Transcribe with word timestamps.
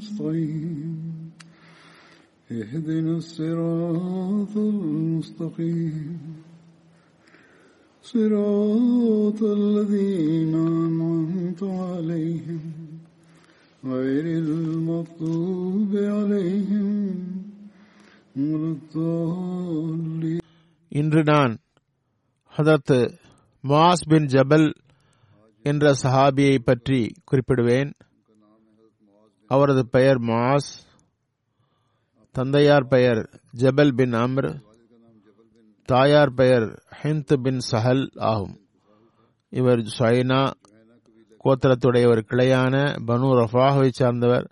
نستعين 0.00 0.96
اهدنا 2.50 3.16
الصراط 3.16 4.54
المستقيم 4.56 6.18
صراط 8.04 9.40
الذين 9.42 10.54
أنعمت 10.54 11.62
عليهم 11.62 12.64
غير 13.82 14.24
المغضوب 14.38 15.90
عليهم 15.96 16.88
ولا 18.36 18.70
الضالين 18.70 20.40
இன்று 20.92 21.22
நான் 21.24 21.54
ஹதரத் 22.52 22.92
mass 23.64 24.04
bin 24.10 24.28
ஜபல் 24.34 24.68
என்ற 25.64 25.84
சஹாபியை 26.02 26.56
பற்றி 26.68 27.00
குறிப்பிடுவேன் 27.28 27.90
அவரது 29.53 29.83
பெயர் 29.87 30.19
மாஸ் 30.21 30.71
தந்தையார் 32.31 32.87
பெயர் 32.87 33.21
ஜபல் 33.57 33.93
பின் 33.95 34.13
அம்ர் 34.13 34.49
தாயார் 35.89 36.33
பெயர் 36.33 36.65
ஹிந்த் 37.01 37.33
பின் 37.43 37.61
சஹல் 37.71 38.05
ஆகும். 38.31 38.55
இவர் 39.49 39.81
சைனா 39.97 40.41
கோத்திரத்துடைய 41.43 42.05
ஒரு 42.09 42.23
கிளையான 42.29 42.75
பனு 43.07 43.29
ரஃபாகவை 43.39 43.89
சார்ந்தவர். 43.91 44.47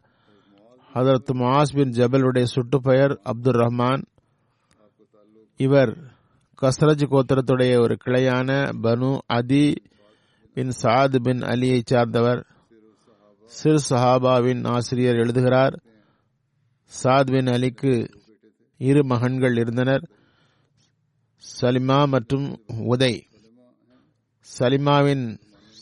ஹதரத் 0.94 1.32
மாஸ் 1.42 1.74
பின் 1.74 1.94
ஜபலுடைய 2.00 2.44
சுட்டு 2.44 2.80
பெயர் 2.82 3.14
அப்துல் 3.24 3.60
ரஹ்மான். 3.62 4.04
இவர் 5.58 5.94
கஸ்ரஜ் 6.62 7.06
கோத்திரத்துடைய 7.14 7.74
ஒரு 7.82 7.98
கிளையான 8.06 8.50
பனு 8.84 9.12
அதி 9.38 9.66
பின் 10.54 10.72
சாத் 10.82 11.18
பின் 11.24 11.44
அலியை 11.54 11.82
சார்ந்தவர். 11.86 12.42
சிறு 13.50 13.80
சஹாபாவின் 13.90 14.68
ஆசிரியர் 14.68 15.16
எழுதுகிறார் 15.16 15.76
சாத் 16.92 17.32
பின் 17.32 17.46
அலிக்கு 17.46 17.94
இரு 18.78 19.02
மகன்கள் 19.04 19.58
இருந்தனர் 19.58 20.04
சலிமா 21.44 22.08
மற்றும் 22.08 22.48
உதை. 22.86 23.14
சலிமாவின் 24.60 25.26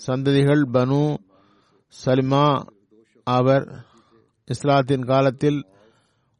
சந்ததிகள் 0.08 0.64
பனு 0.74 1.16
சலிமா 2.06 2.46
அவர் 3.24 3.66
இஸ்லாத்தின் 4.46 5.06
காலத்தில் 5.06 5.60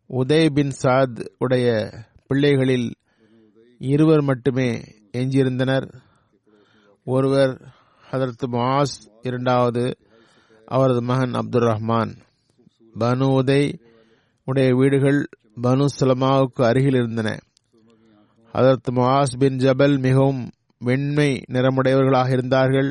உதய் 0.10 0.50
பின் 0.50 0.74
சாத் 0.84 1.20
உடைய 1.38 1.68
பிள்ளைகளில் 2.28 2.90
இருவர் 3.78 4.22
மட்டுமே 4.22 4.70
எஞ்சியிருந்தனர். 5.12 5.88
ஒருவர் 7.08 7.54
அதற்கு 8.12 8.48
மாஸ் 8.48 8.98
இரண்டாவது 9.22 9.84
அவரது 10.68 11.02
மகன் 11.02 11.34
அப்துல் 11.34 11.68
ரஹ்மான் 11.68 12.14
பனு 13.00 13.26
உதய் 13.40 13.80
உடைய 14.46 14.76
வீடுகள் 14.76 15.28
பனு 15.62 15.86
சலமாவுக்கு 16.00 16.62
அருகில் 16.66 16.94
இருந்தன. 16.94 17.38
அதற்கு 18.52 18.92
மாஸ் 18.92 19.38
பின் 19.40 19.58
ஜபல் 19.58 20.00
மிகவும் 20.00 20.50
வெண்மை 20.80 21.44
நிறமுடையவர்களாக 21.52 22.30
இருந்தார்கள். 22.32 22.90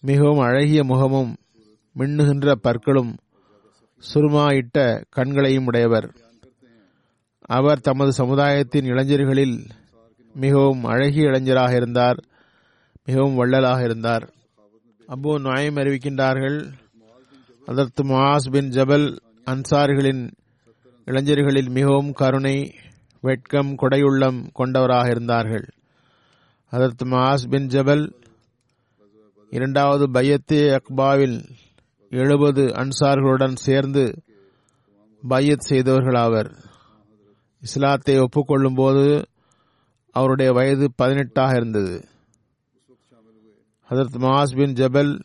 மிகவும் 0.00 0.38
அழகிய 0.38 0.84
முகமும் 0.84 1.36
மின்னுகின்ற 1.98 2.52
பற்களும் 2.52 3.16
சுருமாயிட்ட 4.14 5.04
கண்களையும் 5.10 5.66
உடையவர். 5.66 6.08
அவர் 7.46 7.80
தமது 7.80 8.12
சமுதாயத்தின் 8.12 8.84
இளைஞர்களில் 8.84 9.66
மிகவும் 10.34 10.84
அழகிய 10.84 11.26
இளைஞராக 11.26 11.72
இருந்தார் 11.74 12.18
மிகவும் 13.04 13.34
வள்ளலாக 13.34 13.82
இருந்தார். 13.82 14.33
அபு 15.08 15.40
நாயம் 15.40 15.76
அறிவிக்கின்றார்கள் 15.76 16.72
அதற்கு 17.66 18.02
மாஸ் 18.02 18.50
பின் 18.50 18.70
ஜபல் 18.70 19.18
அன்சாரிகளின் 19.44 20.32
இளைஞர்களில் 21.04 21.70
மிகவும் 21.70 22.12
கருணை 22.12 22.74
வெட்கம் 23.20 23.74
கொடையுள்ளம் 23.78 24.46
கொண்டவராக 24.52 25.08
இருந்தார்கள். 25.08 25.68
அதற்கு 26.70 27.04
மாஸ் 27.04 27.48
பின் 27.50 27.66
ஜபல் 27.66 28.12
இரண்டாவது 29.50 30.06
பையத்தே 30.06 30.78
அக்பாவில் 30.78 31.48
எழுபது 32.10 32.62
அன்சார்களுடன் 32.62 33.54
சேர்ந்து 33.54 34.22
பையத் 35.28 35.66
செய்தவர்களாவர். 35.68 36.50
இஸ்லாத்தை 37.60 38.20
ஒப்புக்கொள்ளும் 38.20 38.74
போது 38.74 39.28
அவருடைய 40.10 40.52
வயது 40.52 40.92
பதினெட்டாக 40.96 41.56
இருந்தது. 41.56 42.04
ஹதரத் 43.94 44.22
மாஸ் 44.22 44.56
பின் 44.56 44.72
ஜபல் 44.72 45.20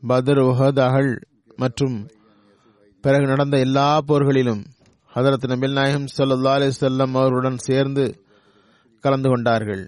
பதர் 0.00 0.38
உஹத் 0.38 0.80
அகல் 0.80 1.20
மற்றும் 1.56 2.08
பிறகு 3.00 3.26
நடந்த 3.26 3.58
எல்லா 3.58 4.00
போர்களிலும் 4.00 4.64
ஹதரத் 5.14 5.46
நபில் 5.46 5.72
நாயகம் 5.72 6.06
சல்லா 6.18 6.52
அலி 6.52 6.66
செல்லம் 6.80 7.14
அவர்களுடன் 7.14 7.56
சேர்ந்து 7.56 8.24
கலந்து 9.00 9.28
கொண்டார்கள். 9.28 9.86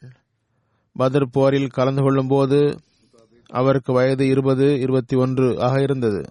பதர் 0.93 1.28
போரில் 1.31 1.66
கலந்து 1.66 2.03
கொள்ளும் 2.03 2.28
போது 2.28 2.78
அவருக்கு 3.47 3.93
வயது 3.93 4.28
இருபது 4.28 4.81
இருபத்தி 4.81 5.16
ஒன்று 5.16 5.60
ஆக 5.60 5.81
இருந்தது. 5.81 6.25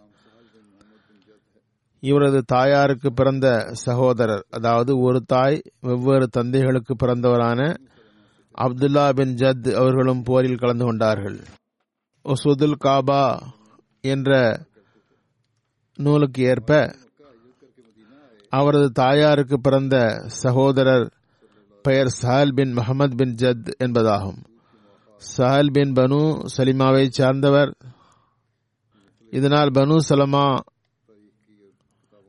இவரது 2.00 2.44
தாயாருக்கு 2.46 3.14
பிறந்த 3.14 3.72
சகோதரர் 3.72 4.46
அதாவது 4.50 5.00
ஒரு 5.00 5.22
தாய் 5.22 5.62
வெவ்வேறு 5.82 6.28
தந்தைகளுக்கு 6.28 6.96
பிறந்தவரான 6.96 7.76
அப்துல்லா 8.58 9.14
பின் 9.14 9.36
ஜத் 9.36 9.74
அவர்களும் 9.74 10.24
போரில் 10.24 10.56
கலந்து 10.56 10.86
கொண்டார்கள். 10.86 11.40
ஒசுதுல் 12.26 12.74
காபா 12.84 13.40
என்ற 14.02 14.60
நூலுக்கு 15.96 16.44
ஏற்ப 16.44 16.96
அவரது 18.50 18.92
தாயாருக்கு 18.92 19.60
பிறந்த 19.60 20.24
சகோதரர் 20.28 21.14
பெயர் 21.82 22.18
சஹல் 22.22 22.54
பின் 22.54 22.74
முகமது 22.74 23.16
பின் 23.16 23.36
ஜத் 23.36 23.70
என்பதாகும். 23.84 24.40
சஹல் 25.38 25.72
பின் 25.72 25.94
பனு 25.94 26.48
சலிமாவை 26.58 27.10
சார்ந்தவர். 27.10 27.72
இதனால் 29.30 29.70
பனு 29.70 29.98
சலமா 30.10 30.60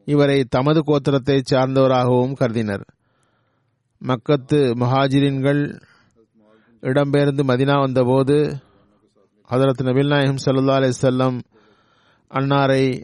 இவரை 0.05 0.45
தமது 0.45 0.83
கோத்திரத்தை 0.87 1.41
சார்ந்தவராகவும் 1.51 2.33
கருதினர். 2.33 2.85
மக்கத்து 4.05 4.61
மஹாஜிரின்கள் 4.75 5.81
இடம்பெயர்ந்து 6.83 7.43
மதினா 7.43 7.81
வந்தபோது 7.81 8.37
ஹதரத் 9.53 9.83
நபில் 9.83 10.07
நாயகம் 10.07 10.39
சல்லா 10.45 10.75
அலி 10.75 10.89
செல்லம் 11.01 11.41
அன்னாரை 12.31 13.03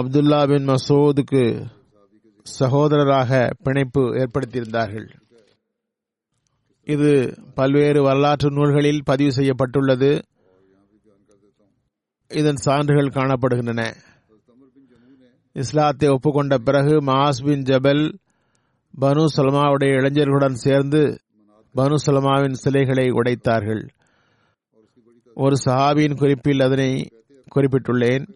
அப்துல்லா 0.00 0.46
பின் 0.46 0.66
மசூதுக்கு 0.68 1.66
சகோதரராக 2.60 3.50
பிணைப்பு 3.62 4.02
ஏற்படுத்தியிருந்தார்கள். 4.14 5.06
இது 6.84 7.36
பல்வேறு 7.54 8.02
வரலாற்று 8.02 8.50
நூல்களில் 8.50 9.02
பதிவு 9.04 9.32
செய்யப்பட்டுள்ளது. 9.32 10.22
இதன் 12.28 12.56
சான்றுகள் 12.56 13.14
காணப்படுகின்றன. 13.14 13.94
இஸ்லாத்தை 15.52 16.08
ஒப்புக்கொண்ட 16.08 16.58
பிறகு 16.58 17.00
மாஸ் 17.00 17.42
பின் 17.44 17.62
ஜபல் 17.62 18.14
பனு 19.00 19.26
சலமாவுடைய 19.36 19.92
இளைஞர்களுடன் 20.00 20.62
சேர்ந்து 20.66 21.20
பனு 21.76 21.94
சலமாவின் 22.06 22.52
சிலைகளை 22.52 23.10
உடைத்தார்கள். 23.10 23.88
ஒரு 25.34 25.56
சஹாபியின் 25.64 26.16
குறிப்பில் 26.16 26.60
அதனை 26.60 27.08
குறிப்பிட்டுள்ளேன். 27.54 28.26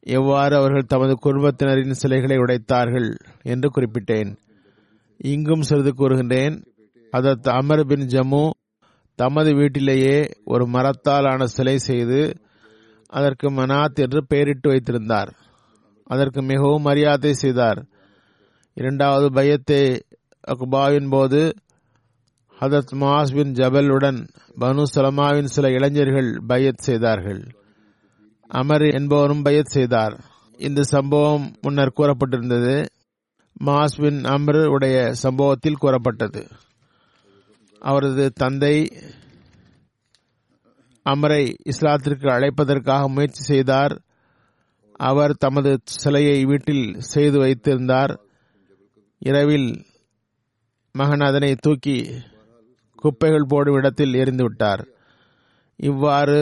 எவ்வாறு 0.00 0.56
அவர்கள் 0.56 0.82
தமது 0.82 1.14
குடும்பத்தினரின் 1.14 1.92
சிலைகளை 1.92 2.36
உடைத்தார்கள் 2.36 3.14
என்று 3.42 3.70
குறிப்பிட்டேன். 3.70 4.36
இங்கும் 5.16 5.62
சிறிது 5.62 5.92
கூறுகின்றேன். 5.92 6.64
அதற்கு 7.10 7.50
அமர் 7.50 7.86
பின் 7.86 8.06
ஜம்மு 8.06 8.50
தமது 9.14 9.54
வீட்டிலேயே 9.54 10.28
ஒரு 10.44 10.66
மரத்தால் 10.66 11.24
ஆன 11.24 11.46
சிலை 11.46 11.78
செய்து 11.78 12.32
அதற்கு 13.06 13.50
மனாத் 13.50 13.94
என்று 13.94 14.26
பெயரிட்டு 14.26 14.68
வைத்திருந்தார். 14.68 15.36
அதற்கு 16.04 16.42
மிகவும் 16.42 16.82
மரியாதை 16.82 17.32
செய்தார். 17.32 17.86
இரண்டாவது 18.74 19.32
பயத்தே 19.32 20.00
அக்பாவின் 20.48 21.10
போது 21.10 21.54
ஹதரத் 22.62 22.92
மாஸ் 22.92 23.34
பின் 23.34 23.52
ஜபலுடன் 23.52 24.28
பனு 24.60 24.82
சலமாவின் 24.94 25.44
சில 25.44 25.70
இளைஞர்கள் 25.70 26.40
பயத் 26.46 26.78
செய்தார்கள். 26.78 27.46
அமர் 28.48 28.82
என்பவரும் 28.82 29.42
பயத் 29.42 29.66
செய்தார். 29.66 30.24
இந்த 30.58 30.82
சம்பவம் 30.82 31.54
முன்னர் 31.60 31.92
கூறப்பட்டிருந்தது. 31.96 32.86
மாஸ் 33.64 33.96
பின் 33.96 34.22
அம்ரு 34.22 34.66
உடைய 34.66 35.14
சம்பவத்தில் 35.14 35.76
கூறப்பட்டது. 35.76 36.48
அவரது 37.78 38.32
தந்தை 38.32 38.92
அமரை 41.04 41.54
இஸ்லாத்திற்கு 41.70 42.28
அழைப்பதற்காக 42.30 43.06
முயற்சி 43.06 43.42
செய்தார். 43.42 44.02
அவர் 44.92 45.36
தமது 45.36 45.80
சிலையை 45.84 46.44
வீட்டில் 46.44 47.00
செய்து 47.00 47.38
வைத்திருந்தார். 47.38 48.20
இரவில் 49.18 49.84
மகன் 50.92 51.20
அதனை 51.20 51.54
தூக்கி 51.54 52.10
குப்பைகள் 53.02 53.50
போடும் 53.52 53.78
இடத்தில் 53.80 54.18
எரிந்துவிட்டார் 54.22 54.82
இவ்வாறு 55.78 56.38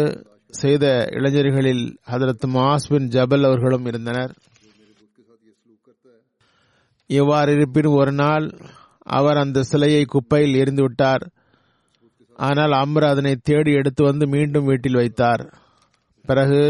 செய்த 0.60 0.84
இளைஞர்களில் 1.18 1.84
ஹதரத் 2.12 2.46
மாஸ் 2.54 2.88
பின் 2.92 3.10
ஜபல் 3.14 3.46
அவர்களும் 3.48 3.86
இருந்தனர். 3.90 4.32
இவ்வாறு 7.10 7.50
இருப்பின் 7.56 7.88
ஒரு 8.00 8.12
நாள் 8.22 8.46
அவர் 9.18 9.38
அந்த 9.42 9.62
சிலையை 9.70 10.02
குப்பையில் 10.06 10.58
எரிந்துவிட்டார் 10.62 11.24
ஆனால் 12.38 12.74
அம்ர் 12.82 13.06
அதனை 13.12 13.32
தேடி 13.48 13.72
எடுத்து 13.80 14.02
வந்து 14.08 14.26
மீண்டும் 14.34 14.68
வீட்டில் 14.70 15.00
வைத்தார். 15.00 15.42
பிறகு 16.24 16.62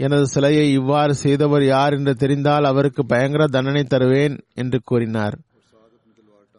எனது 0.00 0.26
சிலையை 0.34 0.66
இவ்வாறு 0.78 1.12
செய்தவர் 1.22 1.64
யார் 1.66 1.94
என்று 1.96 2.14
தெரிந்தால் 2.22 2.68
அவருக்கு 2.70 3.02
பயங்கர 3.12 3.44
தண்டனை 3.56 3.82
தருவேன் 3.92 4.36
என்று 4.62 4.78
கூறினார். 4.90 5.36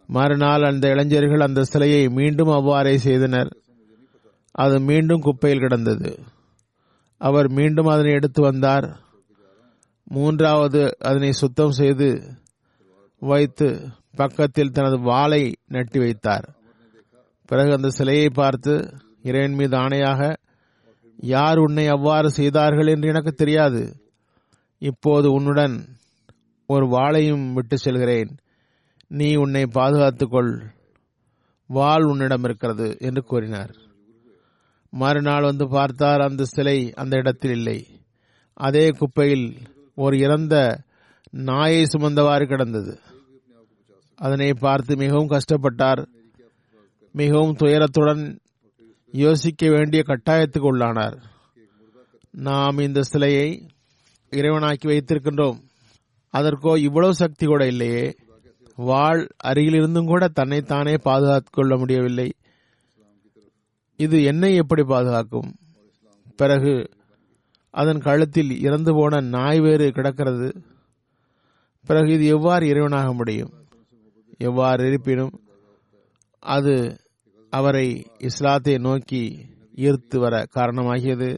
மறுநாள் 0.07 0.63
அந்த 0.63 0.89
இளைஞர்கள் 0.89 1.39
அந்த 1.39 1.63
சிலையை 1.63 2.09
மீண்டும் 2.09 2.47
அவ்வாறே 2.47 2.97
செய்தனர். 2.97 3.57
அது 4.51 4.79
மீண்டும் 4.79 5.21
குப்பையில் 5.21 5.59
கிடந்தது. 5.59 6.19
அவர் 7.17 7.49
மீண்டும் 7.49 7.85
அதனை 7.85 8.11
எடுத்து 8.11 8.41
வந்தார். 8.41 9.03
மூன்றாவது 10.03 10.97
அதனை 10.99 11.31
சுத்தம் 11.31 11.71
செய்து 11.71 12.37
வைத்து 13.19 13.89
பக்கத்தில் 14.15 14.71
தனது 14.71 14.99
வாளை 14.99 15.53
நட்டி 15.67 15.99
வைத்தார். 15.99 16.49
பிறகு 17.45 17.71
அந்த 17.71 17.89
சிலையை 17.89 18.29
பார்த்து 18.29 18.93
இறைவன் 19.21 19.53
மீது 19.53 19.77
ஆணையாக 19.77 20.35
யார் 21.17 21.57
உன்னை 21.57 21.87
அவ்வாறு 21.87 22.29
செய்தார்கள் 22.29 22.87
என்று 22.87 23.07
எனக்கு 23.07 23.31
தெரியாது. 23.31 23.95
இப்போது 24.77 25.31
உன்னுடன் 25.31 25.85
ஒரு 26.65 26.85
வாளையும் 26.85 27.53
விட்டு 27.53 27.77
செல்கிறேன். 27.77 28.37
நீ 29.07 29.35
உன்னை 29.35 29.63
பாதுகாத்துக்கொள். 29.63 30.61
வாள் 31.67 32.03
உன்னிடம் 32.03 32.43
இருக்கிறது 32.43 32.97
என்று 32.99 33.23
கூறினார். 33.23 33.75
மறுநாள் 34.89 35.43
வந்து 35.43 35.67
பார்த்தார் 35.67 36.21
அந்த 36.21 36.43
சிலை 36.43 36.93
அந்த 36.93 37.17
இடத்தில் 37.17 37.51
இல்லை. 37.51 37.87
அதே 38.53 38.89
குப்பையில் 38.89 39.57
ஒரு 39.95 40.17
இறந்த 40.17 40.83
நாயை 41.29 41.83
சுமந்தவாறு 41.83 42.45
கிடந்தது. 42.47 42.99
அதனை 44.15 44.53
பார்த்து 44.53 44.95
மிகவும் 44.95 45.29
கஷ்டப்பட்டார். 45.29 46.05
மிகவும் 47.11 47.55
துயரத்துடன் 47.55 48.39
யோசிக்க 49.11 49.69
வேண்டிய 49.69 50.03
கட்டாயத்துக்கு 50.07 50.67
உள்ளானார். 50.73 51.17
நாம் 52.31 52.77
இந்த 52.77 53.01
சிலையை 53.01 53.69
இறைவனாக்கி 54.31 54.87
வைத்திருக்கின்றோம். 54.87 55.59
அதற்கோ 56.29 56.79
இவ்வளவு 56.79 57.15
சக்தி 57.15 57.45
கூட 57.45 57.67
இல்லையே. 57.67 58.15
வாழ் 58.75 59.27
அருகிலிருந்தும் 59.43 60.05
கூட 60.05 60.27
தன்னைத்தானே 60.27 60.95
பாதுகாத்துக் 60.97 61.53
கொள்ள 61.53 61.77
முடியவில்லை. 61.77 62.33
இது 63.97 64.23
என்னை 64.23 64.55
எப்படி 64.55 64.83
பாதுகாக்கும்? 64.83 65.55
பிறகு 66.35 66.89
அதன் 67.69 67.99
கழுத்தில் 67.99 68.61
இறந்து 68.61 68.93
போன 68.93 69.19
நாய் 69.19 69.59
வேறு 69.59 69.91
கிடக்கிறது. 69.91 70.61
பிறகு 71.85 72.13
இது 72.13 72.25
எவ்வாறு 72.25 72.65
இறைவனாக 72.65 73.13
முடியும்? 73.13 73.53
எவ்வாறு 74.37 74.87
இருப்பினும் 74.87 75.39
அது 76.39 76.97
அவரை 77.49 78.05
இஸ்லாத்தை 78.17 78.77
நோக்கி 78.77 79.45
ஈர்த்து 79.75 80.17
வர 80.17 80.45
காரணமாகியது 80.55 81.37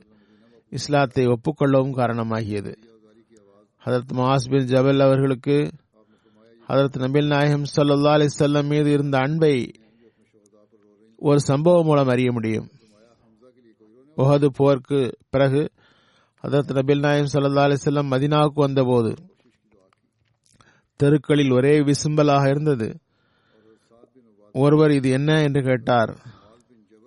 இஸ்லாத்தை 0.70 1.26
ஒப்புக்கொள்ளவும் 1.26 1.96
காரணமாகியது. 1.96 2.76
ஹதரத் 3.86 4.12
மாஸ் 4.12 4.50
பின் 4.50 4.66
ஜபல் 4.66 5.00
அவர்களுக்கு 5.00 5.72
அதற்கு 6.68 7.00
நபில் 7.00 7.28
நாயகம் 7.28 7.64
சல்லா 7.76 8.14
அலிசல்லம் 8.18 8.66
மீது 8.66 8.92
இருந்த 8.92 9.18
அன்பை 9.18 9.72
ஒரு 11.18 11.40
சம்பவம் 11.40 11.86
மூலம் 11.86 12.08
அறிய 12.08 12.32
முடியும். 12.32 12.68
உஹது 14.18 14.46
போருக்கு 14.46 15.18
பிறகு 15.30 15.70
அதற்கு 16.40 16.74
நபில் 16.74 17.00
நாயம் 17.00 17.32
சல்லா 17.34 17.64
அலிசல்லம் 17.68 18.12
மதினாவுக்கு 18.12 18.60
வந்தபோது 18.62 19.16
தெருக்களில் 20.96 21.52
ஒரே 21.52 21.80
விசும்பலாக 21.80 22.50
இருந்தது. 22.50 23.00
ஒருவர் 24.52 24.92
இது 24.92 25.10
என்ன 25.10 25.42
என்று 25.42 25.62
கேட்டார். 25.62 26.12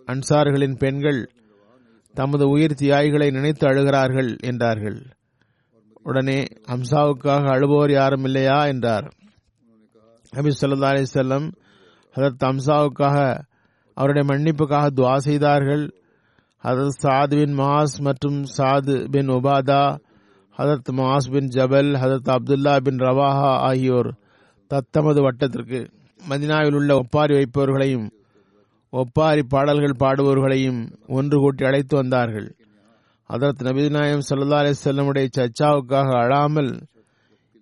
அன்சார்களின் 0.09 0.77
பெண்கள் 0.77 1.21
தமது 2.13 2.49
உயிர் 2.49 2.81
தியாகிகளை 2.81 3.31
நினைத்து 3.31 3.67
அழுகிறார்கள் 3.67 4.37
என்றார்கள். 4.41 4.99
உடனே 6.03 6.47
ஹம்சாவுக்காக 6.69 7.45
அழுபவர் 7.57 7.91
யாரும் 7.91 8.25
இல்லையா 8.25 8.67
என்றார். 8.67 9.09
நபி 10.33 10.51
சொல்லா 10.61 10.89
அலிசல்லம் 10.91 11.53
ஹதரத் 12.17 12.45
அம்சாவுக்காக 12.45 13.45
அவருடைய 13.95 14.29
மன்னிப்புக்காக 14.29 14.87
துவா 14.91 15.17
செய்தார்கள். 15.17 15.91
ஹதரத் 16.65 16.99
சாத் 17.03 17.31
பின் 17.31 17.59
மாஸ் 17.59 17.97
மற்றும் 17.99 18.45
சாத் 18.59 19.11
பின் 19.11 19.27
உபாதா 19.27 19.97
ஹதரத் 20.59 20.93
மாஸ் 20.93 21.31
பின் 21.31 21.47
ஜபல் 21.47 21.91
ஹதரத் 21.95 22.31
அப்துல்லா 22.31 22.81
பின் 22.81 22.97
ரவாஹா 22.97 23.51
ஆகியோர் 23.59 24.15
தத்தமது 24.67 25.23
வட்டத்திற்கு 25.23 25.91
மதினாவில் 26.29 26.75
உள்ள 26.75 26.97
ஒப்பாரி 26.97 27.35
வைப்பவர்களையும் 27.35 28.09
ஒப்பாரி 28.91 29.43
பாடல்கள் 29.43 29.97
பாடுபவர்களையும் 29.99 30.93
ஒன்று 31.07 31.39
கூட்டி 31.39 31.65
அழைத்து 31.65 31.97
வந்தார்கள். 31.97 32.55
அதரத் 33.29 33.63
நபிநாயம் 33.63 34.27
சல்லா 34.31 34.61
அலிசல்லமுடைய 34.63 35.29
சச்சாவுக்காக 35.37 36.19
அழாமல் 36.19 36.87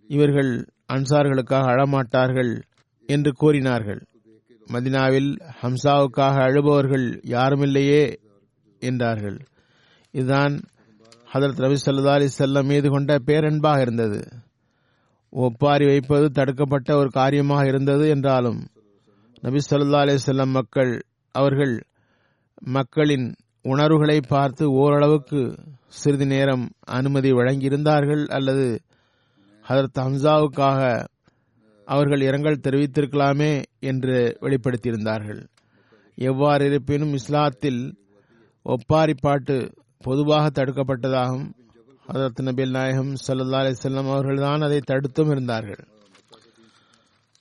இவர்கள் 0.09 0.67
அன்சார்களுக்காக 0.93 1.65
அழமாட்டார்கள். 1.65 2.63
என்று 3.09 3.33
கூறினார்கள். 3.33 4.01
மதினாவில் 4.73 5.39
ஹம்சாவுக்காக 5.63 6.37
அழுபவர்கள் 6.47 7.21
யாருமில்லையே 7.25 8.17
என்றார்கள். 8.79 9.39
இதுதான் 10.11 10.63
ஹதரத் 11.35 11.63
ரவி 11.65 11.77
சல்லா 11.87 12.13
அலி 12.13 12.29
செல்லம் 12.39 12.67
மீது 12.67 12.91
கொண்ட 12.91 13.19
பேரன்பாக 13.27 13.81
இருந்தது. 13.81 14.21
ஒப்பாரி 15.31 15.87
வைப்பது 15.87 16.31
தடுக்கப்பட்ட 16.31 16.97
ஒரு 16.97 17.09
காரியமாக 17.09 17.67
இருந்தது 17.67 18.09
என்றாலும் 18.09 18.67
நபி 19.41 19.59
சொல்லா 19.71 20.01
அலி 20.01 20.15
செல்லம் 20.27 20.51
மக்கள் 20.51 21.03
அவர்கள் 21.33 21.83
மக்களின் 22.61 23.35
உணர்வுகளை 23.63 24.21
பார்த்து 24.29 24.73
ஓரளவுக்கு 24.73 25.55
சிறிது 25.87 26.27
நேரம் 26.27 26.71
அனுமதி 26.81 27.33
வழங்கியிருந்தார்கள் 27.33 28.27
அல்லது 28.27 28.81
ஹதரத் 29.69 30.01
ஹம்சாவுக்காக 30.01 30.81
அவர்கள் 31.89 32.21
இரங்கல் 32.21 32.65
தெரிவித்திருக்கலாமே 32.65 33.53
என்று 33.81 34.39
வெளிப்படுத்தியிருந்தார்கள். 34.41 35.41
எவ்வாறு 36.15 36.65
இருப்பினும் 36.67 37.15
இஸ்லாத்தில் 37.15 37.81
ஒப்பாரி 38.63 39.15
பாட்டு 39.21 39.57
பொதுவாக 39.99 40.47
தடுக்கப்பட்டதாகும் 40.49 41.47
ஹதரத் 42.09 42.43
நபில் 42.43 42.71
நாயகம் 42.71 43.15
சல்லா 43.27 43.61
அலிசல்லாம் 43.63 44.11
அவர்கள்தான் 44.13 44.61
அதை 44.61 44.79
தடுத்தும் 44.79 45.31
இருந்தார்கள். 45.31 45.83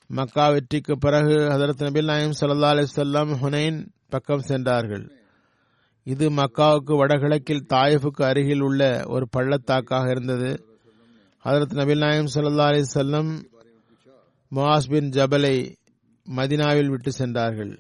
மக்கா 0.10 0.50
வெற்றிக்கு 0.50 0.98
பிறகு 0.98 1.36
ஹதரத் 1.54 1.86
நபில் 1.86 2.10
நாயகம் 2.12 2.40
சல்லா 2.42 2.72
அலிசல்லாம் 2.74 3.34
ஹுனைன் 3.44 3.80
பக்கம் 4.10 4.48
சென்றார்கள். 4.50 5.06
இது 6.04 6.26
மக்காவுக்கு 6.30 6.94
வடகிழக்கில் 6.98 7.66
தாயிஃபுக்கு 7.74 8.24
அருகில் 8.24 8.62
உள்ள 8.62 8.82
ஒரு 9.08 9.28
பள்ளத்தாக்காக 9.38 10.10
இருந்தது. 10.10 10.52
ஹதரத் 11.46 11.78
நபில் 11.80 11.98
நாயம் 11.98 12.32
சல்லா 12.36 12.66
அலி 12.66 12.84
செல்லம் 12.94 13.32
முவாஸ் 14.56 14.90
பின் 14.90 15.10
ஜபலை 15.10 15.76
மதினாவில் 16.36 16.88
விட்டு 16.88 17.12
சென்றார்கள். 17.12 17.80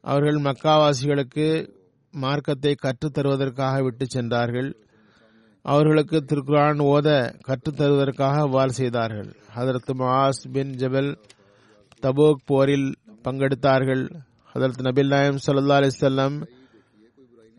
அவர்கள் 0.00 0.34
மக்காவாசிகளுக்கு 0.34 1.68
மார்க்கத்தை 2.10 2.74
கற்றுத் 2.74 3.18
தருவதற்காக 3.18 3.82
விட்டு 3.82 4.06
சென்றார்கள். 4.06 4.76
அவர்களுக்கு 5.62 6.16
திருக்குரான் 6.16 6.78
ஓத 6.78 7.34
கற்றுத் 7.40 7.80
தருவதற்காக 7.80 8.38
அவ்வாறு 8.40 8.72
செய்தார்கள். 8.72 9.36
ஹதரத் 9.56 9.94
மாஸ் 9.98 10.50
பின் 10.52 10.70
ஜபல் 10.70 11.16
தபோக் 12.02 12.40
போரில் 12.44 12.94
பங்கெடுத்தார்கள். 13.24 14.10
ஹதரத் 14.54 14.82
நபில் 14.82 15.06
நாயம் 15.06 15.38
சல்லா 15.46 15.82
அலிசல்லம் 15.82 16.46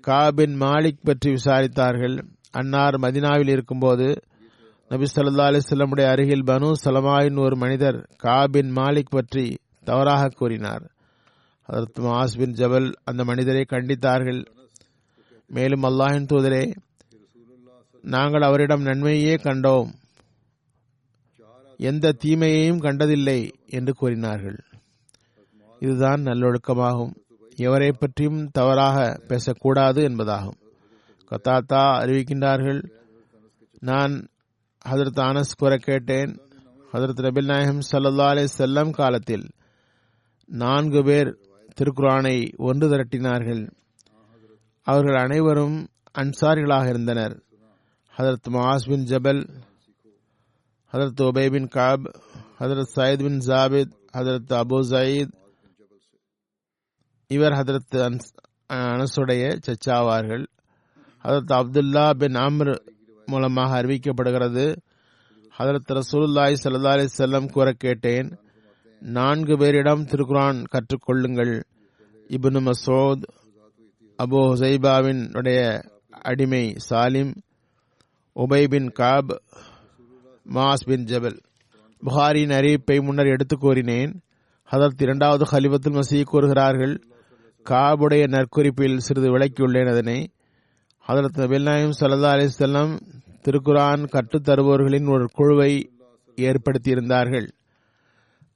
காபின் 0.07 0.55
மாலிக் 0.55 1.03
பற்றி 1.03 1.31
விசாரித்தார்கள். 1.31 2.23
அன்னார் 2.51 2.93
மதினாவில் 2.93 3.49
இருக்கும்போது 3.49 4.21
நபி 4.89 5.05
சொல்லா 5.15 5.45
அலிஸ்லமுடைய 5.47 6.07
அருகில் 6.09 6.43
பனு 6.43 6.71
சலமாயின் 6.83 7.39
ஒரு 7.39 7.55
மனிதர் 7.55 8.09
காபின் 8.23 8.71
மாலிக் 8.71 9.09
பற்றி 9.09 9.57
தவறாக 9.83 10.27
கூறினார். 10.27 10.91
அதற்கு 11.63 12.01
மாஸ் 12.01 12.37
பின் 12.37 12.53
ஜபல் 12.53 12.93
அந்த 13.03 13.23
மனிதரை 13.23 13.65
கண்டித்தார்கள். 13.69 14.45
மேலும் 15.47 15.83
அல்லாஹின் 15.83 16.27
தூதரே 16.33 16.75
நாங்கள் 18.01 18.41
அவரிடம் 18.41 18.81
நன்மையே 18.81 19.35
கண்டோம். 19.35 19.89
எந்த 21.77 22.11
தீமையையும் 22.11 22.79
கண்டதில்லை 22.79 23.53
என்று 23.67 23.93
கூறினார்கள். 23.93 24.63
இதுதான் 25.79 26.21
நல்லொழுக்கமாகும். 26.21 27.13
எவரை 27.55 27.91
பற்றியும் 27.91 28.49
தவறாக 28.51 29.19
பேசக்கூடாது 29.27 30.09
என்பதாகும். 30.09 30.57
கத்தாத்தா 31.31 31.83
அறிவிக்கின்றார்கள் 32.01 32.83
நான் 33.79 34.27
ஹதரத் 34.89 35.19
அனஸ் 35.19 35.57
கூற 35.57 35.77
கேட்டேன். 35.77 36.31
ஹதரத் 36.93 37.21
நபில் 37.25 37.45
நாயகம் 37.45 37.79
சல்லா 37.91 38.25
அலே 38.31 38.47
செல்லம் 38.57 38.91
காலத்தில் 38.91 39.49
நான்கு 40.45 41.03
பேர் 41.03 41.37
திருக்குரானை 41.77 42.53
ஒன்று 42.57 42.89
திரட்டினார்கள். 42.89 43.71
அவர்கள் 44.81 45.15
அனைவரும் 45.15 45.87
அன்சாரிகளாக 46.19 46.87
இருந்தனர். 46.89 47.43
ஹதரத் 48.17 48.49
மாஸ் 48.49 48.87
பின் 48.87 49.05
ஜபல் 49.05 49.41
ஹதரத் 50.93 51.21
ஒபே 51.21 51.51
பின் 51.51 51.67
காப் 51.67 52.05
ஹதரத் 52.59 52.93
சயத் 52.95 53.23
பின் 53.23 53.39
ஜாபித் 53.39 53.93
ஹதரத் 54.13 54.53
அபு 54.61 54.79
சயீத் 54.93 55.33
இவர் 57.27 57.51
ஹதரத் 57.51 57.97
அனசுடைய 58.73 59.43
சச்சாவார்கள். 59.67 60.45
ஹதரத் 61.23 61.53
அப்துல்லா 61.59 62.13
பின் 62.13 62.33
அம்ர் 62.33 62.95
மூலமாக 63.27 63.81
அறிவிக்கப்படுகிறது. 63.81 64.75
ஹதரத் 65.59 65.93
ரசூலுல்லாய் 65.93 66.55
சல்லா 66.63 66.87
அலி 66.87 67.07
செல்லம் 67.17 67.51
கூற 67.51 67.71
கேட்டேன் 67.71 68.37
நான்கு 68.99 69.57
பேரிடம் 69.57 70.05
திருக்குரான் 70.05 70.63
கற்றுக்கொள்ளுங்கள். 70.71 71.63
இப்னு 72.27 72.71
மசோத் 72.71 73.21
அபு 74.23 74.37
ஹுசைபாவின் 74.47 75.37
உடைய 75.37 75.81
அடிமை 76.09 76.75
Salim 76.89 77.35
Ubay 78.35 78.67
bin 78.67 78.91
Kaab 78.91 79.41
Muadh 80.53 80.85
bin 80.85 81.03
Jabal. 81.03 81.39
புகாரின் 82.05 82.49
அறிவிப்பை 82.49 83.01
முன்னர் 83.01 83.25
எடுத்து 83.25 83.57
கூறினேன். 83.57 84.21
அதற்கு 84.63 85.03
இரண்டாவது 85.03 85.45
ஹலிபத்துல் 85.51 85.99
மசீ 85.99 86.23
கூறுகிறார்கள் 86.23 87.01
காபுடைய 87.63 88.27
நற்குறிப்பில் 88.27 88.97
சிறிது 88.97 89.37
விளக்கியுள்ளேன் 89.37 89.89
அதனை. 89.89 90.31
அதற்கு 90.99 91.41
நபில் 91.41 91.61
நாயம் 91.61 91.93
சல்லா 91.99 92.29
அலிசல்லாம் 92.35 92.99
திருக்குரான் 93.47 94.07
கற்றுத்தருபவர்களின் 94.11 95.09
ஒரு 95.09 95.29
குழுவை 95.33 95.91
ஏற்படுத்தியிருந்தார்கள். 96.35 97.47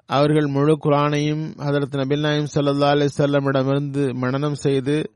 அவர்கள் 0.06 0.46
முழு 0.46 0.78
குரானையும் 0.84 1.54
ஹதரத் 1.58 1.96
நபில் 1.96 2.20
நாயம் 2.20 2.48
சல்லா 2.56 2.92
அலிசல்லமிடமிருந்து 2.94 4.14
மனனம் 4.14 4.56
செய்து 4.56 5.12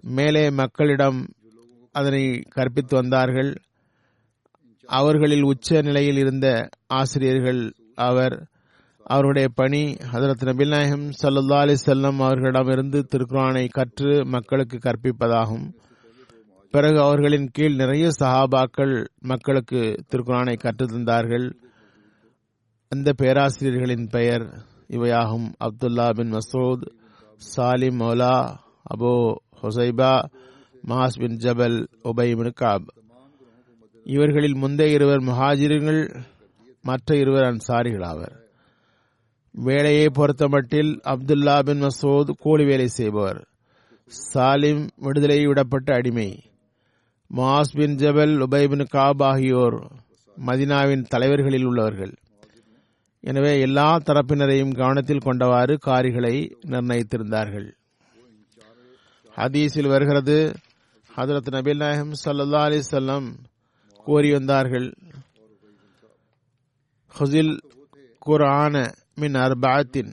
மேலே 0.00 0.50
மக்களிடம் 0.50 1.26
அதனை 1.92 2.42
கற்பித்து 2.48 2.96
வந்தார்கள். 2.96 3.54
அவர்களில் 4.86 5.42
உச்ச 5.42 5.80
நிலையில் 5.80 6.16
இருந்த 6.16 6.68
ஆசிரியர்கள் 6.86 7.72
அவர். 7.94 8.48
அவருடைய 9.02 9.48
பணி 9.54 9.96
ஹதரத் 10.12 10.44
நபில் 10.44 10.68
நாயகம் 10.68 11.10
சல்லா 11.22 11.58
அலி 11.58 11.74
செல்லம் 11.86 12.16
அவர்களிடமிருந்து 12.16 13.06
திருக்குரானை 13.12 13.68
கற்று 13.68 14.26
மக்களுக்கு 14.26 14.78
கற்பிப்பதாகும். 14.78 15.72
பிறகு 16.70 17.00
அவர்களின் 17.00 17.48
கீழ் 17.52 17.74
நிறைய 17.74 18.10
சஹாபாக்கள் 18.20 19.06
மக்களுக்கு 19.18 19.94
திருக்குறானை 20.10 20.56
கற்றுத்தந்தார்கள். 20.56 21.52
அந்த 22.88 23.12
பேராசிரியர்களின் 23.12 24.06
பெயர் 24.06 24.42
இவையாகும். 24.88 25.52
Abdullah 25.64 26.14
bin 26.14 26.32
Masood 26.32 26.88
Salim 27.56 27.98
Maula 28.02 28.56
Abu 28.98 29.34
Huzaifa 29.62 30.24
Muaz 30.86 31.18
bin 31.18 31.36
Jabal 31.36 31.86
Ubayy 32.04 32.36
bin 32.36 32.52
காப். 32.54 32.86
இவர்களில் 34.04 34.56
முந்தைய 34.56 34.92
இருவர் 34.92 35.20
முஹாஜிர்கள் 35.20 36.22
மற்ற 36.82 37.16
இருவர் 37.16 37.42
அன்சாரிகள் 37.42 38.04
ஆவர். 38.04 38.44
வேலையை 39.52 40.06
பொறுத்தமட்டில் 40.06 41.00
அப்துல்லா 41.04 41.64
பின் 41.64 41.82
மசூத் 41.82 42.30
கூலி 42.30 42.64
வேலை 42.64 42.86
செய்பவர். 42.86 43.48
சாலிம் 44.34 44.88
விடுதலை 44.96 45.46
விடப்பட்ட 45.46 45.92
அடிமை. 45.92 46.45
மாஸ் 47.30 47.72
பின் 47.74 47.96
ஜபல் 47.96 48.34
உபைபின் 48.44 48.84
காப் 48.88 49.22
ஆகியோர் 49.22 49.76
மதினாவின் 50.36 51.02
தலைவர்களில் 51.12 51.64
உள்ளவர்கள். 51.64 52.14
எனவே 53.20 53.60
எல்லா 53.60 53.86
தரப்பினரையும் 53.98 54.74
கவனத்தில் 54.74 55.24
கொண்டவாறு 55.24 55.74
காரிகளை 55.86 56.34
நிர்ணயித்திருந்தார்கள். 56.72 57.68
ஹதீஸில் 59.36 59.90
வருகிறது 59.92 60.36
ஹதரத் 61.16 61.50
நபில் 61.56 61.76
நாயகம் 61.76 62.14
சல்லா 62.24 62.62
அலி 62.68 62.80
சொல்லம் 62.90 63.28
கூறி 64.06 64.30
வந்தார்கள் 64.32 64.88
ஹுசில் 67.14 67.54
குரான 68.26 68.74
மின் 69.20 69.36
அர்பாத்தின் 69.44 70.12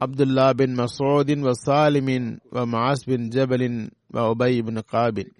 அப்துல்லா 0.00 0.46
பின் 0.54 0.74
மசோதின் 0.74 1.44
வசாலிமின் 1.48 2.28
வ 2.54 2.64
மாஸ் 2.74 3.04
பின் 3.04 3.26
ஜபலின் 3.28 3.80
வ 4.14 4.24
உபை 4.32 4.52
பின் 4.66 4.82
காபின். 4.94 5.32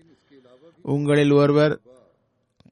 உங்களில் 0.92 1.30
ஒருவர் 1.30 1.80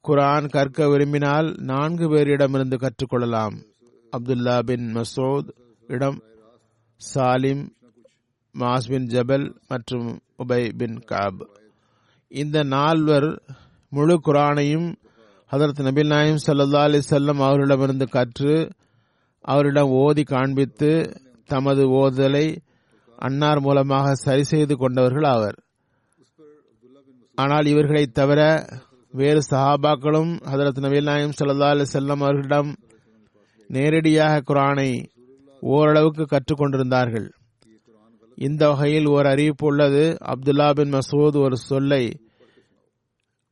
குரான் 0.08 0.48
கற்க 0.48 0.88
விரும்பினால் 0.88 1.54
நான்கு 1.56 2.06
பேரிடமிருந்து 2.10 2.76
கற்றுக்கொள்ளலாம். 2.76 3.56
அப்துல்லா 4.16 4.62
பின் 4.62 4.86
மசோத் 4.96 5.48
இடம் 5.86 6.22
சாலிம் 7.14 7.68
மாஸ் 8.58 8.88
பின் 8.88 9.06
ஜபல் 9.06 9.56
மற்றும் 9.68 10.18
உபை 10.38 10.72
பின் 10.76 10.98
காப். 10.98 11.48
இந்த 12.28 12.62
நால்வர் 12.62 13.42
முழு 13.88 14.20
குரானையும் 14.26 14.94
ஹதரத் 15.52 15.82
நபில் 15.88 16.06
நாயம் 16.06 16.42
சல்லா 16.46 16.82
அலி 16.82 17.00
செல்லம் 17.10 17.42
அவர்களிடமிருந்து 17.46 18.08
கற்று 18.08 18.70
அவரிடம் 19.40 19.90
ஓதி 19.90 20.22
காண்பித்து 20.22 20.92
தமது 21.46 21.82
ஓதுதலை 22.02 22.46
அன்னார் 23.18 23.60
மூலமாக 23.60 24.14
சரி 24.14 24.42
செய்து 24.42 24.76
கொண்டவர்கள் 24.76 25.24
ஆவர். 25.24 25.63
ஆனால் 27.34 27.66
இவர்களைத் 27.66 28.14
தவிர 28.14 28.66
வேறு 29.12 29.40
சஹாபாக்களும் 29.50 30.40
ஹதரத் 30.52 30.78
நபீல் 30.80 31.02
நாயம் 31.02 31.32
சல்லா 31.40 31.68
அலி 31.68 31.82
செல்லம் 31.92 32.08
அவர்களிடம் 32.08 32.74
நேரடியாக 33.68 34.54
குரானை 34.54 35.04
ஓரளவுக்கு 35.60 36.26
கற்றுக்கொண்டிருந்தார்கள். 36.26 37.28
இந்த 38.36 38.70
வகையில் 38.70 39.06
ஒரு 39.06 39.28
அறிவிப்பு 39.28 39.66
உள்ளது. 39.66 40.16
அப்துல்லா 40.24 40.74
பின் 40.74 40.92
மசூத் 40.92 41.42
ஒரு 41.42 41.56
சொல்லை 41.56 42.20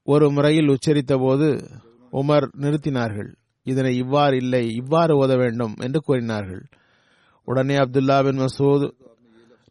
ஒரு 0.03 0.31
முறையில் 0.31 0.67
உச்சரித்த 0.67 1.19
போது 1.19 1.69
உமர் 2.13 2.49
நிறுத்தினார்கள். 2.61 3.35
இதனை 3.63 3.97
இவ்வாறு 3.97 4.37
இல்லை 4.37 4.75
இவ்வாறு 4.75 5.27
ஓத 5.27 5.37
வேண்டும் 5.37 5.75
என்று 5.79 6.01
கூறினார்கள். 6.01 6.65
உடனே 7.45 7.77
அப்துல்லா 7.77 8.25
பின் 8.25 8.39
மசூத் 8.39 8.91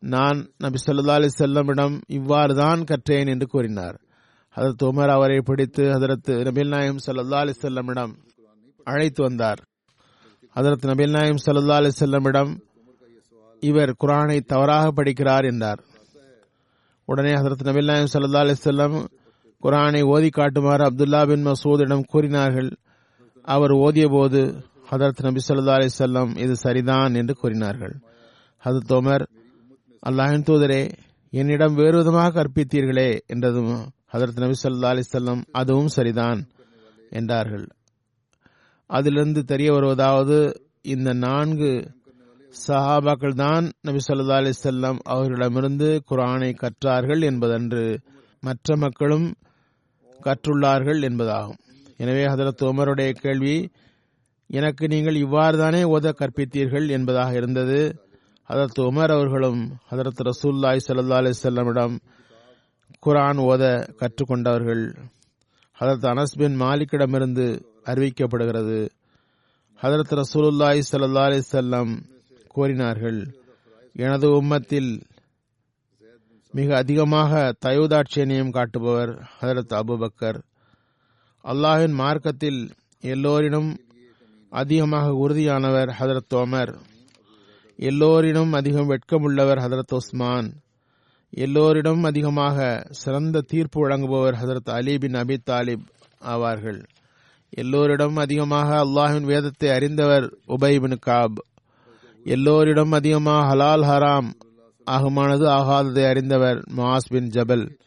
நான் 0.03 0.49
நபி 0.57 0.77
சொல்லா 0.85 1.09
அலி 1.09 1.27
செல்லமிடம் 1.39 2.01
இவ்வாறு 2.07 2.55
தான் 2.55 2.83
கற்றேன் 2.83 3.29
என்று 3.29 3.47
கூறினார். 3.47 3.99
ஹதரத் 4.55 4.83
உமர் 4.83 5.09
அவரை 5.09 5.41
பிடித்து 5.41 5.83
ஹதரத் 5.83 6.29
நபில் 6.29 6.67
நாயம் 6.67 6.97
சல்லா 7.05 7.33
அலி 7.33 7.51
செல்லமிடம் 7.61 8.13
அழைத்து 8.83 9.23
வந்தார். 9.23 9.61
ஹதரத் 10.55 10.85
நபில் 10.85 11.09
நாயம் 11.09 11.37
சல்லா 11.45 11.71
அலி 11.71 11.89
செல்லமிடம் 11.99 12.59
இவர் 13.59 13.95
குரானை 14.03 14.39
தவறாக 14.39 14.91
படிக்கிறார் 14.91 15.45
என்றார். 15.45 15.83
உடனே 17.05 17.31
ஹசரத் 17.31 17.63
நபில் 17.63 17.85
நாயம் 17.85 18.07
சல்லா 18.13 18.37
அலி 18.37 18.53
செல்லம் 18.63 19.05
குரானை 19.63 20.03
ஓதி 20.03 20.29
காட்டுமாறு 20.29 20.83
அப்துல்லா 20.83 21.27
பின் 21.27 21.45
மசூதிடம் 21.45 22.03
கூறினார்கள். 22.03 22.71
அவர் 23.43 23.71
ஓதிய 23.71 24.09
போது 24.09 24.63
ஹதரத் 24.91 25.21
நபி 25.21 25.39
சொல்லா 25.47 25.73
அலி 25.73 25.89
செல்லம் 25.99 26.37
இது 26.37 26.55
சரிதான் 26.55 27.13
என்று 27.13 27.35
கூறினார்கள். 27.35 27.99
ஹதரத் 28.65 28.93
உமர் 28.93 29.25
அல்லாஹின் 30.03 30.45
தூதரே 30.47 30.83
என்னிடம் 31.33 31.73
வேறு 31.73 31.97
விதமாக 31.97 32.29
கற்பித்தீர்களே 32.37 33.09
என்றதும் 33.27 33.73
ஹதரத் 34.13 34.41
நபி 34.43 34.55
சொல்லா 34.63 34.89
அலிசல்லம் 34.93 35.41
அதுவும் 35.51 35.91
சரிதான் 35.95 36.39
என்றார்கள். 37.09 37.65
அதிலிருந்து 38.89 39.41
தெரிய 39.43 39.69
வருவதாவது 39.71 40.37
இந்த 40.81 41.13
நான்கு 41.13 41.71
சஹாபாக்கள் 42.67 43.35
தான் 43.35 43.65
நபி 43.81 43.99
சொல்லா 44.07 44.37
அலிசல்லாம் 44.41 44.99
அவர்களிடமிருந்து 45.03 45.89
குரானை 46.09 46.51
கற்றார்கள் 46.63 47.23
என்பதன்று 47.31 47.85
மற்ற 48.39 48.75
மக்களும் 48.75 49.27
கற்றுள்ளார்கள் 50.19 51.01
என்பதாகும். 51.09 51.59
எனவே 51.97 52.23
ஹதரத் 52.25 52.63
உமருடைய 52.71 53.11
கேள்வி 53.23 53.57
எனக்கு 54.49 54.85
நீங்கள் 54.87 55.15
இவ்வாறு 55.15 55.57
தானே 55.57 55.81
ஓத 55.95 56.07
கற்பித்தீர்கள் 56.21 56.87
என்பதாக 56.89 57.31
இருந்தது. 57.33 57.81
அதற்கு 58.51 58.81
உமர் 58.83 59.13
அவர்களும் 59.15 59.61
அதற்கு 59.89 60.21
ரசூல்லாய் 60.23 60.83
சல்லா 60.87 61.19
அலிசல்லமிடம் 61.21 61.95
குரான் 63.05 63.39
ஓத 63.49 63.63
கற்றுக்கொண்டவர்கள். 63.99 64.83
அதற்கு 65.77 66.07
அனஸ் 66.07 66.37
பின் 66.39 66.57
மாலிக்கிடமிருந்து 66.61 67.45
அறிவிக்கப்படுகிறது. 67.85 68.79
ஹதரத் 69.81 70.13
ரசூலுல்லாய் 70.21 70.81
சல்லா 70.91 71.23
அலிசல்லம் 71.29 71.93
கூறினார்கள் 72.47 73.19
எனது 73.95 74.27
உம்மத்தில் 74.39 74.91
மிக 76.53 76.69
அதிகமாக 76.75 77.31
தயோதாட்சியனியம் 77.65 78.55
காட்டுபவர் 78.57 79.11
ஹதரத் 79.39 79.73
அபுபக்கர். 79.79 80.39
அல்லாஹின் 81.45 81.95
மார்க்கத்தில் 82.01 82.61
எல்லோரினும் 83.01 83.69
அதிகமாக 84.51 85.07
உறுதியானவர் 85.23 85.91
ஹதரத் 85.99 86.31
தோமர் 86.33 86.73
எல்லோரிடம் 87.81 88.51
அதிகம் 88.51 88.89
வெட்கமுள்ளவர் 88.89 89.59
ஹதரத் 89.59 89.93
உஸ்மான். 89.93 90.53
எல்லோரிடம் 91.37 92.01
அதிகமாக 92.01 92.87
சிறந்த 92.89 93.41
தீர்ப்பு 93.41 93.87
வழங்குபவர் 93.87 94.35
ஹதரத் 94.41 94.69
அலி 94.71 94.97
பின் 94.97 95.11
அபி 95.11 95.37
தாலிப் 95.49 95.85
ஆவார்கள். 96.25 96.83
எல்லோரிடம் 97.57 98.19
அதிகமாக 98.19 98.75
அல்லாஹின் 98.85 99.21
வேதத்தை 99.21 99.69
அறிந்தவர் 99.69 100.37
உபை 100.47 100.81
பின் 100.81 100.97
காப். 100.99 101.45
எல்லோரிடம் 102.25 102.91
அதிகமாக 102.91 103.55
ஹலால் 103.55 103.85
ஹராம் 103.85 104.29
ஆகுமானது 104.91 105.47
ஆகாததை 105.57 106.07
அறிந்தவர் 106.07 106.63
மாஸ் 106.77 107.09
பின் 107.09 107.27
ஜபல். 107.27 107.79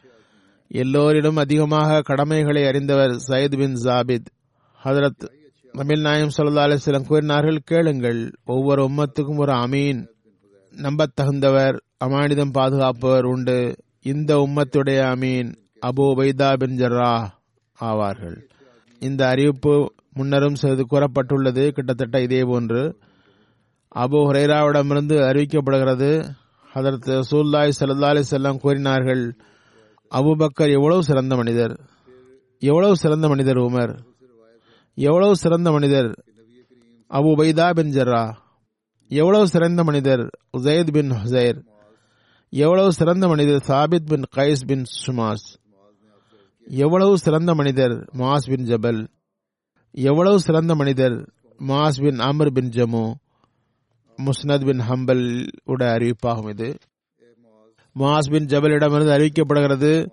எல்லோரிடம் 0.75 1.39
அதிகமாக 1.39 2.01
கடமைகளை 2.01 2.67
அறிந்தவர் 2.67 3.11
சயத் 3.29 3.59
பின் 3.59 3.75
ஜாபித் 3.75 4.27
ஹதரத் 4.85 5.43
நபில் 5.77 6.01
நாயம் 6.01 6.31
சல்லா 6.37 6.65
அலிஸ்லாம் 6.65 7.07
கூறினார்கள் 7.07 7.59
கேளுங்கள். 7.65 8.33
ஒவ்வொரு 8.45 8.85
உம்மத்துக்கும் 8.85 9.37
ஒரு 9.37 9.53
அமீன் 9.53 10.07
நம்பத்தகுந்தவர் 10.75 11.77
அமானிதம் 12.05 12.53
பாதுகாப்பவர் 12.53 13.25
உண்டு. 13.25 13.75
இந்த 14.03 14.37
உம்மத்துடைய 14.37 15.01
அமீன் 15.15 15.55
அபு 15.87 16.05
வைதா 16.15 16.57
பின் 16.57 16.77
ஜர்ரா 16.77 17.27
ஆவார்கள். 17.81 18.37
இந்த 18.99 19.29
அறிவிப்பு 19.29 19.93
முன்னரும் 20.17 20.55
சிறிது 20.55 20.87
கூறப்பட்டுள்ளது. 20.91 21.69
கிட்டத்தட்ட 21.69 22.21
இதே 22.21 22.43
போன்று 22.43 22.99
அபு 23.95 24.21
ஹுரைராவிடமிருந்து 24.29 25.19
அறிவிக்கப்படுகிறது. 25.31 26.33
அதற்கு 26.73 27.21
சூல்லாய் 27.31 27.73
சல்லா 27.81 28.05
அலி 28.05 28.23
செல்லம் 28.31 28.61
கூறினார்கள் 28.61 29.37
அபுபக்கர் 30.11 30.73
எவ்வளவு 30.73 31.03
சிறந்த 31.03 31.37
மனிதர்? 31.37 31.81
எவ்வளவு 32.59 32.97
சிறந்த 32.97 33.29
மனிதர் 33.29 33.57
உமர்? 33.57 33.99
எவ்வளவு 34.95 35.37
சிறந்த 35.37 35.71
மனிதர்? 35.71 36.25
அபு 37.09 37.37
பைதா 37.37 37.75
பின் 37.75 37.91
ஜர்ரா. 37.91 38.35
எவ்வளவு 39.09 39.49
சிறந்த 39.49 39.85
மனிதர்? 39.85 40.31
உசைத் 40.59 40.93
பின் 40.93 41.11
ஹுசைர் 41.11 41.67
எவ்வளவு 42.49 42.93
சிறந்த 42.93 43.29
மனிதர்? 43.29 43.65
சாபித் 43.67 44.07
பின் 44.07 44.23
கைஸ் 44.37 44.67
பின் 44.67 44.85
சுமாஸ். 45.07 45.57
எவ்வளவு 46.67 47.19
சிறந்த 47.19 47.55
மனிதர்? 47.55 47.91
மாஸ் 47.91 48.55
பின் 48.55 48.67
ஜபல். 48.67 49.09
எவ்வளவு 49.91 50.41
சிறந்த 50.41 50.75
மனிதர்? 50.75 51.33
Muadh 51.59 52.03
bin 52.03 52.19
Amr 52.19 52.53
bin 52.53 52.69
Jamuh. 52.69 53.13
Musnad 54.17 54.65
bin 54.65 54.81
Hanbal 54.81 55.47
உட 55.67 55.85
அறிவிப்பாகும் 55.85 56.49
இது. 56.49 56.77
மாஸ் 57.95 58.31
பின் 58.31 58.47
ஜபலிடமிருந்து 58.47 59.13
அறிவிக்கப்படுகிறது. 59.13 60.11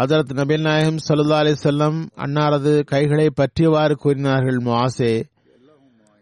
ஹசரத் 0.00 0.32
நபில் 0.32 0.60
நாயகம் 0.60 0.96
சல்லா 1.08 1.32
அலி 1.32 1.50
செல்லம் 1.50 2.06
அன்னாரது 2.16 2.84
கைகளை 2.84 3.30
பற்றியவாறு 3.30 3.92
கூறினார்கள் 3.92 4.56
மாசே 4.56 5.22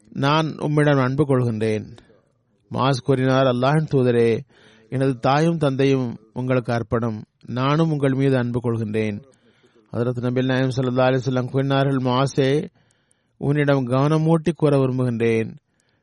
நான் 0.08 0.56
உம்மிடம் 0.58 0.98
அன்பு 0.98 1.24
கொள்கின்றேன். 1.24 1.96
மாஸ் 2.72 3.02
கூறினார் 3.04 3.44
அல்லாஹின் 3.44 3.86
தூதரே 3.90 4.40
எனது 4.88 5.18
தாயும் 5.18 5.56
தந்தையும் 5.56 6.16
உங்களுக்கு 6.32 6.72
அர்ப்பணம். 6.72 7.24
நானும் 7.46 7.90
உங்கள் 7.90 8.12
மீது 8.12 8.36
அன்பு 8.36 8.60
கொள்கின்றேன். 8.60 9.22
ஹதரத் 9.92 10.24
நபில் 10.26 10.44
நாயம் 10.44 10.74
சல்லா 10.76 11.00
அலி 11.00 11.16
செல்லம் 11.16 11.50
கூறினார்கள் 11.50 11.96
மாசே 11.96 12.68
உன்னிடம் 13.36 13.86
கவனமூட்டி 13.86 14.52
கூற 14.54 14.76
விரும்புகின்றேன். 14.76 15.56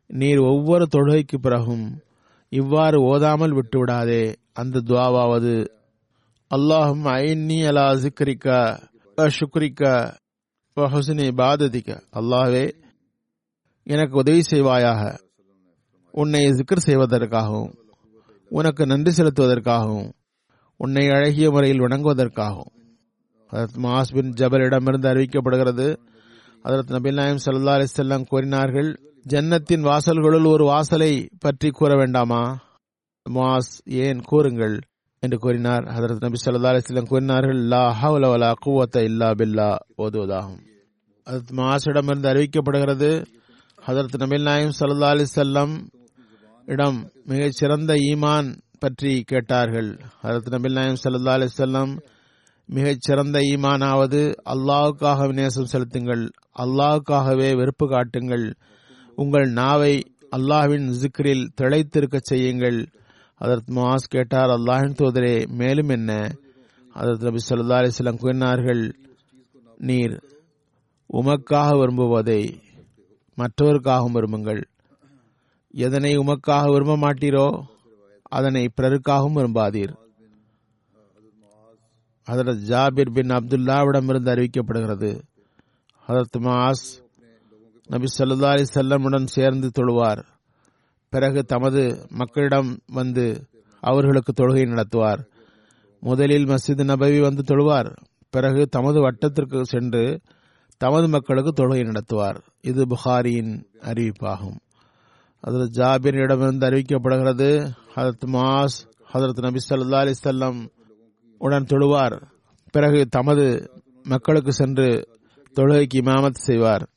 நீர் 0.08 0.38
ஒவ்வொரு 0.38 0.88
தொழுகைக்கு 0.96 1.38
பிறகும் 1.42 2.02
இவ்வாறு 2.50 3.02
ஓதாமல் 3.02 3.54
விட்டுவிடாதே. 3.54 4.36
அந்த 4.54 4.82
துவாவாவது 4.86 5.68
அல்லாஹும் 6.52 7.06
ஐன்னி 7.20 7.58
அலா 7.64 7.86
சிக்ரிக்கா 7.96 8.60
சுக்ரிக்கா 9.36 9.94
ஹுசனி 10.78 11.26
பாததிக்க 11.32 11.90
அல்லாஹ்வே 12.16 12.66
எனக்கு 13.88 14.16
உதவி 14.18 14.42
செய்வாயாக 14.52 15.02
உன்னை 16.14 16.42
ஜிக்கர் 16.52 16.86
செய்வதற்காகவும் 16.86 17.72
உனக்கு 18.52 18.84
நன்றி 18.86 19.12
செலுத்துவதற்காகவும் 19.12 20.10
உன்னை 20.80 21.06
அழகிய 21.10 21.48
முறையில் 21.52 21.84
வணங்குவதற்காகவும் 21.86 22.72
ஹதரத் 23.52 23.78
மாஸ் 23.78 24.14
பின் 24.14 24.32
ஜபலிடமிருந்து 24.34 25.10
அறிவிக்கப்படுகிறது 25.12 25.88
அதற்கு 26.66 26.96
நபில் 26.96 27.20
நாயம் 27.20 27.44
சல்லா 27.44 27.76
அலிசல்லாம் 27.78 28.30
கூறினார்கள் 28.30 28.90
ஜன்னத்தின் 29.26 29.84
வாசல்களுள் 29.84 30.48
ஒரு 30.48 30.66
வாசலை 30.66 31.14
பற்றி 31.40 31.70
கூற 31.72 31.92
வேண்டாமா 31.96 32.44
மாஸ் 33.26 33.72
ஏன் 34.02 34.22
கூறுங்கள் 34.24 34.76
என்று 35.26 35.38
கூறினார். 35.38 35.84
ஹதரத் 35.84 36.24
நபி 36.26 36.38
சொல்லா 36.46 36.72
அலிஸ்லம் 36.72 37.08
கூறினார்கள் 37.08 37.62
லா 37.66 37.84
ஹவுல 38.04 38.26
வலா 38.34 38.52
குவத்த 38.66 39.04
இல்லா 39.04 39.30
பில்லா. 39.32 39.70
ஓதுவதாகும். 39.98 40.60
ஹதரத் 41.30 41.54
மாசிடமிருந்து 41.58 42.30
அறிவிக்கப்படுகிறது 42.32 43.10
ஹதரத் 43.88 44.18
நபில் 44.18 44.42
நாயம் 44.42 44.76
சல்லா 44.80 45.10
அலிசல்லம் 45.16 45.74
இடம் 46.66 47.00
மிகச் 47.26 47.52
சிறந்த 47.52 47.94
ஈமான் 47.94 48.50
பற்றி 48.80 49.22
கேட்டார்கள். 49.26 49.90
ஹதரத் 50.24 50.52
நபில் 50.52 50.72
நாயம் 50.72 51.02
சல்லா 51.04 51.34
அலிசல்லம் 51.38 51.94
மிகச் 52.68 53.02
சிறந்த 53.02 53.40
ஈமானாவது 53.40 54.22
அல்லாவுக்காக 54.50 55.28
விநேசம் 55.28 55.72
செலுத்துங்கள் 55.74 56.24
அல்லாவுக்காகவே 56.60 57.50
வெறுப்பு 57.56 57.90
காட்டுங்கள் 57.90 58.46
உங்கள் 59.16 59.48
நாவை 59.52 59.94
அல்லாஹ்வின் 60.36 60.88
ஜிக்ரில் 61.02 61.46
திளைத்திருக்க 61.56 62.18
செய்யுங்கள் 62.22 62.80
அதற்கு 63.36 63.74
மாஸ் 63.74 64.10
கேட்டார் 64.10 64.50
அல்லாஹின் 64.50 64.98
தூதரே 65.00 65.48
மேலும் 65.48 65.90
என்ன? 65.90 66.32
அதற்கு 66.94 67.26
நபி 67.26 67.42
சொல்லா 67.50 67.78
அலிஸ்லாம் 67.80 68.18
கூறினார்கள் 68.18 68.96
நீர் 69.78 70.24
உமக்காக 71.14 71.70
விரும்புவதை 71.78 72.62
மற்றவருக்காகவும் 73.38 74.16
விரும்புங்கள். 74.16 74.64
எதனை 75.74 76.18
உமக்காக 76.18 76.72
விரும்ப 76.72 76.98
மாட்டீரோ 76.98 77.64
அதனை 78.22 78.70
பிறருக்காகவும் 78.82 79.38
விரும்பாதீர். 79.38 79.94
ஹதரத் 82.28 82.64
ஜாபிர் 82.70 83.12
பின் 83.12 83.30
அப்துல்லாவிடமிருந்து 83.30 84.32
அறிவிக்கப்படுகிறது 84.34 85.22
ஹதரத் 86.08 86.40
மாஸ் 86.40 86.86
நபி 87.88 88.06
சொல்லா 88.18 88.50
அலி 88.52 88.66
செல்லமுடன் 88.74 89.26
சேர்ந்து 89.26 89.70
தொழுவார். 89.70 90.35
பிறகு 91.16 91.44
தமது 91.44 92.06
மக்களிடம் 92.10 92.80
வந்து 92.88 93.48
அவர்களுக்கு 93.80 94.34
தொழுகை 94.34 94.62
நடத்துவார். 94.62 95.26
முதலில் 96.00 96.46
மஸ்ஜித் 96.46 96.84
நபவி 96.84 97.20
வந்து 97.22 97.44
தொழுவார். 97.44 97.96
பிறகு 98.30 98.68
தமது 98.68 99.00
வட்டத்திற்கு 99.00 99.66
சென்று 99.66 100.22
தமது 100.78 101.08
மக்களுக்கு 101.08 101.52
தொழுகை 101.54 101.82
நடத்துவார். 101.82 102.42
இது 102.62 102.86
புகாரியின் 102.86 103.64
அறிவிப்பாகும். 103.80 104.60
அதில் 105.40 105.70
ஜாபிரிடமிருந்து 105.72 106.66
அறிவிக்கப்படுகிறது 106.66 107.72
ஹதரத் 107.96 108.26
மாஸ் 108.26 108.78
ஹதரத் 109.14 109.42
நபி 109.42 109.60
சல்லா 109.70 110.02
அலிசல்லம் 110.04 110.70
உடன் 111.38 111.64
தொழுவார். 111.64 112.22
பிறகு 112.72 113.06
தமது 113.06 113.72
மக்களுக்கு 114.04 114.54
சென்று 114.54 115.08
தொழுகைக்கு 115.56 115.94
இமாமத் 115.94 116.44
செய்வார். 116.48 116.90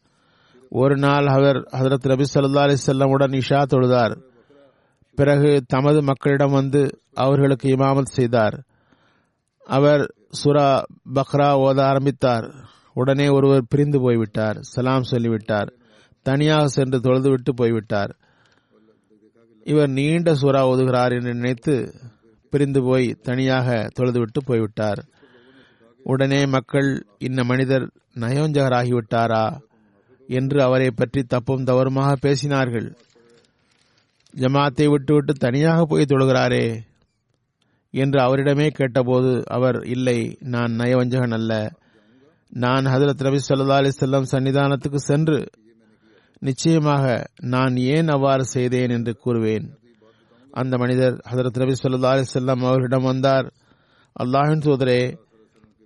ஒரு 0.71 0.97
நாள் 0.97 1.27
அவர் 1.27 1.57
ஹதரத் 1.57 2.07
நபி 2.09 2.25
சல்லா 2.35 2.59
அலி 2.59 2.77
செல்லமுடன் 2.87 3.41
இஷா 3.41 3.63
தொழுதார். 3.63 4.23
பிறகு 5.15 5.63
தமது 5.67 6.03
மக்களிடம் 6.03 6.51
வந்து 6.51 7.01
அவர்களுக்கு 7.15 7.69
இமாமத் 7.69 8.03
செய்தார். 8.03 8.65
அவர் 9.65 10.15
சுரா 10.45 10.83
பக்ரா 11.15 11.49
ஓத 11.57 11.81
ஆரம்பித்தார். 11.81 12.55
உடனே 12.95 13.29
ஒருவர் 13.29 13.65
பிரிந்து 13.69 14.01
போய்விட்டார். 14.01 14.57
சலாம் 14.61 15.03
சொல்லிவிட்டார். 15.03 15.73
தனியாக 16.23 16.67
சென்று 16.67 16.99
தொழுதுவிட்டு 16.99 17.51
போய்விட்டார். 17.57 18.17
இவர் 19.65 19.89
நீண்ட 19.89 20.33
சூறா 20.35 20.63
ஓதுகிறார் 20.63 21.13
என்று 21.13 21.35
நினைத்து 21.35 21.95
பிரிந்து 22.51 22.83
போய் 22.83 23.19
தனியாக 23.23 23.89
தொழுதுவிட்டு 24.01 24.43
போய்விட்டார். 24.45 25.05
உடனே 26.03 26.47
மக்கள் 26.47 27.07
இந்த 27.19 27.45
மனிதர் 27.45 27.91
நயோஞ்சகராகிவிட்டாரா? 28.15 29.67
என்று 30.29 30.63
அவரை 30.63 30.91
பற்றி 30.91 31.23
தப்பும் 31.23 31.65
தவறுமாக 31.65 32.17
பேசினார்கள். 32.23 32.95
ஜமாத்தை 34.37 34.91
விட்டுவிட்டு 34.91 35.33
தனியாக 35.33 35.85
போய் 35.85 36.05
தொழுகிறாரே 36.09 36.81
என்று 37.91 38.21
அவரிடமே 38.21 38.67
கேட்டபோது 38.67 39.43
அவர் 39.47 39.85
இல்லை 39.85 40.37
நான் 40.41 40.73
நயவஞ்சகன் 40.73 41.33
அல்ல. 41.33 41.73
நான் 42.49 42.85
ஹதரத் 42.85 43.23
நபி 43.23 43.37
சொல்லா 43.49 43.77
அலைஹி 43.79 43.91
வஸல்லம் 44.01 44.25
சன்னிதானத்துக்கு 44.33 44.95
சென்று 44.95 45.49
நிச்சயமாக 46.39 47.31
நான் 47.41 47.77
ஏன் 47.77 48.09
அவ்வாறு 48.09 48.45
செய்தேன் 48.45 48.91
என்று 48.91 49.17
கூறுவேன். 49.25 49.71
அந்த 50.51 50.77
மனிதர் 50.77 51.21
ஹதரத் 51.31 51.59
நபி 51.59 51.75
சொல்லா 51.83 52.11
அலைஹி 52.13 52.67
அவரிடம் 52.67 53.03
வந்தார். 53.03 53.53
அல்லாஹின் 54.21 54.63
சூதரே 54.65 55.19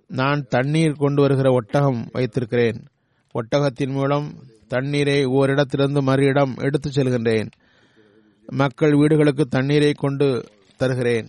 நான் 0.07 0.45
தண்ணீர் 0.49 0.93
கொண்டு 0.93 1.21
வருகிற 1.21 1.51
ஒட்டகம் 1.51 2.09
வைத்திருக்கிறேன். 2.11 2.87
ஒட்டகத்தின் 3.33 3.91
மூலம் 3.91 4.43
தண்ணீரை 4.67 5.25
ஓரிடத்திலிருந்து 5.25 6.01
மறு 6.01 6.25
இடம் 6.25 6.55
எடுத்துச் 6.57 6.99
செல்கின்றேன். 6.99 7.51
மக்கள் 8.45 8.95
வீடுகளுக்கு 8.95 9.45
தண்ணீரை 9.45 9.91
கொண்டு 9.93 10.43
தருகிறேன். 10.77 11.27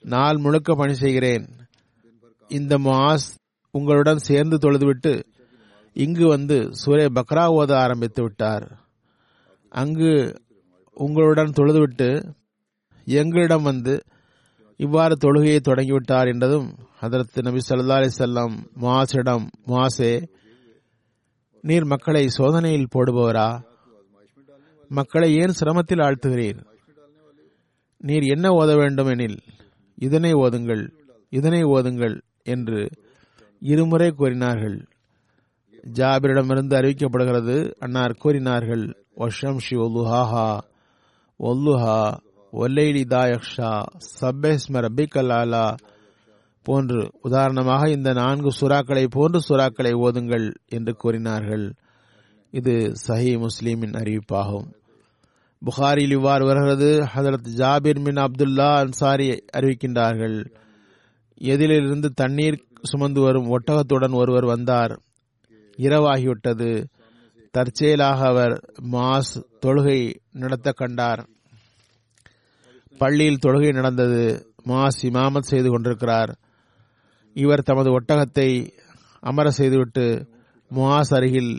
நாள் 0.00 0.36
முழுக்க 0.36 0.74
பணி 0.74 0.94
செய்கிறேன். 0.94 1.48
இந்த 2.48 2.78
மாஸ் 2.78 3.26
உங்களுடன் 3.70 4.18
சேர்ந்து 4.18 4.56
தொழுதுவிட்டு 4.56 5.22
இங்கு 5.92 6.28
வந்து 6.28 6.70
சூரே 6.86 7.06
பக்ரா 7.14 7.44
ஓத 7.58 7.72
ஆரம்பித்து 7.72 8.22
விட்டார். 8.22 8.78
அங்கு 9.70 10.40
உங்களுடன் 10.94 11.52
தொழுதுவிட்டு 11.56 12.34
எங்களிடம் 13.04 13.62
வந்து 13.62 14.02
இவ்வாறு 14.76 15.16
தொழுகையை 15.20 15.58
தொடங்கிவிட்டார் 15.60 16.28
என்றதும் 16.32 16.74
அதற்கு 17.00 17.42
நபி 17.42 17.58
சல்லா 17.68 17.98
அலைஹி 17.98 18.10
வஸல்லம் 18.18 18.54
முஆஸிடம் 18.80 19.44
நீர் 21.64 21.84
மக்களை 21.84 22.28
சோதனையில் 22.28 22.92
போடுபவரா? 22.94 23.48
மக்களை 24.88 25.28
ஏன் 25.34 25.54
சிரமத்தில் 25.60 26.02
ஆழ்த்துகிறீர்? 26.04 26.60
நீர் 28.00 28.22
என்ன 28.22 28.46
ஓத 28.50 28.70
வேண்டும் 28.76 29.06
எனில் 29.06 29.38
இதனை 29.98 30.32
ஓதுங்கள் 30.34 30.84
இதனை 31.28 31.64
ஓதுங்கள் 31.64 32.16
என்று 32.42 32.80
இருமுறை 33.62 34.10
கூறினார்கள். 34.10 34.78
ஜாபிரிடமிருந்து 35.98 36.74
அறிவிக்கப்படுகிறது 36.78 37.72
அன்னார் 37.78 38.14
கூறினார்கள் 38.14 38.84
ஒஷம்ஷி 39.16 39.76
ஒல்லுஹாஹா 39.84 40.48
ஒல்லுஹா 41.40 41.98
ஒல்லைலி 42.52 43.04
தாயக்ஷா 43.04 43.70
சப்பேஸ்ம 44.20 44.82
ரபிக்கல் 44.86 45.32
போன்று 46.70 47.10
உதாரணமாக 47.20 47.90
இந்த 47.90 48.12
நான்கு 48.12 48.50
சுறாக்களை 48.60 49.06
போன்று 49.10 49.40
சுறாக்களை 49.48 49.92
ஓதுங்கள் 49.92 50.54
என்று 50.68 50.92
கூறினார்கள். 50.94 51.74
இது 52.50 52.92
சஹி 53.06 53.46
முஸ்லீமின் 53.46 53.96
அறிவிப்பாகும். 53.96 54.68
புகாரில் 55.64 56.10
இவ்வாறு 56.10 56.44
வருகிறது 56.46 56.90
ஹதரத் 57.14 57.48
ஜாபிர் 57.56 58.00
மின் 58.00 58.20
அப்துல்லா 58.20 58.76
அன்சாரி 58.76 59.44
அறிவிக்கின்றார்கள் 59.56 60.54
எதிலிருந்து 61.34 62.12
தண்ணீர் 62.12 62.66
சுமந்து 62.82 63.20
வரும் 63.20 63.50
ஒட்டகத்துடன் 63.58 64.14
ஒருவர் 64.14 64.44
வந்தார் 64.44 65.00
இரவாகிவிட்டது. 65.78 66.84
தற்செயலாக 67.50 68.26
அவர் 68.26 68.54
மாஸ் 68.92 69.34
தொழுகை 69.66 70.14
நடத்த 70.32 70.72
கண்டார். 70.72 71.28
பள்ளியில் 72.98 73.42
தொழுகை 73.46 73.72
நடந்தது 73.72 74.52
மாஸ் 74.66 74.98
இமாமத் 75.02 75.50
செய்து 75.52 75.68
கொண்டிருக்கிறார். 75.70 76.39
இவர் 77.36 77.62
தமது 77.62 77.90
ஒட்டகத்தை 77.98 78.48
அமர 79.22 79.50
செய்துவிட்டு 79.50 80.04
முஹாஸ் 80.70 81.12
அருகில் 81.16 81.52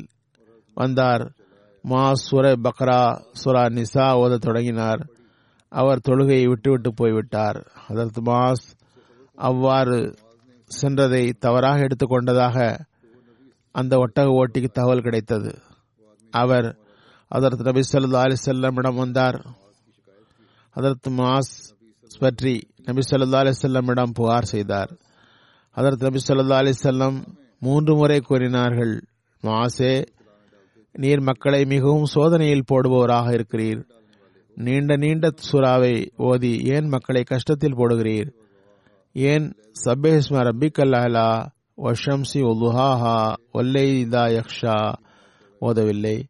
வந்தார். 0.78 1.24
மாஸ் 1.84 2.26
சுர 2.30 2.46
பக்ரா 2.66 3.02
சுரா 3.42 3.64
நிசா 3.78 4.06
ஓத 4.24 4.38
தொடங்கினார். 4.38 5.02
அவர் 5.72 6.04
தொழுகையை 6.08 6.46
விட்டுவிட்டு 6.48 6.90
போய்விட்டார். 6.94 7.60
அதற்கு 7.88 8.22
மாஸ் 8.22 8.66
அவ்வாறு 9.38 9.98
சென்றதை 10.72 11.24
தவறாக 11.40 11.80
எடுத்துக்கொண்டதாக 11.80 12.58
அந்த 13.76 13.94
ஒட்டக 13.98 14.30
ஓட்டிக்கு 14.40 14.70
தகவல் 14.72 15.06
கிடைத்தது. 15.08 15.52
அவர் 16.34 16.68
அதற்கு 17.28 17.64
நபி 17.64 17.82
சொல்லா 17.92 18.22
அலி 18.26 18.36
செல்லமிடம் 18.46 19.02
வந்தார். 19.04 19.38
அதற்கு 20.76 21.10
மாஸ் 21.10 21.54
பற்றி 22.20 22.54
நபி 22.86 23.02
சொல்லா 23.12 23.40
அலி 23.44 23.54
செல்லமிடம் 23.62 24.16
புகார் 24.18 24.52
செய்தார். 24.54 24.92
அதற்கு 25.72 26.10
நபி 26.10 26.20
சொல்லா 26.28 26.56
அலிசல்லம் 26.56 27.18
மூன்று 27.60 27.96
முறை 27.96 28.20
கூறினார்கள் 28.20 29.04
மாசே 29.44 30.06
நீர் 30.92 31.22
மக்களை 31.22 31.66
மிகவும் 31.66 32.06
சோதனையில் 32.06 32.68
போடுபவராக 32.72 33.28
இருக்கிறீர். 33.32 33.82
நீண்ட 34.56 34.96
நீண்ட 34.96 35.30
சுறாவை 35.52 36.10
ஓதி 36.18 36.60
ஏன் 36.64 36.88
மக்களை 36.88 37.24
கஷ்டத்தில் 37.30 37.78
போடுகிறீர்? 37.78 38.30
ஏன் 39.14 39.54
சப்பேஸ்ம 39.86 40.42
ரப்பிக்கல்லாலா 40.48 41.48
வஷம்சி 41.78 42.42
ஒலுஹாஹா 42.50 43.34
ஒல்லைதா 43.54 44.24
யக்ஷா? 44.38 44.94
ஓதவில்லை. 45.62 46.24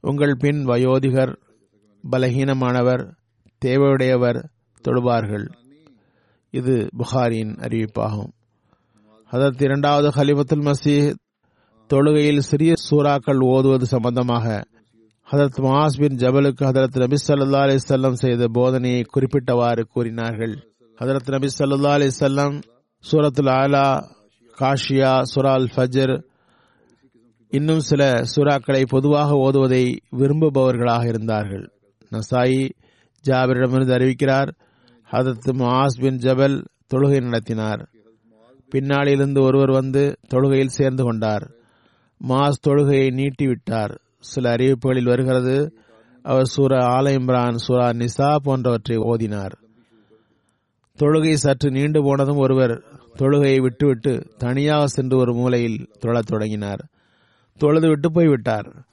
உங்கள் 0.00 0.36
பின் 0.38 0.64
வயோதிகர் 0.64 1.38
பலகீனமானவர் 2.10 3.04
தேவையுடையவர் 3.64 4.44
தொழுவார்கள் 4.88 5.46
இது 6.50 6.88
புகாரின் 6.96 7.54
அறிவிப்பாகும். 7.54 8.32
அதற்கு 9.26 9.64
இரண்டாவது 9.64 10.08
ஹலிபத்துல் 10.08 10.70
மசீஹ் 10.70 11.14
தொழுகையில் 11.90 12.38
சிறிய 12.38 12.74
சூறாக்கள் 12.90 13.44
ஓதுவது 13.44 13.86
சம்பந்தமாக 13.86 14.64
ஹதரத் 15.32 15.58
மாஸ் 15.58 15.98
பின் 15.98 16.16
ஜபலுக்கு 16.16 16.64
ஹதரத் 16.64 16.98
நபி 16.98 17.16
சல்லா 17.28 17.60
அலிசல்லம் 17.66 18.12
செய்த 18.12 18.48
போதனையை 18.54 19.04
குறிப்பிட்டவாறு 19.16 19.80
கூறினார்கள். 19.80 20.54
ஹதரத் 21.00 21.30
நபி 21.30 21.48
சல்லா 21.58 21.92
அலிசல்லம் 21.98 22.60
சூரத்துல் 23.12 23.50
ஆலா 23.50 24.08
காஷியா 24.58 25.22
சுரா 25.34 25.52
அல் 25.52 25.70
ஃபஜர் 25.76 26.24
இன்னும் 27.48 27.80
சில 27.80 28.24
சூறாக்களை 28.36 28.84
பொதுவாக 28.88 29.34
ஓதுவதை 29.34 29.96
விரும்புபவர்களாக 30.12 31.08
இருந்தார்கள். 31.08 31.72
நசாயி 32.10 32.70
ஜாபிரிடமிருந்து 33.24 33.96
அறிவிக்கிறார் 33.98 34.48
ஹதரத் 35.12 35.52
மாஸ் 35.52 36.00
பின் 36.00 36.16
ஜபல் 36.16 36.64
தொழுகை 36.94 37.20
நடத்தினார். 37.20 37.88
பின்னாளிலிருந்து 38.74 39.40
ஒருவர் 39.40 39.70
வந்து 39.70 40.18
தொழுகையில் 40.34 40.74
சேர்ந்து 40.78 41.02
கொண்டார். 41.02 41.50
மாஸ் 42.28 42.60
தொழுகையை 42.66 43.10
நீட்டிவிட்டார். 43.10 43.98
சில 44.18 44.54
அறிவிப்புகளில் 44.54 45.08
வருகிறது 45.08 45.78
அவர் 46.22 46.44
சூரா 46.44 46.98
ஆல 46.98 47.04
இம்ரான் 47.04 47.54
சூரா 47.54 47.88
நிசா 47.88 48.36
போன்றவற்றை 48.36 48.96
ஓதினார். 48.96 49.52
தொழுகை 50.98 51.32
சற்று 51.32 51.70
நீண்டு 51.70 52.02
போனதும் 52.02 52.36
ஒருவர் 52.36 52.84
தொழுகையை 53.18 53.60
விட்டுவிட்டு 53.60 54.26
தனியாக 54.36 54.86
சென்று 54.86 55.18
ஒரு 55.18 55.34
மூலையில் 55.34 55.88
தொழத் 55.98 56.26
தொடங்கினார். 56.26 56.84
தொழுது 57.58 57.88
விட்டு 57.88 58.12
போய்விட்டார். 58.12 58.86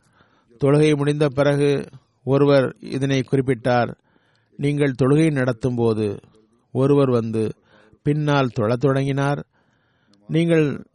தொழுகை 0.60 0.96
முடிந்த 0.96 1.28
பிறகு 1.28 1.86
ஒருவர் 2.24 2.76
இதனை 2.80 3.24
குறிப்பிட்டார் 3.32 3.96
நீங்கள் 4.58 4.94
தொழுகை 5.04 5.32
நடத்தும் 5.32 5.76
போது 5.76 6.20
ஒருவர் 6.72 7.10
வந்து 7.10 7.54
பின்னால் 8.04 8.50
தொழத் 8.60 8.80
தொடங்கினார் 8.80 9.46
நீங்கள் 10.28 10.86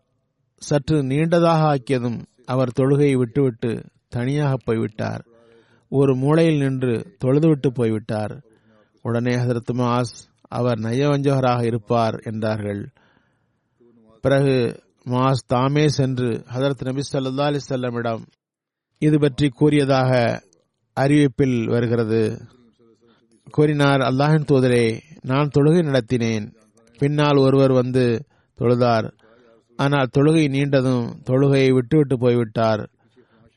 சற்று 0.57 1.03
நீண்டதாக 1.03 1.75
ஆக்கியதும் 1.75 2.23
அவர் 2.45 2.73
தொழுகையை 2.81 3.13
விட்டுவிட்டு 3.13 3.85
தனியாக 4.09 4.57
போய்விட்டார். 4.65 5.27
ஒரு 5.89 6.17
மூலையில் 6.17 6.59
நின்று 6.59 7.17
தொழுதுவிட்டு 7.25 7.69
போய்விட்டார். 7.69 8.43
உடனே 9.03 9.35
ஹசரத் 9.35 9.73
மாஸ் 9.73 10.15
அவர் 10.41 10.79
நயவஞ்சகராக 10.79 11.65
இருப்பார் 11.65 12.15
என்றார்கள். 12.15 12.89
பிறகு 14.21 14.83
மாஸ் 15.05 15.45
தாமே 15.47 15.89
சென்று 15.89 16.45
ஹதரத் 16.55 16.85
நபி 16.85 17.01
சல்லா 17.13 17.41
அலி 17.41 17.59
செல்லமிடம் 17.69 18.23
இது 18.99 19.19
பற்றி 19.19 19.49
கூறியதாக 19.49 20.43
அறிவிப்பில் 21.01 21.71
வருகிறது. 21.71 22.41
கூறினார் 23.51 24.01
அல்லாஹின் 24.01 24.45
தூதரே 24.49 25.01
நான் 25.21 25.51
தொழுகை 25.59 25.83
நடத்தினேன். 25.87 26.53
பின்னால் 26.99 27.37
ஒருவர் 27.37 27.73
வந்து 27.73 28.28
தொழுதார். 28.59 29.09
ஆனால் 29.77 30.09
தொழுகை 30.19 30.45
நீண்டதும் 30.49 31.05
தொழுகையை 31.31 31.71
விட்டுவிட்டு 31.73 32.19
போய்விட்டார். 32.19 32.91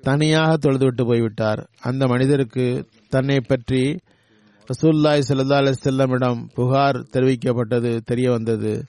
தனியாக 0.03 0.57
தொழுதுவிட்டு 0.57 1.05
போய்விட்டார். 1.05 1.69
அந்த 1.79 2.07
மனிதருக்கு 2.07 2.87
தன்னை 3.09 3.39
பற்றி 3.41 3.99
ரசூல்லாய் 4.67 5.27
சல்லா 5.27 5.73
செல்லமிடம் 5.83 6.41
புகார் 6.53 6.97
தெரிவிக்கப்பட்டது 7.13 7.97
தெரிய 8.05 8.31
வந்தது. 8.31 8.83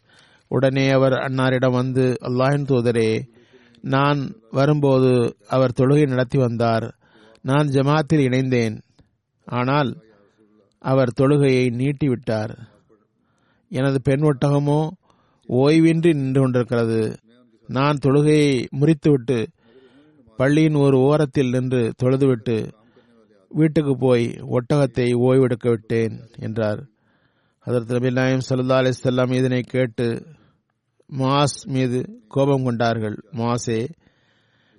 உடனே 0.49 0.91
அவர் 0.91 1.13
அன்னாரிடம் 1.13 1.71
வந்து 1.71 2.17
அல்லாஹின் 2.23 2.67
தூதரே 2.69 3.11
நான் 3.85 4.21
வரும்போது 4.51 5.37
அவர் 5.49 5.77
தொழுகை 5.81 6.07
நடத்தி 6.07 6.39
வந்தார். 6.39 6.87
நான் 7.41 7.67
ஜமாத்தில் 7.67 8.25
இணைந்தேன். 8.25 8.77
ஆனால் 9.45 9.91
அவர் 10.79 11.11
தொழுகையை 11.21 11.65
நீட்டிவிட்டார். 11.71 12.53
எனது 13.69 14.01
பெண் 14.03 14.21
ஒட்டகமோ 14.21 14.91
ஓய்வின்றி 15.49 16.13
நின்று 16.15 16.41
கொண்டிருக்கிறது. 16.41 17.17
நான் 17.69 18.03
தொழுகையை 18.05 18.67
முறித்துவிட்டு 18.81 19.47
பள்ளியின் 20.39 20.75
ஒரு 20.75 20.99
ஓரத்தில் 20.99 21.51
நின்று 21.51 21.93
தொழுதுவிட்டு 22.03 22.57
வீட்டுக்கு 23.51 23.97
போய் 23.97 24.25
ஒட்டகத்தை 24.57 25.07
ஓய்வெடுக்க 25.29 25.69
விட்டேன் 25.69 26.15
என்றார். 26.39 26.81
அதற்கு 27.67 27.93
நபி 27.93 28.11
நாயம் 28.11 28.47
சல்லா 28.49 28.79
அலிசல்லாம் 28.83 29.35
இதனை 29.35 29.61
கேட்டு 29.63 30.07
மாஸ் 31.11 31.59
மீது 31.65 32.23
கோபம் 32.29 32.65
கொண்டார்கள். 32.65 33.17
மாசே 33.33 33.81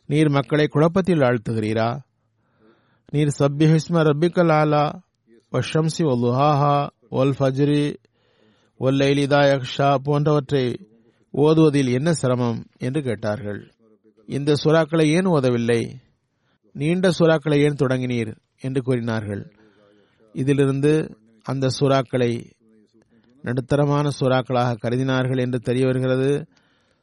நீர் 0.05 0.29
மக்களை 0.29 0.67
குழப்பத்தில் 0.67 1.19
ஆழ்த்துகிறீரா? 1.19 1.89
நீர் 3.11 3.31
சப்பிஹிஸ்ம 3.39 4.03
ரப்பிக்கல் 4.09 4.53
ஆலா 4.59 4.85
வஷம்சி 5.53 6.03
ஒல்லுஹாஹா 6.13 6.75
ஒல் 7.09 7.33
ஃபஜ்ரி 7.39 7.83
ஒல்லைலிதா 8.83 9.39
யக்ஷா 9.39 9.95
போன்றவற்றை 9.95 10.87
ஓதுவதில் 11.33 11.91
என்ன 11.91 12.13
சிரமம்? 12.13 12.65
என்று 12.77 13.01
கேட்டார்கள். 13.01 13.73
இந்த 14.25 14.53
சுறாக்களை 14.63 15.05
ஏன் 15.05 15.25
ஓதவில்லை? 15.25 15.93
நீண்ட 16.73 17.09
சுறாக்களை 17.19 17.57
ஏன் 17.57 17.73
தொடங்கினீர்? 17.73 18.35
என்று 18.61 18.81
கூறினார்கள். 18.81 19.53
இதிலிருந்து 20.33 21.17
அந்த 21.43 21.67
சுறாக்களை 21.79 22.51
நடுத்தரமான 23.41 24.09
சுறாக்களாக 24.19 24.75
கருதினார்கள் 24.83 25.39
என்று 25.39 25.59
தெரிய 25.59 25.85
வருகிறது. 25.85 26.45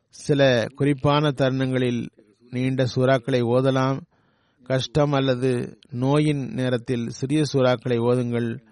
சில 0.08 0.66
குறிப்பான 0.74 1.30
தருணங்களில் 1.30 2.08
நீண்ட 2.50 2.84
சூறாக்களை 2.94 3.40
ஓதலாம். 3.42 4.00
கஷ்டம் 4.64 5.12
அல்லது 5.12 5.78
நோயின் 5.90 6.52
நேரத்தில் 6.52 7.08
சிறிய 7.08 7.42
சூறாக்களை 7.52 7.98
ஓதுங்கள். 7.98 8.69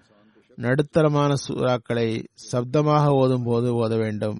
நடுத்தரமான 0.64 1.32
சூறாக்களை 1.46 2.08
சப்தமாக 2.50 3.04
ஓதும் 3.22 3.46
போது 3.48 3.68
ஓத 3.82 3.92
வேண்டும். 3.96 4.38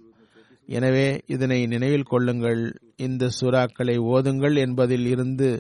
எனவே 0.69 1.09
இதனை 1.35 1.59
நினைவில் 1.67 2.11
கொள்ளுங்கள். 2.13 2.63
இந்த 3.07 3.25
சூறாக்களை 3.39 3.97
ஓதுங்கள் 4.15 4.57
என்பதில் 4.65 5.07
இருந்து 5.07 5.51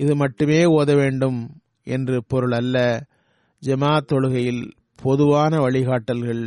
இது 0.00 0.12
மட்டுமே 0.14 0.60
ஓத 0.78 0.90
வேண்டும் 1.00 1.40
என்று 1.96 2.16
பொருள் 2.26 2.56
அல்ல. 2.60 2.76
ஜமா 3.62 3.92
தொழுகையில் 4.10 4.62
பொதுவான 5.02 5.52
வழிகாட்டல்கள் 5.56 6.42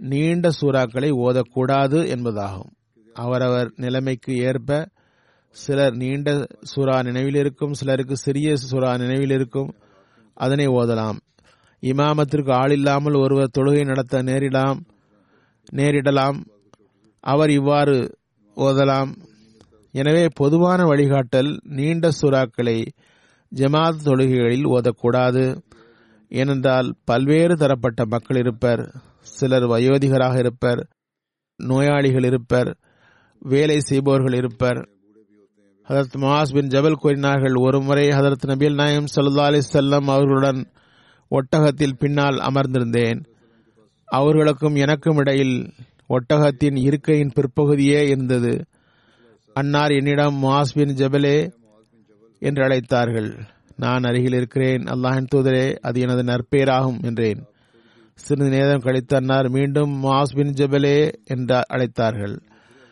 நீண்ட 0.00 0.48
சூறாக்களை 0.60 1.10
ஓதக்கூடாது 1.26 1.98
என்பதாகும். 2.14 2.70
அவரவர் 3.24 3.70
நிலைமைக்கு 3.84 4.32
ஏற்ப 4.48 4.78
சிலர் 5.56 5.96
நீண்ட 6.02 6.28
சூறா 6.70 6.96
நினைவில் 7.08 7.38
இருக்கும் 7.42 7.76
சிலருக்கு 7.80 8.16
சிறிய 8.24 8.54
சுறா 8.70 8.92
நினைவில் 9.02 9.34
இருக்கும் 9.38 9.70
அதனை 10.36 10.66
ஓதலாம். 10.80 11.18
இமாமத்திற்கு 11.84 12.52
ஆள் 12.52 12.70
இல்லாமல் 12.70 13.14
ஒருவர் 13.14 13.50
தொழுகை 13.58 13.84
நடத்த 13.84 14.22
நேரிடலாம் 14.22 14.80
நேரிடலாம். 15.72 16.44
அவர் 17.20 17.50
இவ்வாறு 17.50 18.18
ஓதலாம். 18.56 19.16
எனவே 19.92 20.28
பொதுவான 20.34 20.82
வழிகாட்டல் 20.82 21.60
நீண்ட 21.62 22.10
சுறாக்களை 22.20 22.86
ஜமாத் 23.54 24.00
தொழுகைகளில் 24.04 24.66
ஓதக்கூடாது. 24.66 25.62
ஏனென்றால் 26.28 26.94
பல்வேறு 27.04 27.56
தரப்பட்ட 27.56 28.06
மக்கள் 28.06 28.36
இருப்பர். 28.36 28.94
சிலர் 29.20 29.62
வயோதிகராக 29.62 30.38
இருப்பர். 30.38 30.88
நோயாளிகள் 31.56 32.24
இருப்பர். 32.24 32.78
வேலை 33.40 33.80
செய்பவர்கள் 33.80 34.32
இருப்பர். 34.32 34.88
ஹதரத் 35.88 36.16
மாஸ் 36.16 36.52
பின் 36.52 36.66
ஜபல் 36.66 36.92
கூறினார்கள் 36.92 37.54
ஒருமுறை 37.54 38.08
ஹதரத் 38.08 38.46
நபீல் 38.46 38.74
நாயம் 38.74 39.04
சல்லா 39.16 39.40
அலி 39.40 39.60
செல்லம் 39.72 40.04
அவர்களுடன் 40.04 40.70
ஒட்டகத்தில் 41.30 41.98
பின்னால் 41.98 42.36
அமர்ந்திருந்தேன். 42.36 43.24
அவர்களுக்கும் 44.04 44.74
எனக்கும் 44.74 45.16
இடையில் 45.16 45.72
ஒட்டகத்தின் 46.08 46.76
இருக்கையின் 46.76 47.32
பிற்பகுதியே 47.34 48.08
இருந்தது. 48.08 48.64
அன்னார் 49.52 49.90
என்னிடம் 49.90 50.42
மாஸ் 50.42 50.74
பின் 50.74 50.94
ஜபலே 50.94 51.52
என்று 52.38 52.64
அழைத்தார்கள். 52.64 53.38
நான் 53.76 54.02
அருகில் 54.02 54.32
இருக்கிறேன். 54.32 54.82
அல்லாஹின் 54.82 55.26
தூதரே 55.34 55.74
அது 55.74 56.00
எனது 56.00 56.22
நற்பெயராகும் 56.22 57.02
என்றேன். 57.02 57.42
சிறிது 58.14 58.48
நேரம் 58.48 58.80
கழித்து 58.80 59.16
அன்னார் 59.16 59.48
மீண்டும் 59.48 60.04
மாஸ் 60.04 60.34
பின் 60.34 60.52
ஜபலே 60.52 61.12
என்று 61.24 61.60
அழைத்தார்கள். 61.72 62.38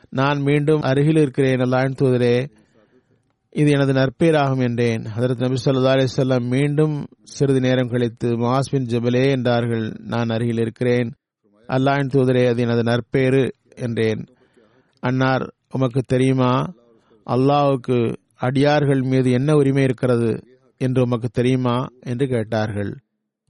நான் 0.08 0.40
மீண்டும் 0.40 0.80
அருகில் 0.80 1.16
இருக்கிறேன். 1.16 1.58
அல்லாஹின் 1.58 1.98
தூதரே 2.02 2.50
இது 3.54 3.70
எனது 3.70 3.92
நற்பெயராகும் 3.92 4.62
என்றேன். 4.62 5.04
அதற்கு 5.04 5.48
நபி 5.48 5.56
சொல்லா 5.64 5.92
அலிசல்லாம் 5.92 6.46
மீண்டும் 6.48 7.06
சிறிது 7.22 7.60
நேரம் 7.60 7.88
கழித்து 7.88 8.36
மாஸ்பின் 8.36 8.84
ஜபலே 8.84 9.30
என்றார்கள். 9.30 9.92
நான் 9.98 10.28
அருகில் 10.28 10.58
இருக்கிறேன். 10.58 11.12
அல்லாஹின் 11.68 12.12
தூதரே 12.12 12.48
அது 12.48 12.62
எனது 12.62 12.82
நற்பேறு 12.82 13.50
என்றேன். 13.74 14.26
அன்னார் 15.00 15.54
உமக்கு 15.70 16.00
தெரியுமா? 16.06 16.72
அல்லாஹுக்கு 17.30 18.14
அடியார்கள் 18.36 19.02
மீது 19.02 19.30
என்ன 19.30 19.54
உரிமை 19.54 19.82
இருக்கிறது 19.82 20.42
என்று 20.78 21.02
உமக்கு 21.02 21.28
தெரியுமா? 21.28 21.86
என்று 22.00 22.26
கேட்டார்கள். 22.26 22.96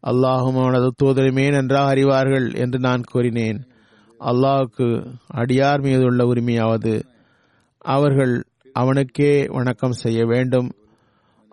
அல்லாஹும் 0.06 0.58
அவனது 0.62 0.92
தூதருமே 1.02 1.50
நன்றாக 1.50 1.94
அறிவார்கள் 1.94 2.54
என்று 2.54 2.78
நான் 2.78 3.02
கூறினேன். 3.12 3.66
அல்லாஹுக்கு 4.20 5.06
அடியார் 5.34 5.80
மீது 5.80 6.04
உள்ள 6.04 6.24
உரிமையாவது. 6.24 7.02
அவர்கள் 7.78 8.44
அவனுக்கே 8.72 9.46
வணக்கம் 9.48 9.92
செய்ய 9.92 10.24
வேண்டும். 10.26 10.70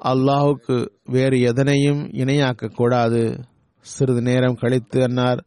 அல்லாஹுக்கு 0.03 0.89
வேறு 1.03 1.39
எதனையும் 1.39 2.13
இணையாக்க 2.13 2.67
கூடாது. 2.67 3.43
சிறிது 3.79 4.21
நேரம் 4.21 4.53
கழித்து 4.53 5.03
அன்னார் 5.03 5.45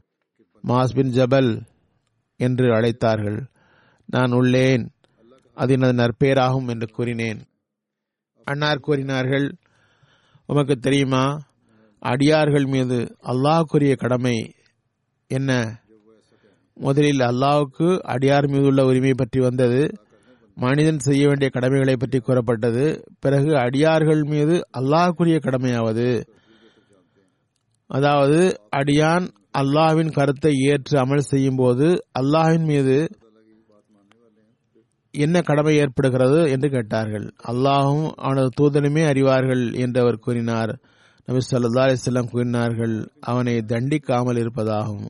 மாஸ்பின் 0.61 1.11
ஜபல் 1.11 1.63
என்று 2.37 2.67
அழைத்தார்கள். 2.67 3.47
நான் 4.07 4.33
உள்ளேன். 4.33 4.89
அது 5.55 5.73
எனது 5.73 5.93
நற்பெயராகும் 5.93 6.69
என்று 6.69 6.87
கூறினேன். 6.87 7.41
அன்னார் 8.45 8.79
கூறினார்கள் 8.79 9.57
உமக்கு 10.47 10.77
தெரியுமா? 10.77 11.41
அடியார்கள் 11.99 12.65
மீது 12.65 13.17
அல்லாஹுக்குரிய 13.23 13.97
கடமை 13.97 14.55
என்ன? 15.27 15.81
முதலில் 16.75 17.19
அல்லாஹுக்கு 17.19 17.99
அடியார் 17.99 18.49
மீது 18.49 18.63
உள்ள 18.63 18.85
உரிமை 18.85 19.15
பற்றி 19.15 19.41
வந்தது. 19.41 20.02
மனிதன் 20.57 20.99
செய்ய 20.99 21.29
வேண்டிய 21.29 21.51
கடமைகளை 21.51 21.97
பற்றி 21.97 22.19
கூறப்பட்டது. 22.19 23.05
பிறகு 23.21 23.57
அடியார்கள் 23.57 24.23
மீது 24.25 24.65
அல்லாஹ்க்குரிய 24.77 25.39
கடமையாவது? 25.39 26.25
அதாவது 27.87 28.59
அடியான் 28.71 29.27
அல்லாஹ்வின் 29.57 30.11
கருத்தை 30.11 30.53
ஏற்று 30.59 30.99
அமல் 30.99 31.19
செய்யும் 31.19 31.57
போது 31.57 32.03
அல்லாஹின் 32.21 32.65
மீது 32.65 33.09
என்ன 35.15 35.41
கடமை 35.41 35.77
ஏற்படுகிறது 35.77 36.51
என்று 36.51 36.69
கேட்டார்கள். 36.71 37.27
அல்லாஹும் 37.45 38.07
அவனது 38.17 38.49
தூதனுமே 38.61 39.03
அறிவார்கள் 39.05 39.73
என்று 39.75 40.01
அவர் 40.01 40.19
கூறினார். 40.19 40.73
நபி 41.29 41.41
சொல்லா 41.51 41.83
அலிஸ்லாம் 41.87 42.31
கூறினார்கள் 42.31 43.07
அவனை 43.21 43.61
தண்டிக்காமல் 43.63 44.37
இருப்பதாகும். 44.37 45.09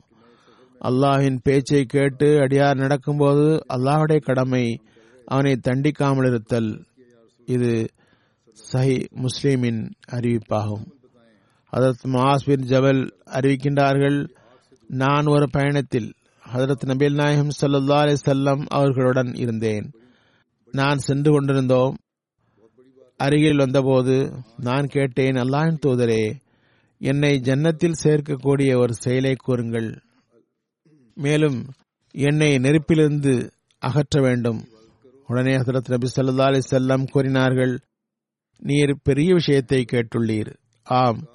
அல்லாஹின் 0.81 1.39
பேச்சை 1.43 1.85
கேட்டு 1.85 2.39
அடியார் 2.39 2.77
நடக்கும்போது 2.77 3.63
அல்லாஹுடைய 3.69 4.19
கடமை 4.19 4.79
அவனை 5.33 5.53
தண்டிக்காமல் 5.67 6.27
இருத்தல் 6.27 6.71
இது 7.45 7.71
சஹி 8.71 8.95
முஸ்லீமின் 9.21 9.81
அறிவிப்பாகும். 10.11 10.85
ஹதரத் 11.71 12.05
மாஸ் 12.15 12.45
பின் 12.45 12.65
ஜபல் 12.67 13.01
அறிவிக்கின்றார்கள் 13.25 14.17
நான் 14.87 15.25
ஒரு 15.25 15.47
பயணத்தில் 15.49 16.09
ஹதரத் 16.53 16.85
நபீல் 16.85 17.13
நாயகம் 17.13 17.53
சல்லா 17.61 17.99
அலி 17.99 18.15
செல்லம் 18.25 18.63
அவர்களுடன் 18.67 19.31
இருந்தேன். 19.35 19.87
நான் 20.71 20.97
சென்று 20.97 21.31
கொண்டிருந்தோம். 21.31 21.95
அருகில் 23.17 23.57
வந்தபோது 23.57 24.15
நான் 24.57 24.87
கேட்டேன் 24.87 25.35
அல்லாஹின் 25.35 25.81
தூதரே 25.85 26.23
என்னை 26.99 27.31
ஜன்னத்தில் 27.43 28.01
சேர்க்கக்கூடிய 28.03 28.71
ஒரு 28.81 28.93
செயலை 28.93 29.33
கூறுங்கள். 29.35 29.89
மேலும் 31.15 31.59
என்னை 32.11 32.51
நெருப்பிலிருந்து 32.55 33.33
அகற்ற 33.79 34.21
வேண்டும். 34.21 34.61
உடனே 35.27 35.57
ஹசரத் 35.57 35.89
நபி 35.89 36.07
சல்லா 36.15 36.41
அலி 36.41 36.59
செல்லம் 36.71 37.07
கூறினார்கள் 37.11 37.79
நீர் 38.57 38.97
பெரிய 39.03 39.33
விஷயத்தை 39.33 39.85
கேட்டுள்ளீர். 39.91 40.53
ஆம். 40.83 41.27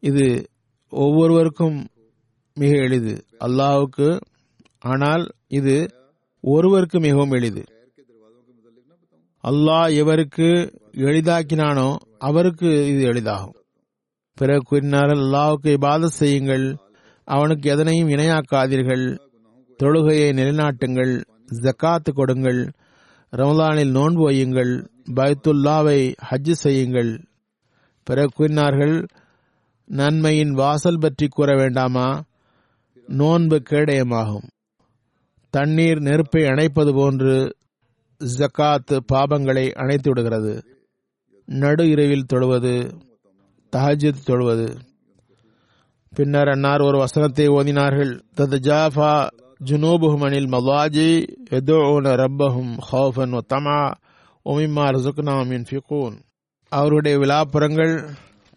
இது 0.00 0.48
ஒவ்வொருவருக்கும் 0.90 1.86
மிக 2.54 2.76
எளிது. 2.76 3.24
அல்லாவுக்கு 3.40 4.20
ஆனால் 4.78 5.28
இது 5.46 5.90
ஒருவருக்கு 6.40 7.00
மிகவும் 7.00 7.30
எளிது. 7.30 7.64
அல்லாஹ் 9.42 9.92
எவருக்கு 10.02 10.72
எளிதாக்கினானோ 10.92 11.96
அவருக்கு 12.18 12.86
இது 12.86 13.12
எளிதாகும். 13.12 13.54
பிறகு 14.34 14.62
கூறினார்கள் 14.62 15.18
அல்லாவுக்கு 15.18 15.72
இபாத 15.72 16.06
செய்யுங்கள். 16.06 16.76
அவனுக்கு 17.24 17.70
எதனையும் 17.70 18.08
இணையாக்காதீர்கள். 18.08 19.18
தொழுகையை 19.82 20.32
நிலைநாட்டுங்கள். 20.32 21.24
ஜக்காத்து 21.62 22.12
கொடுங்கள். 22.12 22.70
ரமலானில் 23.36 23.90
நோன்பு 23.90 24.30
வையுங்கள் 24.30 24.88
பைத்துல்லாவை 25.14 26.14
ஹஜ்ஜு 26.30 26.50
செய்யுங்கள். 26.50 27.24
பிற 28.02 28.26
கூறினார்கள் 28.34 29.06
நன்மையின் 29.84 30.50
வாசல் 30.50 30.98
பற்றி 30.98 31.26
கூற 31.28 31.56
வேண்டாமா? 31.56 32.22
நோன்பு 33.06 33.62
கேடயமாகும். 33.70 34.48
தண்ணீர் 35.50 35.98
நெருப்பை 35.98 36.42
அணைப்பது 36.42 36.94
போன்று 36.94 37.56
ஜக்காத் 38.38 38.98
பாபங்களை 39.12 39.72
அணைத்து 39.72 40.08
விடுகிறது. 40.08 40.64
நடு 41.44 41.88
இரவில் 41.88 42.26
தொழுவது 42.32 42.92
தஹஜித் 43.76 44.24
தொழுவது. 44.26 44.76
பின்னர் 46.10 46.48
அன்னார் 46.48 46.80
ஒரு 46.80 46.98
வசனத்தை 46.98 47.48
ஓதினார்கள் 47.48 48.20
தத் 48.36 48.58
ஜாஃபா 48.58 49.28
ஜுனூபுஹும் 49.64 50.24
அனில் 50.24 50.48
மவாஜி 50.48 51.08
எதோன 51.50 52.14
ரப்பஹும் 52.20 52.72
ஹௌஃபன் 52.88 53.34
ஒத்தமா 53.34 53.50
தமா 53.52 53.78
ஒமிமா 54.46 54.84
ரசுக்னாம் 54.88 55.52
யுன்ஃபிகூன் 55.52 56.16
அவருடைய 56.72 57.14
விழாப்புறங்கள் 57.18 57.94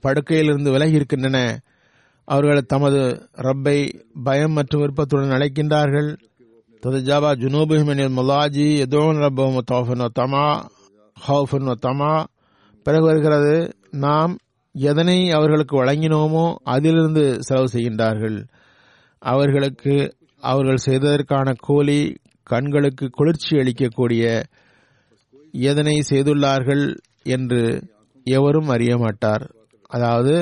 படுக்கையிலிருந்து 0.03 0.71
விலகி 0.71 0.95
இருக்கின்றன 0.95 1.37
அவர்கள் 2.27 2.61
தமது 2.65 3.01
ரப்பை 3.37 3.77
பயம் 4.23 4.51
மற்றும் 4.51 4.81
விருப்பத்துடன் 4.81 5.35
அழைக்கின்றார்கள் 5.35 6.09
ததுஜாபா 6.83 7.29
ஜுனூபுஹிமினில் 7.35 8.17
முலாஜி 8.17 8.67
எதோன் 8.79 9.21
ரப்பஹும் 9.23 9.67
தோஃபன் 9.71 10.03
வ 10.03 10.09
தமா 10.19 10.45
ஒத்தமா 11.17 11.75
தமா 11.81 12.11
பிறகு 12.85 13.05
வருகிறது 13.05 13.55
நாம் 13.99 14.33
எதனை 14.75 15.17
அவர்களுக்கு 15.29 15.75
வழங்கினோமோ 15.77 16.45
அதிலிருந்து 16.65 17.23
செலவு 17.41 17.67
செய்கின்றார்கள் 17.73 18.37
அவர்களுக்கு 19.21 19.95
அவர்கள் 20.43 20.85
செய்ததற்கான 20.85 21.53
கூலி 21.67 21.99
கண்களுக்கு 22.43 23.05
குளிர்ச்சி 23.09 23.53
அளிக்கக்கூடிய 23.55 24.23
எதனை 25.53 25.95
செய்துள்ளார்கள் 26.09 26.85
என்று 27.35 27.61
எவரும் 28.25 28.69
அறிய 28.75 28.93
மாட்டார். 28.97 29.43
அதாவது 29.89 30.35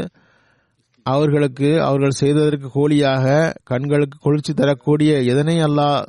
அவர்களுக்கு 1.05 1.69
அவர்கள் 1.88 2.19
செய்ததற்கு 2.19 2.67
கூலியாக 2.77 3.25
கண்களுக்கு 3.63 4.17
குளிர்ச்சி 4.19 4.53
தரக்கூடிய 4.53 5.12
எதனை 5.34 5.58
அல்லாஹ் 5.60 5.99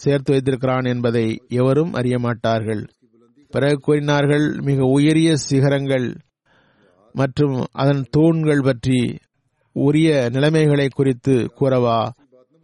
சேர்த்து 0.00 0.32
வைத்திருக்கிறான் 0.32 0.84
என்பதை 0.84 1.26
எவரும் 1.60 1.92
அறிய 1.92 2.16
மாட்டார்கள். 2.18 2.82
பிறகு 3.52 3.78
கூறினார்கள் 3.80 4.46
மிக 4.68 4.84
உயரிய 4.96 5.30
சிகரங்கள் 5.48 6.06
மற்றும் 7.14 7.56
அதன் 7.72 8.02
தூண்கள் 8.10 8.62
பற்றி 8.62 9.00
உரிய 9.76 10.08
நிலைமைகளை 10.34 10.88
குறித்து 10.88 11.34
கூறவா? 11.60 11.98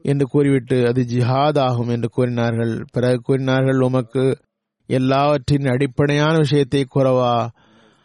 என்று 0.02 0.26
கூறிவிட்டு 0.26 0.86
அது 0.86 1.02
ஜிஹாத் 1.02 1.58
ஆகும் 1.58 1.88
என்று 1.88 2.08
கூறினார்கள். 2.08 2.84
பிறகு 2.92 3.20
கூறினார்கள் 3.22 3.80
உமக்கு 3.80 4.36
எல்லாவற்றின் 4.86 5.66
அடிப்படையான 5.66 6.36
விஷயத்தை 6.36 6.86
கூறவா? 6.94 7.48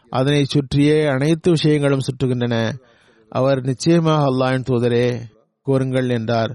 அதனை 0.10 0.44
சுற்றியே 0.44 1.06
அனைத்து 1.06 1.50
விஷயங்களும் 1.52 2.00
சுற்றுகின்றன. 2.00 2.72
அவர் 3.30 3.62
நிச்சயமாக 3.62 4.26
அல்லாஹின் 4.30 4.66
தூதரே 4.70 5.22
கூறுங்கள் 5.62 6.10
என்றார். 6.10 6.52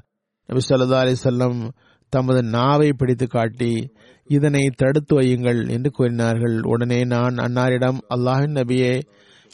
நபி 0.46 0.60
சொல்லா 0.68 0.98
அலிசல்லம் 0.98 1.70
தமது 2.08 2.42
நாவை 2.42 2.92
பிடித்து 2.92 3.26
காட்டி 3.26 3.92
இதனை 4.24 4.70
தடுத்து 4.76 5.20
வையுங்கள் 5.20 5.68
என்று 5.68 5.90
கூறினார்கள். 5.90 6.60
உடனே 6.60 7.04
நான் 7.04 7.34
அன்னாரிடம் 7.34 7.98
அல்லாஹின் 8.14 8.56
நபியே 8.56 9.02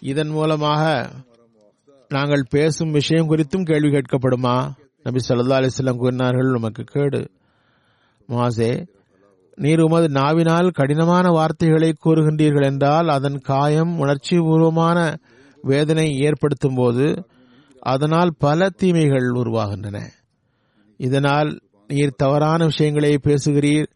இதன் 0.00 0.28
மூலமாக 0.28 1.10
நாங்கள் 2.08 2.42
பேசும் 2.50 2.90
விஷயம் 2.90 3.30
குறித்தும் 3.30 3.62
கேள்வி 3.62 3.88
கேட்கப்படுமா? 3.88 4.72
நபி 5.04 5.20
சல்லா 5.28 5.56
அலிஸ்லாம் 5.58 5.96
கூறினார்கள் 5.96 6.54
உமக்கு 6.54 6.84
கேடு. 6.84 7.30
மாசே 8.28 8.86
நீர் 9.56 9.80
உமது 9.80 10.08
நாவினால் 10.08 10.70
கடினமான 10.70 11.30
வார்த்தைகளை 11.30 11.94
கூறுகின்றீர்கள் 12.04 12.64
என்றால் 12.64 13.08
அதன் 13.08 13.38
காயம் 13.38 13.98
உணர்ச்சி 13.98 14.36
பூர்வமான 14.38 15.16
வேதனை 15.62 16.06
ஏற்படுத்தும் 16.18 16.74
போது 16.74 17.28
அதனால் 17.80 18.32
பல 18.38 18.68
தீமைகள் 18.70 19.28
உருவாகின்றன. 19.30 19.98
இதனால் 20.96 21.60
நீர் 21.88 22.16
தவறான 22.16 22.64
விஷயங்களை 22.64 23.18
பேசுகிறீர் 23.22 23.86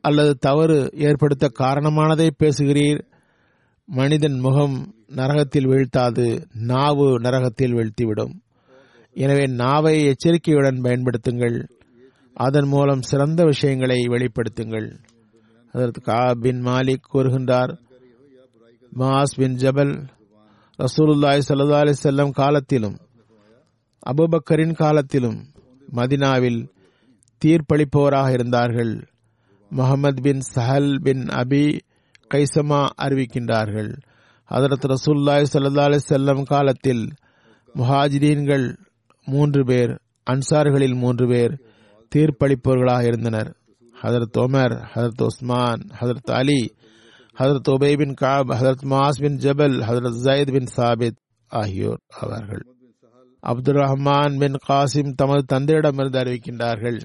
அல்லது 0.00 0.36
தவறு 0.36 0.90
ஏற்படுத்த 0.94 1.50
காரணமானதை 1.58 2.30
பேசுகிறீர். 2.38 3.02
மனிதன் 3.86 4.38
முகம் 4.38 4.76
நரகத்தில் 5.06 5.66
வீழ்த்தாது 5.66 6.26
நாவு 6.52 7.20
நரகத்தில் 7.20 7.74
வீழ்த்திவிடும். 7.74 8.34
எனவே 9.14 9.46
நாவை 9.46 10.04
எச்சரிக்கையுடன் 10.04 10.80
பயன்படுத்துங்கள். 10.80 11.68
அதன் 12.34 12.66
மூலம் 12.66 13.02
சிறந்த 13.02 13.44
விஷயங்களை 13.44 13.98
வெளிப்படுத்துங்கள். 14.00 14.98
அதற்கு 15.72 16.00
கா 16.00 16.34
பின் 16.40 16.66
மாலிக் 16.66 17.08
கூறுகின்றார் 17.12 17.78
மாஸ் 18.98 19.34
பின் 19.36 19.56
ஜபல் 19.56 20.06
ரசூலுல்லாய் 20.78 21.42
சல்லா 21.48 21.78
அலி 21.78 21.92
செல்லம் 22.02 22.30
காலத்திலும் 22.30 22.96
அபுபக்கரின் 24.10 24.74
காலத்திலும் 24.74 25.46
மதினாவில் 25.94 26.68
தீர்ப்பளிப்பவராக 27.44 28.30
இருந்தார்கள். 28.32 29.08
முகமது 29.68 30.22
பின் 30.22 30.42
சஹல் 30.54 30.98
பின் 31.02 31.24
அபி 31.24 31.78
கைசமா 32.34 32.86
அறிவிக்கின்றார்கள். 33.02 33.96
அதரத் 34.50 34.94
ரசூல்லாய் 34.94 35.44
சல்லா 35.52 35.80
அலி 35.80 35.98
செல்லம் 36.08 36.42
காலத்தில் 36.42 37.04
முஹாஜிரீன்கள் 37.74 38.76
மூன்று 39.24 39.64
பேர் 39.64 39.92
அன்சார்களில் 40.30 40.96
மூன்று 40.96 41.26
பேர் 41.28 41.54
தீர்ப்பளிப்பவர்களாக 42.14 43.04
இருந்தனர். 43.06 43.56
ஹதரத் 44.02 44.38
ஒமர் 44.38 44.74
ஹதரத் 44.94 45.22
உஸ்மான் 45.22 45.82
ஹதரத் 46.00 46.32
அலி 46.32 46.74
ஹதரத் 47.38 47.70
ஒபை 47.70 47.96
பின் 47.96 48.14
காப் 48.14 48.50
ஹதரத் 48.50 48.84
மாஸ் 48.84 49.20
பின் 49.20 49.36
ஜபல் 49.36 49.76
ஹதரத் 49.88 50.20
ஜயத் 50.24 50.52
பின் 50.52 50.70
சாபித் 50.76 51.18
ஆகியோர் 51.50 52.00
அவர்கள் 52.20 52.62
அப்துல் 53.42 53.74
ரஹ்மான் 53.74 54.38
பின் 54.38 54.56
காசிம் 54.68 55.14
தமது 55.14 55.42
தந்தையிடமிருந்து 55.52 56.20
அறிவிக்கின்றார்கள். 56.20 56.98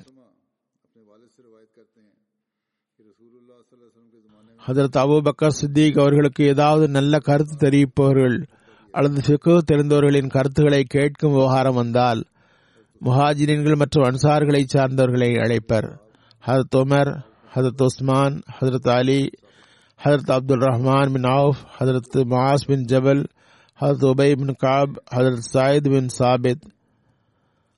ஹதரத் 4.67 4.97
அபு 4.97 5.17
பக்கர் 5.27 5.57
சித்திக் 5.61 5.99
அவர்களுக்கு 5.99 6.43
ஏதாவது 6.43 6.87
நல்ல 6.89 7.17
கருத்து 7.19 7.55
தெரிவிப்பவர்கள் 7.55 8.37
அல்லது 8.91 9.21
ஃபிக்கு 9.21 9.57
தெரிந்தவர்களின் 9.71 10.29
கருத்துக்களை 10.29 10.83
கேட்கும் 10.83 11.31
விவகாரம் 11.31 11.75
வந்தால் 11.75 12.23
முஹாஜிரின்கள் 13.05 13.75
மற்றும் 13.75 14.03
அன்சார்களை 14.03 14.65
சார்ந்தவர்களை 14.73 15.29
அழைப்பர். 15.37 15.99
ஹதரத் 16.47 16.75
உமர் 16.75 17.11
ஹதரத் 17.55 17.83
உஸ்மான் 17.83 18.41
ஹதரத் 18.59 18.89
அலி 18.89 19.29
ஹதரத் 20.03 20.31
அப்துல் 20.31 20.59
ரஹ்மான் 20.59 21.11
பின் 21.11 21.23
ஆஃப் 21.23 21.57
ஹதரத் 21.79 22.15
மாஸ் 22.15 22.65
பின் 22.65 22.85
ஜபல் 22.85 23.23
ஹதரத் 23.79 24.05
உபை 24.11 24.35
பின் 24.35 24.55
காப் 24.57 25.03
ஹதரத் 25.15 25.49
சாயித் 25.53 25.89
பின் 25.89 26.07
சாபித் 26.19 26.61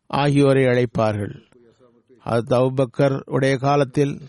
ஆகியோரை 0.08 0.64
அழைப்பார்கள். 0.64 1.42
ஹதரத் 2.26 2.54
அவுபக்கர் 2.54 3.22
உடைய 3.26 3.58
காலத்தில் 3.58 4.22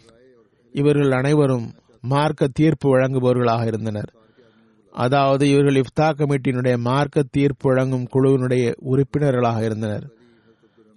இவர்கள் 0.71 1.11
அனைவரும் 1.11 1.73
மார்க்க 2.01 2.49
தீர்ப்பு 2.53 2.99
வழங்குபவர்களாக 2.99 3.67
இருந்தனர். 3.67 4.13
அதாவது 4.93 5.49
இவர்கள் 5.49 5.75
இஃப்தா 5.75 6.03
கமிட்டியினுடைய 6.03 6.79
மார்க்க 6.79 7.23
தீர்ப்பு 7.31 7.69
வழங்கும் 7.69 8.09
குழுவினுடைய 8.13 8.75
உறுப்பினர்களாக 8.79 9.65
இருந்தனர். 9.65 10.11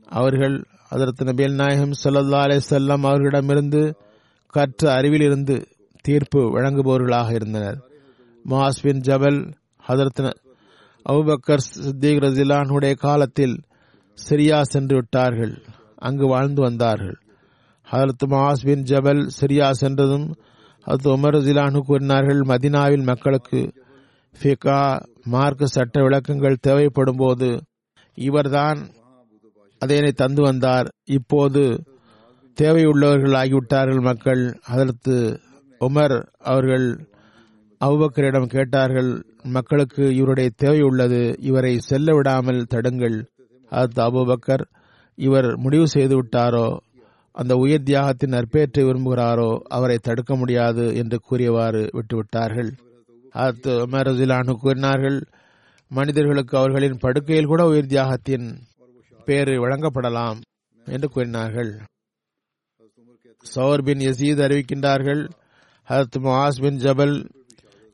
அவர்கள் 0.05 0.63
அதற்கு 0.89 1.23
நபியல் 1.23 1.53
நாயகம் 1.53 1.91
சல்லா 2.03 2.39
அலே 2.39 2.59
செல்லம் 2.69 3.05
அவர்களிடமிருந்து 3.05 3.95
கற்ற 4.47 5.01
அறிவிலிருந்து 5.01 5.65
தீர்ப்பு 6.01 6.59
வழங்குபவர்களாக 6.59 7.33
இருந்தனர். 7.33 7.77
மாஸ் 8.49 8.81
பின் 8.81 8.99
ஜபல் 8.99 9.53
ஹதரத் 9.87 10.33
அபுபக்கர் 11.09 11.65
சித்திக் 11.73 12.21
ரசிலானுடைய 12.21 12.95
காலத்தில் 12.95 13.63
சிரியா 14.29 14.61
சென்று 14.61 14.95
விட்டார்கள். 14.95 15.63
அங்கு 15.95 16.27
வாழ்ந்து 16.27 16.61
வந்தார்கள். 16.61 17.17
ஹதரத் 17.91 18.25
மாஸ் 18.27 18.63
பின் 18.63 18.83
ஜபல் 18.83 19.29
சிரியா 19.41 19.71
சென்றதும் 19.71 20.35
அது 20.81 21.17
உமர் 21.17 21.35
ரசிலானு 21.35 21.79
கூறினார்கள் 21.79 22.39
மதினாவில் 22.39 23.03
மக்களுக்கு 23.03 23.73
ஃபிகா 24.39 24.99
மார்க்க 25.23 25.65
சட்ட 25.65 26.01
விளக்கங்கள் 26.01 26.55
தேவைப்படும் 26.61 27.15
போது 27.15 27.61
இவர்தான் 28.13 28.79
அதனை 29.79 30.11
தந்து 30.11 30.41
வந்தார். 30.41 30.87
இப்போது 31.03 31.83
தேவையுள்ளவர்கள் 32.57 33.35
ஆகிவிட்டார்கள் 33.41 34.01
மக்கள். 34.01 34.59
அதற்கு 34.65 35.39
உமர் 35.81 36.27
அவர்கள் 36.37 36.87
அவுபக்கரிடம் 37.81 38.45
கேட்டார்கள் 38.45 39.23
மக்களுக்கு 39.43 40.15
இவருடைய 40.15 40.49
தேவை 40.55 40.81
உள்ளது 40.81 41.35
இவரை 41.39 41.79
செல்ல 41.79 42.13
விடாமல் 42.13 42.63
தடுங்கள். 42.63 43.17
அதற்கு 43.71 44.01
அபுபக்கர் 44.01 44.63
இவர் 45.15 45.57
முடிவு 45.57 45.87
செய்து 45.87 46.15
விட்டாரோ? 46.21 46.77
அந்த 47.31 47.55
உயிர் 47.55 47.83
தியாகத்தின் 47.83 48.35
நற்பேற்றை 48.35 48.83
விரும்புகிறாரோ? 48.85 49.59
அவரை 49.67 49.97
தடுக்க 50.01 50.35
முடியாது 50.35 50.95
என்று 50.95 51.19
கூறியவாறு 51.19 51.89
விட்டுவிட்டார்கள். 51.93 52.71
அது 53.43 54.55
கூறினார்கள் 54.63 55.17
மனிதர்களுக்கு 55.91 56.57
அவர்களின் 56.57 57.01
படுக்கையில் 57.01 57.51
கூட 57.51 57.63
உயிர் 57.65 57.91
தியாகத்தின் 57.93 58.47
பேர் 59.27 59.51
வழங்கப்படலாம் 59.63 60.39
என்று 60.87 61.07
கூறினார்கள். 61.09 61.71
சௌர் 63.55 63.83
பின் 63.83 64.03
யசீத் 64.05 64.43
அறிவிக்கின்றார்கள் 64.45 65.23
ஹரத் 65.87 66.17
முஹாஸ் 66.25 66.61
பின் 66.61 66.77
ஜபல் 66.77 67.15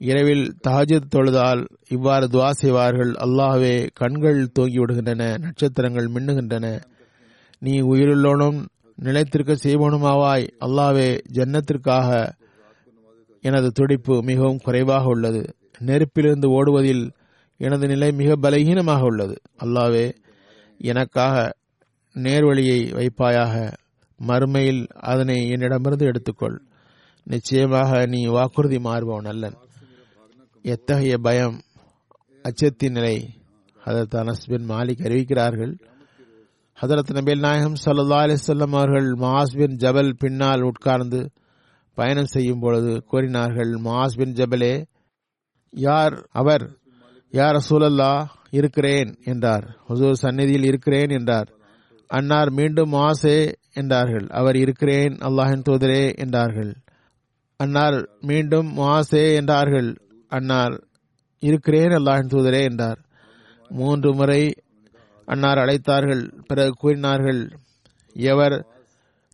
இரவில் 0.01 0.45
தஹஜத் 0.67 1.11
தொழுதால் 1.15 1.61
இவ்வாறு 1.89 2.27
துவா 2.27 2.49
செய்வார்கள். 2.61 3.11
அல்லாஹ்வே 3.25 3.75
கண்கள் 3.93 4.39
தூங்கி 4.51 4.79
விடுகின்றன 4.79 5.23
நட்சத்திரங்கள் 5.37 6.07
மின்னுகின்றன. 6.15 6.67
நீ 7.59 7.73
உயிருள்ளோனும் 7.81 8.59
நிலைத்திருக்க 8.97 9.53
செய்வோனுமாவாய் 9.63 10.45
அல்லாவே 10.65 11.09
ஜன்னத்திற்காக 11.33 12.09
எனது 13.41 13.71
துடிப்பு 13.71 14.23
மிகவும் 14.23 14.57
குறைவாக 14.57 15.05
உள்ளது. 15.05 15.55
நெருப்பிலிருந்து 15.79 16.45
ஓடுவதில் 16.45 17.11
எனது 17.57 17.87
நிலை 17.87 18.11
மிக 18.11 18.35
பலகீனமாக 18.35 19.01
உள்ளது. 19.01 19.41
அல்லாவே 19.63 20.15
எனக்காக 20.77 21.55
நேர்வழியை 22.13 22.91
வைப்பாயாக. 22.91 23.73
மறுமையில் 24.27 24.87
அதனை 24.87 25.49
என்னிடமிருந்து 25.49 26.05
எடுத்துக்கொள். 26.05 26.59
நிச்சயமாக 27.23 28.05
நீ 28.05 28.25
வாக்குறுதி 28.25 28.77
மாறுபவன் 28.77 29.25
அல்லன். 29.25 29.53
எத்தகைய 30.61 31.17
பயம் 31.17 31.61
அச்சத்தின் 32.43 32.91
நிலை. 32.91 33.33
ஹதரத் 33.85 34.15
அனஸ் 34.15 34.45
பின் 34.45 34.69
மாலிக் 34.69 35.01
அறிவிக்கிறார்கள். 35.01 35.79
ஹதரத் 36.81 37.13
நபேல் 37.13 37.39
நாயகம் 37.39 37.73
சல்லா 37.85 38.23
அலிசல்லம் 38.25 38.71
அவர்கள் 38.71 39.11
மாஸ் 39.11 39.57
பின் 39.57 39.75
ஜபல் 39.75 40.13
பின்னால் 40.17 40.61
உட்கார்ந்து 40.61 41.31
பயணம் 41.93 42.25
செய்யும் 42.25 42.59
பொழுது 42.59 43.03
கூறினார்கள் 43.03 43.69
மாஸ் 43.69 44.17
பின் 44.17 44.33
ஜபலே 44.33 44.85
யார் 45.69 46.27
அவர் 46.31 46.79
யார் 47.29 47.55
ரசூலல்லா 47.55 48.25
இருக்கிறேன்? 48.49 49.17
என்றார். 49.23 49.77
ஹசூர் 49.89 50.11
சந்நிதியில் 50.11 50.63
இருக்கிறேன் 50.63 51.09
என்றார். 51.09 51.49
அன்னார் 52.07 52.51
மீண்டும் 52.51 52.93
மாசே 52.93 53.53
என்றார்கள். 53.73 54.27
அவர் 54.29 54.55
இருக்கிறேன் 54.55 55.13
அல்லாஹின் 55.13 55.63
தூதரே 55.69 56.15
என்றார்கள். 56.15 56.73
அன்னார் 57.57 58.09
மீண்டும் 58.21 58.77
மாசே 58.77 59.33
என்றார்கள். 59.35 59.97
அன்னார் 60.27 60.83
இருக்கிறேன் 61.39 61.89
அல்லாஹின் 61.89 62.31
தூதரே 62.33 62.61
என்றார். 62.63 62.99
மூன்று 63.69 64.15
முறை 64.15 64.53
அன்னார் 65.25 65.57
அழைத்தார்கள். 65.57 66.43
பிறகு 66.47 66.71
கூறினார்கள் 66.77 67.51
எவர் 68.13 68.65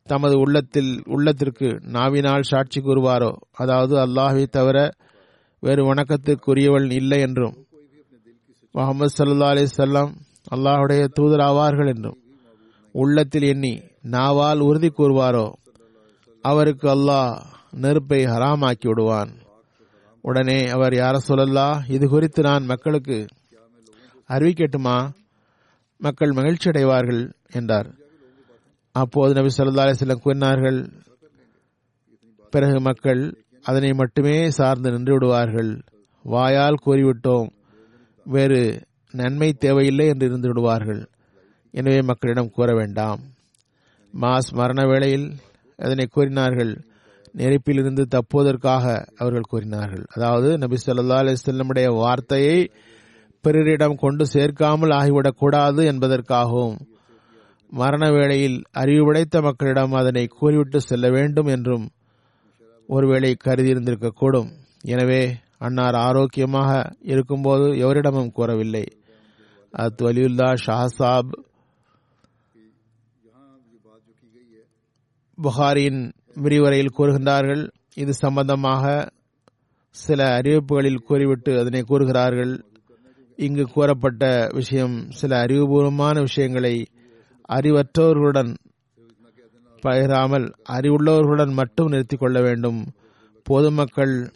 தமது 0.08 0.40
உள்ளத்தில் 0.40 0.92
உள்ளத்திற்கு 1.06 1.80
நாவினால் 1.88 2.42
சாட்சி 2.42 2.80
கூறுவாரோ? 2.80 3.32
அதாவது 3.54 3.96
அல்லாஹை 4.06 4.44
தவிர 4.48 4.78
வேறு 5.64 5.94
வணக்கத்திற்குரியவள் 5.94 6.92
இல்லை 6.92 7.20
என்றும். 7.20 7.56
முகமது 8.76 9.14
சல்லா 9.18 9.50
அலி 9.50 9.66
செல்லம் 9.78 10.12
அல்லாஹுடைய 10.56 11.04
தூதர் 11.08 11.40
ஆவார்கள் 11.40 11.90
என்றும். 11.96 12.18
உள்ளத்தில் 12.96 13.44
எண்ணி 13.44 13.74
நாவால் 14.12 14.60
உறுதி 14.60 14.90
கூறுவாரோ? 14.90 15.48
அவருக்கு 16.42 16.88
அல்லாஹ் 16.90 17.32
நெருப்பை 17.72 18.22
ஹராமாக்கி 18.24 18.88
விடுவான். 18.88 19.32
உடனே 20.22 20.60
அவர் 20.68 20.94
யார 20.94 21.16
சொல்லல்லா 21.28 21.68
இது 21.88 22.06
குறித்து 22.08 22.42
நான் 22.42 22.66
மக்களுக்கு 22.66 23.18
அறிவிக்கட்டுமா? 24.30 24.98
மக்கள் 26.02 26.32
மகிழ்ச்சி 26.32 26.70
அடைவார்கள் 26.70 27.22
என்றார். 27.52 27.90
அப்போது 29.00 29.32
நபி 29.34 29.50
சொல்லா 29.58 29.84
அலிஸ்லம் 29.86 30.24
கூறினார்கள் 30.26 30.80
பிறகு 32.54 32.80
மக்கள் 32.80 33.22
அதனை 33.66 33.90
மட்டுமே 33.94 34.36
சார்ந்து 34.50 34.92
நின்று 34.92 35.14
விடுவார்கள். 35.14 35.72
வாயால் 36.26 36.84
கூறிவிட்டோம் 36.86 37.50
வேறு 38.26 38.62
நன்மை 39.14 39.50
தேவையில்லை 39.64 40.06
என்று 40.08 40.26
இருந்து 40.26 40.48
விடுவார்கள். 40.48 41.02
எனவே 41.74 42.02
மக்களிடம் 42.02 42.54
கூற 42.56 42.70
வேண்டாம். 42.74 43.22
மாஸ் 44.14 44.50
மரண 44.60 44.82
வேளையில் 44.86 45.28
அதனை 45.80 46.06
கூறினார்கள் 46.08 46.74
நெருப்பிலிருந்து 47.40 48.04
தப்புவதற்காக 48.16 48.86
அவர்கள் 49.22 49.52
கூறினார்கள். 49.52 50.06
அதாவது 50.16 50.50
நபி 50.58 50.78
சொல்லா 50.86 51.18
அலிஸ்லமுடைய 51.24 51.88
வார்த்தையை 52.02 52.58
பிறரிடம் 53.46 53.98
கொண்டு 54.04 54.24
சேர்க்காமல் 54.34 54.94
ஆகிவிடக்கூடாது 55.00 55.82
என்பதற்காகவும் 55.92 56.78
மரண 57.70 58.12
வேளையில் 58.12 58.64
அறிவு 58.72 59.06
படைத்த 59.06 59.42
மக்களிடம் 59.42 59.92
அதனை 59.92 60.28
கூறிவிட்டு 60.28 60.82
செல்ல 60.82 61.10
வேண்டும் 61.10 61.46
என்றும் 61.46 61.90
ஒருவேளை 62.88 63.38
கருதியிருந்திருக்கக்கூடும். 63.46 64.50
எனவே 64.82 65.36
அன்னார் 65.58 65.96
ஆரோக்கியமாக 65.96 66.92
இருக்கும்போது 67.02 67.72
எவரிடமும் 67.72 68.32
கூறவில்லை. 68.32 68.86
அத் 69.72 70.02
வலியுல்லா 70.02 70.54
ஷாசாப் 70.66 71.32
புகாரின் 75.44 76.12
விரிவுரையில் 76.34 76.96
கூறுகின்றார்கள். 76.98 77.70
இது 77.96 78.14
சம்பந்தமாக 78.14 79.12
சில 79.90 80.40
அறிவிப்புகளில் 80.40 81.04
கூறிவிட்டு 81.04 81.60
அதனை 81.60 81.82
கூறுகிறார்கள். 81.82 82.64
இங்கு 83.36 83.64
கூறப்பட்ட 83.64 84.50
விஷயம் 84.54 85.12
சில 85.12 85.46
அறிவுபூர்வமான 85.46 86.20
விஷயங்களை 86.20 86.88
அறிவற்றவர்களுடன் 87.48 88.56
பகிராமல் 89.82 90.54
அறிவுள்ளவர்களுடன் 90.70 91.52
மட்டும் 91.52 91.88
நிறுத்திக் 91.88 92.20
கொள்ள 92.20 92.42
வேண்டும். 92.42 92.86
பொதுமக்கள் 93.44 94.32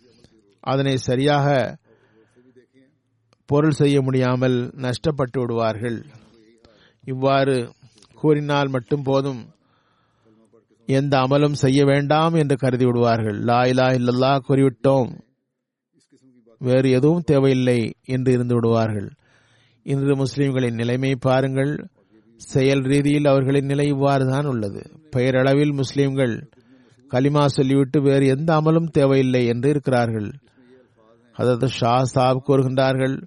அதனை 0.60 0.98
சரியாக 0.98 1.78
பொருள் 3.46 3.72
செய்ய 3.72 4.02
முடியாமல் 4.02 4.72
நஷ்டப்பட்டு 4.76 5.40
விடுவார்கள். 5.40 6.06
இவ்வாறு 7.06 7.74
கூறினால் 8.14 8.68
மட்டும் 8.68 9.04
போதும். 9.04 9.50
எந்த 10.86 11.18
அமலும் 11.18 11.54
செய்ய 11.54 11.86
வேண்டாம் 11.86 12.34
என்று 12.34 12.56
கருதி 12.56 12.86
விடுவார்கள். 12.86 13.40
லா 13.40 13.64
இலா 13.64 13.88
இல்லல்லா 13.94 14.40
கூறிவிட்டோம். 14.48 15.20
வேறு 16.60 16.90
எதுவும் 16.90 17.22
தேவையில்லை 17.22 17.94
என்று 18.06 18.32
இருந்து 18.32 18.54
விடுவார்கள். 18.54 19.10
இன்று 19.84 20.16
முஸ்லிம்களின் 20.16 20.76
நிலைமை 20.76 21.16
பாருங்கள். 21.16 21.91
செயல் 22.42 22.82
ரீதியில் 22.82 23.26
அவர்களின் 23.26 23.66
நிலை 23.66 23.94
இவ்வாறுதான் 23.94 24.46
உள்ளது. 24.46 24.82
பெயரளவில் 25.12 25.74
முஸ்லிம்கள் 25.74 26.50
கலிமா 27.12 27.46
சொல்லிவிட்டு 27.46 28.02
வேறு 28.02 28.28
எந்த 28.28 28.54
அமலும் 28.54 28.90
தேவையில்லை 28.90 29.46
என்று 29.46 29.70
இருக்கிறார்கள். 29.70 30.32
அதாவது 31.34 31.68
ஷா 31.68 32.04
சாப் 32.04 32.52
கூறுகின்றார்கள் 32.52 33.22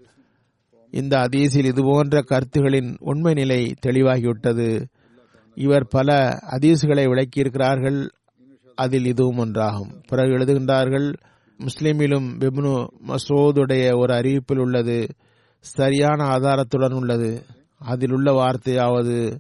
இந்த 0.91 1.17
அதீசில் 1.19 1.65
இதுபோன்ற 1.65 2.23
கருத்துகளின் 2.23 2.97
உண்மை 3.01 3.33
நிலை 3.33 3.75
தெளிவாகிவிட்டது. 3.87 4.87
இவர் 5.55 5.87
பல 5.87 6.39
அதீசுகளை 6.51 7.05
விளக்கியிருக்கிறார்கள் 7.07 8.09
அதில் 8.75 9.05
இதுவும் 9.05 9.39
ஒன்றாகும். 9.39 10.03
பிறகு 10.09 10.31
எழுதுகின்றார்கள் 10.31 11.15
முஸ்லிமிலும் 11.59 12.29
பிப்னு 12.39 12.87
மசோதுடைய 13.07 13.99
ஒரு 13.99 14.15
அறிவிப்பில் 14.15 14.59
உள்ளது 14.59 15.07
சரியான 15.61 16.25
ஆதாரத்துடன் 16.25 16.93
உள்ளது. 16.93 17.43
அதில் 17.79 18.13
உள்ள 18.13 18.33
வார்த்தையாவது 18.33 19.39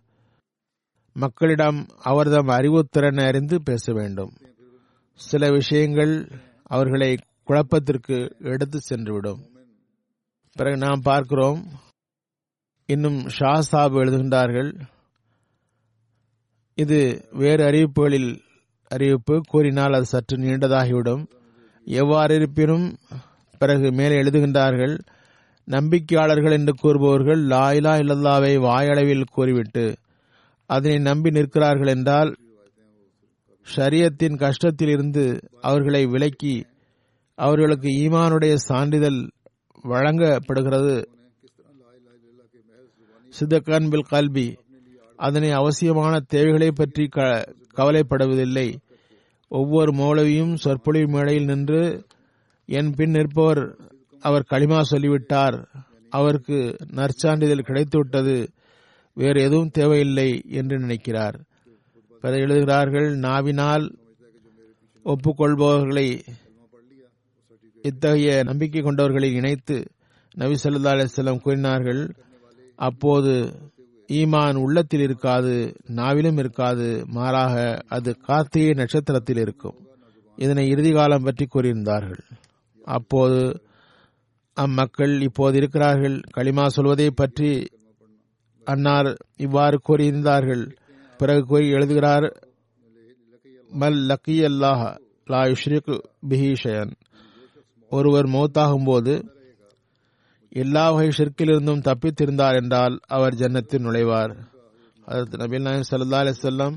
மக்களிடம் 1.12 1.87
அவர்தம் 2.03 2.49
அறிவுத்திறன் 2.49 3.26
அறிந்து 3.26 3.62
பேச 3.62 3.93
வேண்டும். 3.93 4.32
சில 5.14 5.51
விஷயங்கள் 5.51 6.28
அவர்களை 6.62 7.18
குழப்பத்திற்கு 7.45 8.37
எடுத்து 8.39 8.80
சென்றுவிடும். 8.91 9.41
பிறகு 10.53 10.76
நாம் 10.76 11.01
பார்க்கிறோம் 11.03 11.68
இன்னும் 12.87 13.28
ஷா 13.28 13.61
சாப் 13.61 13.93
எழுதுகின்றார்கள். 13.93 14.80
இது 16.74 17.28
வேறு 17.30 17.64
அறிவிப்புகளில் 17.64 18.41
அறிவிப்பு 18.89 19.41
கூறினால் 19.49 19.93
அது 19.93 20.05
சற்று 20.05 20.37
நீண்டதாகிவிடும். 20.37 21.26
எவ்வாறு 21.85 22.35
இருப்பினும் 22.35 22.97
பிறகு 23.59 23.93
மேலே 23.93 24.22
எழுதுகின்றார்கள் 24.22 24.99
நம்பிக்கையாளர்கள் 25.68 26.56
என்று 26.58 26.72
கூறுபவர்கள் 26.80 27.42
லாயிலா 27.52 27.92
இல்லல்லாவை 28.02 28.52
வாயளவில் 28.66 29.32
கூறிவிட்டு 29.32 29.84
அதனை 30.70 30.98
நம்பி 30.98 31.30
நிற்கிறார்கள் 31.30 31.92
என்றால் 31.94 32.30
ஷரியத்தின் 33.66 34.40
கஷ்டத்தில் 34.42 34.92
இருந்து 34.94 35.24
அவர்களை 35.60 36.02
விலக்கி 36.06 36.54
அவர்களுக்கு 37.38 37.88
ஈமானுடைய 38.02 38.54
சான்றிதழ் 38.68 39.20
வழங்கப்படுகிறது. 39.84 40.96
சிதக்கன் 43.32 43.88
பில் 43.92 44.10
கல்வி 44.10 44.48
அதனை 45.18 45.50
அவசியமான 45.50 46.14
தேவைகளை 46.34 46.68
பற்றி 46.70 47.04
கவலைப்படுவதில்லை. 47.78 48.68
ஒவ்வொரு 49.50 49.90
மௌலவியும் 49.92 50.54
சொற்பொழிவு 50.54 51.08
மேடையில் 51.12 51.44
நின்று 51.44 51.82
என் 52.68 52.92
பின் 52.96 53.14
நிற்பவர் 53.16 53.62
அவர் 54.29 54.51
களிமா 54.51 54.79
சொல்லிவிட்டார். 54.83 55.57
அவருக்கு 56.12 56.59
நற்சான்றிதழ் 56.99 57.68
கிடைத்துவிட்டது. 57.68 58.37
வேறு 59.16 59.39
எதுவும் 59.43 59.75
தேவையில்லை 59.79 60.31
என்று 60.51 60.77
நினைக்கிறார். 60.79 61.37
பிறகு 62.22 62.45
எழுதுகிறார்கள் 62.45 63.09
நாவினால் 63.18 63.85
ஒப்புக்கொள்பவர்களை 65.05 66.07
இத்தகைய 67.85 68.35
நம்பிக்கை 68.43 68.81
கொண்டவர்களை 68.83 69.31
இணைத்து 69.33 69.77
நபி 70.35 70.55
சல்லா 70.62 70.93
அலிஸ்லாம் 70.95 71.43
கூறினார்கள் 71.43 72.03
அப்போது 72.79 73.33
ஈமான் 74.09 74.57
உள்ளத்தில் 74.57 75.01
இருக்காது 75.01 75.53
நாவிலும் 75.97 76.39
இருக்காது 76.39 76.89
மாறாக 77.07 77.55
அது 77.89 78.11
கார்த்திகை 78.29 78.72
நட்சத்திரத்தில் 78.75 79.41
இருக்கும். 79.45 79.77
இதனை 80.39 80.64
இறுதி 80.68 80.93
காலம் 80.93 81.22
பற்றி 81.22 81.45
கூறியிருந்தார்கள். 81.47 82.22
அப்போது 82.85 83.41
அம்மக்கள் 84.57 85.14
இப்போது 85.20 85.57
இருக்கிறார்கள். 85.57 86.16
களிமா 86.36 86.64
சொல்வதை 86.66 87.09
பற்றி 87.11 87.50
அன்னார் 88.66 89.11
இவ்வாறு 89.36 89.76
கூறியிருந்தார்கள். 89.88 90.64
பிறகு 91.20 91.42
கூறி 91.50 91.66
எழுதுகிறார் 91.68 92.26
மல் 93.70 94.00
லக்கி 94.11 94.36
அல்லாஹ் 94.48 94.82
லா 95.26 95.40
யுஷ்ரிக் 95.50 95.92
பிஹிஷயன் 96.30 96.92
ஒருவர் 97.92 98.28
மௌத்தாகும் 98.34 98.86
போது 98.86 99.14
எல்லா 100.52 100.84
வகை 100.90 101.11
ஷிற்கிலிருந்தும் 101.18 101.84
தப்பித்திருந்தார் 101.86 102.57
என்றால் 102.61 102.96
அவர் 103.16 103.38
ஜன்னத்தில் 103.40 103.84
நுழைவார். 103.86 104.34
அதற்கு 105.09 105.36
நபீல் 105.36 105.66
நாயம் 105.66 105.88
சல்லா 105.88 106.20
அலி 106.24 106.32
சொல்லம் 106.42 106.76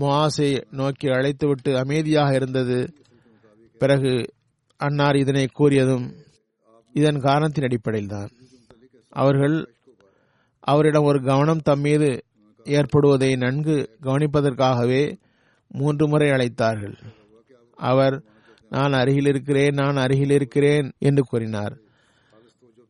முஹாசை 0.00 0.50
நோக்கி 0.80 1.06
அழைத்துவிட்டு 1.16 1.70
அமைதியாக 1.82 2.34
இருந்தது. 2.34 2.78
பிறகு 3.80 4.12
அன்னார் 4.80 5.16
இதனை 5.22 5.46
கூறியதும் 5.58 6.06
இதன் 6.94 7.20
காரணத்தின் 7.20 7.64
அடிப்படையில் 7.64 8.12
தான் 8.14 8.30
அவர்கள் 9.12 9.56
அவரிடம் 10.64 11.08
ஒரு 11.10 11.18
கவனம் 11.22 11.66
தம்மீது 11.68 12.10
ஏற்படுவதை 12.66 13.30
நன்கு 13.36 13.76
கவனிப்பதற்காகவே 14.02 15.02
மூன்று 15.70 16.04
முறை 16.08 16.28
அழைத்தார்கள். 16.30 16.94
அவர் 17.78 18.16
நான் 18.70 18.92
அருகில் 18.92 19.26
இருக்கிறேன் 19.26 19.74
நான் 19.74 19.96
அருகில் 19.96 20.30
இருக்கிறேன் 20.30 20.86
என்று 20.98 21.22
கூறினார். 21.22 21.74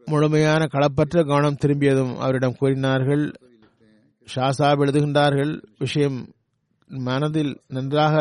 முழுமையான 0.07 0.63
களப்பற்ற 0.65 1.17
கவனம் 1.25 1.61
திரும்பியதும் 1.63 2.15
அவரிடம் 2.17 2.59
கூறினார்கள் 2.59 3.25
ஷாசாப் 4.29 4.83
எழுதுகின்றார்கள் 4.85 5.53
விஷயம் 5.79 6.19
மனதில் 6.91 7.53
நன்றாக 7.69 8.15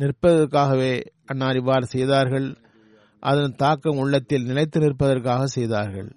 நிற்பதற்காகவே 0.00 0.92
அன்னார் 1.26 1.56
இவ்வாறு 1.56 1.86
செய்தார்கள். 1.86 2.48
அதன் 3.24 3.54
தாக்கம் 3.56 3.96
உள்ளத்தில் 3.96 4.44
நிலைத்து 4.44 4.80
நிற்பதற்காக 4.80 5.44
செய்தார்கள். 5.44 6.16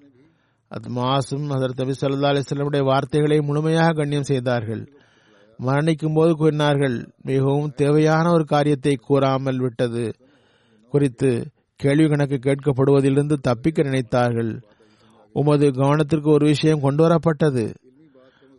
அத்மாசும் 0.69 1.49
அதற்கு 1.49 1.85
நபி 1.85 1.93
சல்லா 2.01 2.29
அலிஸ்லமுடைய 2.29 2.83
வார்த்தைகளை 2.83 3.41
முழுமையாக 3.41 3.93
கண்ணியம் 3.93 4.23
செய்தார்கள். 4.23 4.91
மரணிக்கும் 5.59 6.13
போது 6.13 6.33
கூறினார்கள் 6.33 7.11
மிகவும் 7.21 7.71
தேவையான 7.75 8.31
ஒரு 8.31 8.45
காரியத்தை 8.45 8.95
கூறாமல் 8.95 9.59
விட்டது. 9.59 10.15
குறித்து 10.89 11.51
கேள்வி 11.75 12.07
கணக்கு 12.07 12.35
கேட்கப்படுவதிலிருந்து 12.35 13.33
தப்பிக்க 13.33 13.81
நினைத்தார்கள். 13.81 14.61
உமது 15.33 15.71
கவனத்திற்கு 15.71 16.31
ஒரு 16.31 16.45
விஷயம் 16.45 16.81
கொண்டு 16.81 17.07
வரப்பட்டது. 17.07 17.73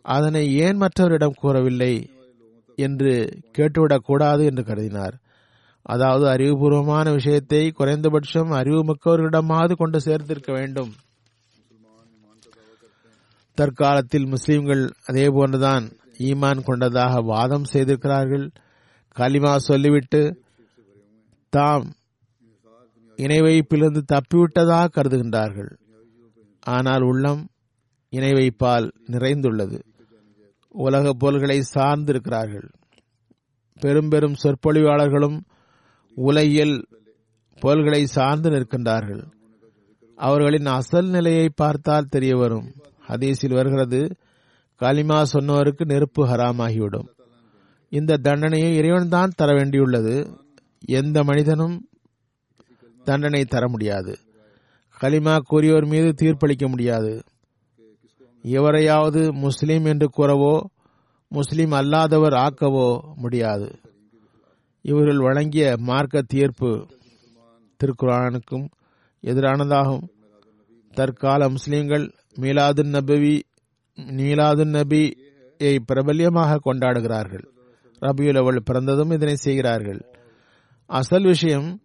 அதனை 0.01 0.55
ஏன் 0.55 0.77
மற்றவரிடம் 0.77 1.35
கூறவில்லை? 1.35 2.09
என்று 2.75 3.29
கேட்டுவிடக் 3.57 4.03
கூடாது 4.03 4.45
என்று 4.45 4.63
கருதினார். 4.63 5.19
அதாவது 5.89 6.25
அறிவுபூர்வமான 6.27 7.11
விஷயத்தை 7.11 7.61
குறைந்தபட்சம் 7.71 8.51
அறிவு 8.51 8.81
மிக்கவர்களிடமாவது 8.83 9.73
கொண்டு 9.75 9.99
சேர்த்திருக்க 10.05 10.51
வேண்டும். 10.51 10.91
தற்காலத்தில் 13.57 14.27
முஸ்லிம்கள் 14.27 14.83
அதே 15.05 15.25
போன்றுதான் 15.27 15.85
ஈமான் 16.19 16.61
கொண்டதாக 16.63 17.21
வாதம் 17.21 17.67
செய்திருக்கிறார்கள். 17.73 18.45
கலிமா 19.15 19.53
சொல்லிவிட்டு 19.55 20.21
தாம் 21.53 21.87
இணை 23.19 23.39
வைப்பிலிருந்து 23.41 24.01
தப்பிவிட்டதாக 24.13 24.93
கருதுகின்றார்கள். 24.95 25.71
ஆனால் 26.63 27.01
உள்ளம் 27.01 27.41
இணை 28.13 28.31
வைப்பால் 28.31 28.87
நிறைந்துள்ளது. 29.11 29.79
உலக 30.75 31.13
பொருள்களை 31.13 31.59
சார்ந்திருக்கிறார்கள். 31.73 32.67
பெரும் 33.81 34.09
பெரும் 34.09 34.39
சொற்பொழிவாளர்களும் 34.43 35.37
உலகியல் 36.19 36.87
பொருள்களை 37.59 38.05
சார்ந்து 38.05 38.49
நிற்கின்றார்கள். 38.49 39.21
அவர்களின் 40.15 40.65
அசல் 40.65 41.09
நிலையை 41.09 41.49
பார்த்தால் 41.55 42.09
தெரிய 42.09 42.35
வரும். 42.35 42.67
ஹதீஸில் 43.07 43.53
வருகிறது 43.53 44.15
காலிமா 44.81 45.23
சொன்னவருக்கு 45.33 45.85
நெருப்பு 45.85 46.21
ஹராமாகிவிடும். 46.25 47.07
இந்த 47.89 48.17
தண்டனையை 48.17 48.75
இறைவன் 48.75 49.09
தான் 49.09 49.35
தர 49.35 49.51
வேண்டியுள்ளது. 49.53 50.15
எந்த 50.87 51.23
மனிதனும் 51.23 51.89
தண்டனை 53.03 53.45
தர 53.45 53.69
முடியாது. 53.69 54.15
கலிமா 55.01 55.35
கூறியோர் 55.49 55.87
மீது 55.87 56.09
தீர்ப்பளிக்க 56.21 56.67
முடியாது. 56.67 57.13
எவரையாவது 58.43 59.21
முஸ்லீம் 59.31 59.85
என்று 59.85 60.09
கூறவோ 60.17 60.55
முஸ்லீம் 61.27 61.71
அல்லாதவர் 61.71 62.35
ஆக்கவோ 62.45 62.89
முடியாது. 63.15 63.67
இவர்கள் 64.81 65.17
வழங்கிய 65.17 65.75
மார்க்க 65.77 66.21
தீர்ப்பு 66.21 66.87
திருக்குரானுக்கும் 67.77 68.67
எதிரானதாகும். 69.21 70.07
தற்கால 70.93 71.49
முஸ்லிம்கள் 71.49 72.13
மீலாது 72.35 72.83
நபவி 72.83 73.41
மீலாது 73.95 74.65
நபியை 74.65 75.79
பிரபல்யமாக 75.85 76.59
கொண்டாடுகிறார்கள். 76.65 77.45
ரபியுல் 77.99 78.37
அவள் 78.37 78.61
பிறந்ததும் 78.65 79.11
இதனை 79.11 79.35
செய்கிறார்கள். 79.35 80.05
அசல் 80.85 81.23
விஷயம் 81.23 81.81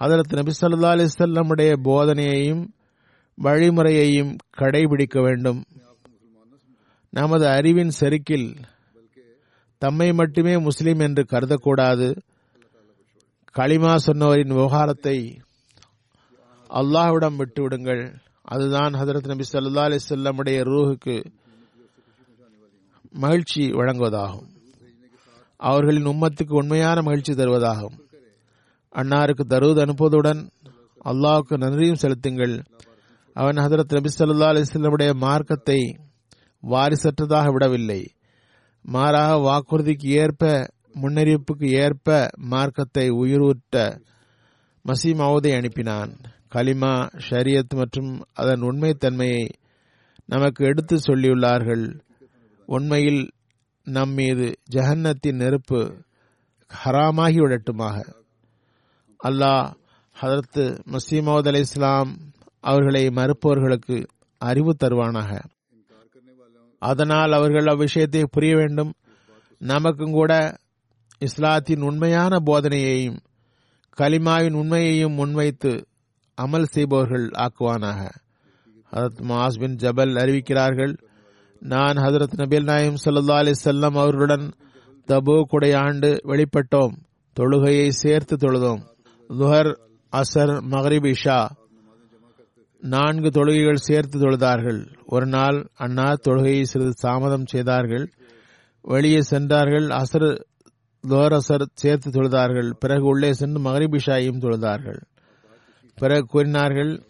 ஹதரத் 0.00 0.32
நபி 0.32 0.52
சொல்லா 0.60 0.90
அலிசல்லமுடைய 0.90 1.76
போதனையையும் 1.84 2.68
வழிமுறையையும் 3.42 4.36
கடைபிடிக்க 4.58 5.22
வேண்டும். 5.22 5.64
நமது 7.10 7.48
அறிவின் 7.48 7.90
செருக்கில் 8.00 8.54
தம்மை 9.84 10.12
மட்டுமே 10.12 10.54
முஸ்லிம் 10.58 10.98
என்று 10.98 11.22
கருதக்கூடாது. 11.32 12.08
களிமா 13.58 13.92
சொன்னவரின் 14.06 14.52
விவகாரத்தை 14.52 15.18
அல்லாஹ்விடம் 16.70 17.38
விட்டுவிடுங்கள். 17.40 18.02
அதுதான் 18.44 18.92
ஹதரத் 18.92 19.30
நபி 19.32 19.44
சல்லா 19.52 19.84
அலிசல்லமுடைய 19.88 20.58
ரூஹுக்கு 20.70 21.16
மகிழ்ச்சி 23.24 23.62
வழங்குவதாகும். 23.72 24.48
அவர்களின் 25.60 26.06
உம்மத்துக்கு 26.06 26.52
உண்மையான 26.52 27.02
மகிழ்ச்சி 27.02 27.32
தருவதாகும். 27.32 27.96
அன்னாருக்கு 28.94 29.44
தருவது 29.52 29.80
அனுப்புவதுடன் 29.84 30.40
அல்லாவுக்கு 31.04 31.56
நன்றியும் 31.56 32.02
செலுத்துங்கள். 32.02 32.56
அவன் 33.36 33.56
ஹதரத் 33.56 33.94
நபி 33.96 34.10
சல்லா 34.18 34.48
அலிஸ்லமுடைய 34.52 35.12
மார்க்கத்தை 35.24 35.80
வாரிசற்றதாக 36.62 37.48
விடவில்லை. 37.52 38.00
மாறாக 38.86 39.34
வாக்குறுதிக்கு 39.34 40.06
ஏற்ப 40.06 40.70
முன்னறிவிப்புக்கு 41.02 41.70
ஏற்ப 41.70 42.30
மார்க்கத்தை 42.36 43.10
உயிரூட்ட 43.10 44.00
மசீமாவதை 44.88 45.52
அனுப்பினான். 45.52 46.12
கலிமா 46.54 47.08
ஷரியத் 47.30 47.74
மற்றும் 47.74 48.24
அதன் 48.32 48.60
உண்மைத்தன்மையை 48.60 49.48
நமக்கு 50.26 50.64
எடுத்து 50.64 50.96
சொல்லியுள்ளார்கள். 50.96 52.00
உண்மையில் 52.66 53.30
நம் 53.84 54.12
மீது 54.12 54.52
ஜஹன்னத்தின் 54.74 55.36
நெருப்பு 55.36 56.04
ஹராமாகி 56.84 57.38
விடட்டுமாக. 57.38 58.14
அல்லாஹ் 59.24 59.72
ஹதரத்து 60.20 60.78
மசீமோத் 60.92 61.48
அலி 61.48 61.58
இஸ்லாம் 61.58 62.18
அவர்களை 62.60 63.06
மறுப்பவர்களுக்கு 63.06 64.06
அறிவு 64.38 64.76
தருவானாக. 64.84 65.40
அதனால் 66.84 67.32
அவர்கள் 67.32 67.64
அவ்விஷயத்தை 67.64 68.22
புரிய 68.30 68.56
வேண்டும். 68.56 68.92
நமக்கும் 69.58 70.12
கூட 70.12 70.56
இஸ்லாத்தின் 71.18 71.80
உண்மையான 71.80 72.36
போதனையையும் 72.46 73.16
கலிமாவின் 73.96 74.52
உண்மையையும் 74.52 75.12
முன்வைத்து 75.12 75.86
அமல் 76.42 76.64
செய்பவர்கள் 76.64 77.30
ஆக்குவானாக. 77.34 78.10
ஹதரத் 78.92 79.20
மாஸ் 79.22 79.58
பின் 79.58 79.76
ஜபல் 79.76 80.14
அறிவிக்கிறார்கள் 80.14 80.94
நான் 81.60 81.94
ஹதரத் 81.94 82.36
நபீல் 82.36 82.62
நாயம் 82.62 82.96
சல்லா 83.04 83.36
அலி 83.36 83.52
செல்லம் 83.64 83.96
அவர்களுடன் 83.98 84.52
தபூக்குடைய 85.06 85.76
ஆண்டு 85.76 86.20
வெளிப்பட்டோம். 86.24 86.94
தொழுகையை 87.40 87.88
சேர்த்து 87.88 88.36
தொழுதோம். 88.36 88.82
லுஹர் 89.28 89.72
அசர் 90.12 90.54
மஹரிப் 90.70 91.14
இஷா 91.14 91.38
நான்கு 92.86 93.30
தொழுகைகள் 93.30 93.74
சேர்த்து 93.74 94.18
தொழுதார்கள். 94.18 94.96
ஒரு 95.06 95.26
நாள் 95.26 95.68
அண்ணா 95.74 96.12
தொழுகையை 96.12 96.62
சிறிது 96.62 96.92
தாமதம் 97.00 97.46
செய்தார்கள். 97.46 98.12
வெளியே 98.82 99.20
சென்றார்கள். 99.20 99.86
அசர் 99.86 100.44
தோரசர் 101.08 101.64
சேர்த்து 101.74 102.10
தொழுதார்கள். 102.10 102.72
பிறகு 102.78 103.04
உள்ளே 103.04 103.32
சென்று 103.32 103.60
மகரிபிஷாயும் 103.60 104.40
தொழுதார்கள். 104.40 105.00
பிறகு 105.94 106.26
கூறினார்கள் 106.26 107.02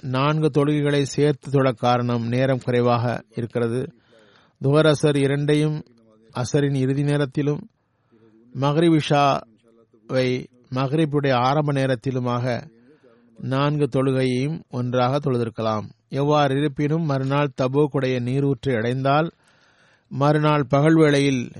நான்கு 0.00 0.50
தொழுகைகளை 0.50 1.02
சேர்த்து 1.02 1.50
தொழ 1.50 1.72
காரணம் 1.72 2.28
நேரம் 2.28 2.60
குறைவாக 2.64 3.22
இருக்கிறது. 3.36 3.92
துவரசர் 4.64 5.16
இரண்டையும் 5.16 5.82
அசரின் 6.34 6.74
இறுதி 6.74 7.02
நேரத்திலும் 7.02 7.68
மகரிபிஷாவை 8.60 10.44
இஷாவை 10.70 11.32
ஆரம்ப 11.32 11.72
நேரத்திலுமாக 11.72 12.71
நான்கு 13.42 13.88
தொழுகையையும் 13.88 14.60
ஒன்றாக 14.70 15.18
தொழுதிருக்கலாம். 15.18 15.86
எவ்வாறு 16.08 16.56
இருப்பினும் 16.56 17.04
மறுநாள் 17.04 17.54
தபோக்குடைய 17.62 18.20
நீரூற்றை 18.20 18.74
அடைந்தால் 18.74 19.30
மறுநாள் 20.10 20.64
பகல் 20.64 20.94
வேளையில் 20.94 21.52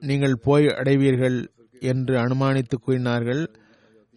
நீங்கள் 0.00 0.36
போய் 0.36 0.66
அடைவீர்கள் 0.66 1.38
என்று 1.80 2.14
அனுமானித்து 2.16 2.74
கூறினார்கள். 2.74 3.50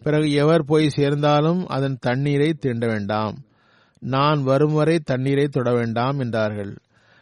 பிறகு 0.02 0.32
எவர் 0.32 0.64
போய் 0.64 0.88
சேர்ந்தாலும் 0.88 1.66
அதன் 1.66 1.98
தண்ணீரை 2.00 2.52
தீண்ட 2.52 2.86
வேண்டாம். 2.86 3.36
நான் 3.98 4.42
வரும் 4.42 4.72
வரை 4.72 4.98
தண்ணீரை 4.98 5.48
தொட 5.48 5.72
வேண்டாம் 5.72 6.18
என்றார்கள். 6.18 6.72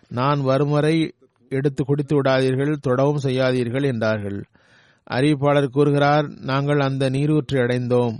நான் 0.08 0.40
வரும் 0.40 0.70
வரை 0.70 1.14
எடுத்து 1.48 1.84
குடித்து 1.84 2.14
விடாதீர்கள் 2.16 2.74
தொடவும் 2.80 3.22
செய்யாதீர்கள் 3.22 3.82
என்றார்கள். 3.82 4.44
அறிவிப்பாளர் 5.10 5.66
கூறுகிறார் 5.66 6.28
நாங்கள் 6.28 6.80
அந்த 6.80 7.10
நீரூற்றை 7.10 7.60
அடைந்தோம். 7.60 8.16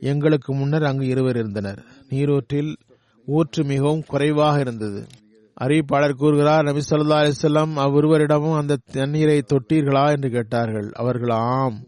எங்களுக்கு 0.00 0.54
முன்னர் 0.54 0.84
அங்கு 0.84 1.06
இருவர் 1.06 1.36
இருந்தனர். 1.36 1.84
நீரூற்றில் 2.10 2.76
ஊற்று 3.26 3.64
மிகவும் 3.64 4.02
குறைவாக 4.06 4.60
இருந்தது. 4.60 5.06
அறிவிப்பாளர் 5.60 6.10
கூறுகிறார் 6.10 6.62
நபி 6.62 6.80
சொல்லா 6.90 7.20
அலிசல்லாம் 7.20 7.72
அவ்வொருவரிடமும் 7.76 8.56
அந்த 8.56 8.76
தண்ணீரை 8.92 9.42
தொட்டீர்களா? 9.46 10.10
என்று 10.10 10.30
கேட்டார்கள். 10.30 10.90
அவர்கள் 10.92 11.28
ஆம் 11.28 11.84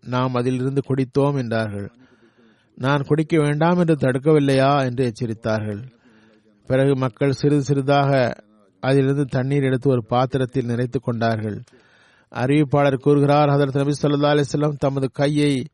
நாம் 0.00 0.34
அதிலிருந்து 0.34 0.82
குடித்தோம் 0.88 1.36
என்றார்கள். 1.36 1.90
நான் 2.74 3.02
குடிக்க 3.06 3.38
வேண்டாம் 3.38 3.78
என்று 3.78 3.94
தடுக்கவில்லையா? 3.94 4.84
என்று 4.84 5.12
எச்சரித்தார்கள். 5.12 5.82
பிறகு 6.66 6.96
மக்கள் 6.96 7.32
சிறிது 7.32 7.62
சிறிதாக 7.62 8.32
அதிலிருந்து 8.80 9.24
தண்ணீர் 9.24 9.62
எடுத்து 9.62 9.90
ஒரு 9.90 10.04
பாத்திரத்தில் 10.04 10.66
நிறைத்துக் 10.66 11.02
கொண்டார்கள். 11.02 11.62
அறிவிப்பாளர் 12.34 13.00
கூறுகிறார் 13.00 13.48
ஹதரத் 13.48 13.76
நபி 13.76 13.92
சொல்லா 14.02 14.30
அலிஸ்லாம் 14.30 14.78
தமது 14.78 15.10
கையை 15.12 15.66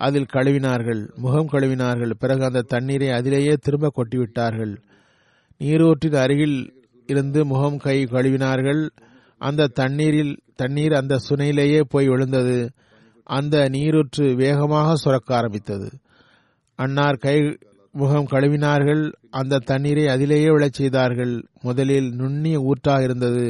அதில் 0.00 0.32
கழுவினார்கள் 0.32 1.02
முகம் 1.14 1.48
கழுவினார்கள் 1.52 2.12
பிறகு 2.18 2.44
அந்த 2.44 2.60
தண்ணீரை 2.60 3.08
அதிலேயே 3.10 3.54
திரும்ப 3.60 3.88
கொட்டிவிட்டார்கள். 3.96 4.76
நீரூற்றின் 5.60 6.16
அருகில் 6.16 6.58
இருந்து 7.06 7.40
முகம் 7.44 7.76
கை 7.76 7.96
கழுவினார்கள். 8.04 8.82
அந்த 9.38 9.66
தண்ணீரில் 9.66 10.32
தண்ணீர் 10.54 10.92
அந்த 10.92 11.16
சுனையிலேயே 11.28 11.80
போய் 11.88 12.08
விழுந்தது. 12.08 12.70
அந்த 13.24 13.68
நீரூற்று 13.68 14.34
வேகமாக 14.34 14.94
சுரக்க 14.94 15.36
ஆரம்பித்தது. 15.36 15.88
அன்னார் 16.78 17.16
கை 17.16 17.58
முகம் 17.92 18.30
கழுவினார்கள். 18.30 19.04
அந்த 19.30 19.62
தண்ணீரை 19.64 20.06
அதிலேயே 20.08 20.48
விழச் 20.48 20.78
செய்தார்கள். 20.80 21.34
முதலில் 21.62 22.10
நுண்ணிய 22.14 22.58
ஊற்றாக 22.60 23.02
இருந்தது. 23.02 23.46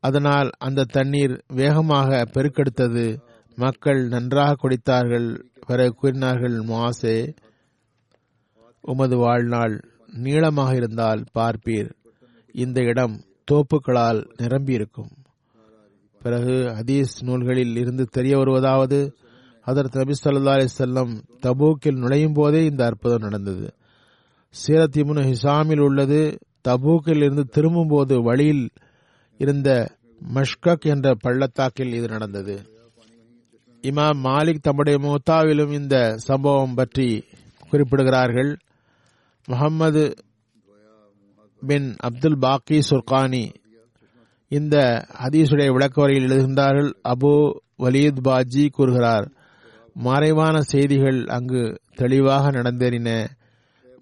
அதனால் 0.00 0.50
அந்த 0.58 0.88
தண்ணீர் 0.92 1.34
வேகமாக 1.54 2.24
பெருக்கெடுத்தது. 2.34 3.06
மக்கள் 3.58 4.08
நன்றாக 4.08 4.54
குடித்தார்கள். 4.56 5.42
பிறகு 5.66 5.94
கூறினார்கள் 5.94 6.56
மாசே 6.60 7.34
உமது 8.80 9.16
வாழ்நாள் 9.16 9.84
நீளமாக 10.12 10.74
இருந்தால் 10.74 11.24
பார்ப்பீர். 11.38 11.90
இந்த 12.52 12.80
இடம் 12.82 13.20
தோப்புகளால் 13.50 14.20
நிரம்பியிருக்கும். 14.36 15.10
பிறகு 16.22 16.52
ஹதீஸ் 16.52 17.14
நூல்களில் 17.20 17.76
இருந்து 17.76 18.04
தெரிய 18.04 18.36
வருவதாவது 18.36 19.14
அதற்கு 19.60 19.98
நபி 19.98 20.14
சொல்லா 20.24 20.54
அலிசல்லம் 20.56 21.22
தபூக்கில் 21.42 21.98
நுழையும் 21.98 22.32
போதே 22.32 22.64
இந்த 22.64 22.84
அற்புதம் 22.84 23.22
நடந்தது. 23.22 23.74
சீரத் 24.50 24.96
இமுனு 24.96 25.32
ஹிசாமில் 25.32 25.80
உள்ளது 25.80 26.38
தபூக்கில் 26.68 27.16
இருந்து 27.16 27.44
திரும்பும் 27.44 27.88
போது 27.88 28.22
வழியில் 28.22 28.68
இருந்த 29.38 29.90
மஷ்கக் 30.34 30.80
என்ற 30.80 31.14
பள்ளத்தாக்கில் 31.14 31.92
இது 31.92 32.08
நடந்தது. 32.08 32.76
இமாம் 33.82 34.20
மாலிக் 34.24 34.62
தம்முடைய 34.62 34.98
மூத்தாவிலும் 34.98 35.72
இந்த 35.72 35.96
சம்பவம் 36.16 36.74
பற்றி 36.74 37.24
குறிப்பிடுகிறார்கள். 37.70 38.50
முகம்மது 39.44 40.04
பின் 41.62 41.96
அப்துல் 41.98 42.38
பாக்கி 42.38 42.78
சுர்கானி 42.90 43.44
இந்த 44.48 44.76
ஹதீசுடைய 45.22 45.68
விளக்கவரையில் 45.72 46.26
எழுதுகின்றார்கள். 46.28 46.90
அபு 47.08 47.32
வலீத் 47.78 48.22
பாஜி 48.28 48.68
கூறுகிறார் 48.68 49.26
மறைவான 49.94 50.60
செய்திகள் 50.60 51.24
அங்கு 51.36 51.62
தெளிவாக 51.94 52.50
நடந்தேறின. 52.50 53.10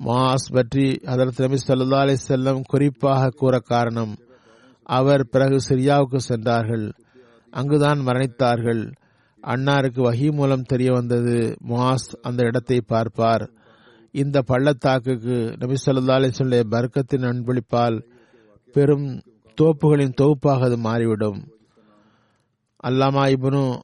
மாஸ் 0.05 0.53
பற்றி 0.53 0.87
அதற்கு 1.05 1.43
நபி 1.45 1.59
சல்லா 1.67 2.01
அலி 2.01 2.17
செல்லம் 2.29 2.61
குறிப்பாக 2.67 3.29
கூற 3.29 3.59
காரணம் 3.59 4.15
அவர் 4.83 5.23
பிறகு 5.29 5.57
சிரியாவுக்கு 5.69 6.17
சென்றார்கள். 6.17 6.87
அங்குதான் 7.53 7.99
மரணித்தார்கள். 7.99 8.83
அன்னாருக்கு 9.43 10.13
வகி 10.13 10.33
மூலம் 10.33 10.63
தெரிய 10.63 10.93
வந்தது. 10.93 11.57
மாஸ் 11.69 12.09
அந்த 12.23 12.45
இடத்தை 12.45 12.81
பார்ப்பார். 12.81 13.51
இந்த 14.13 14.43
பள்ளத்தாக்குக்கு 14.43 15.57
நபி 15.59 15.75
சொல்லா 15.87 16.63
பர்க்கத்தின் 16.71 17.27
அன்பளிப்பால் 17.27 18.05
பெரும் 18.73 19.23
தோப்புகளின் 19.61 20.15
தொகுப்பாக 20.15 20.65
அது 20.65 20.79
மாறிவிடும். 20.79 21.49
அல்லாமா 22.83 23.23
இப்னு 23.29 23.79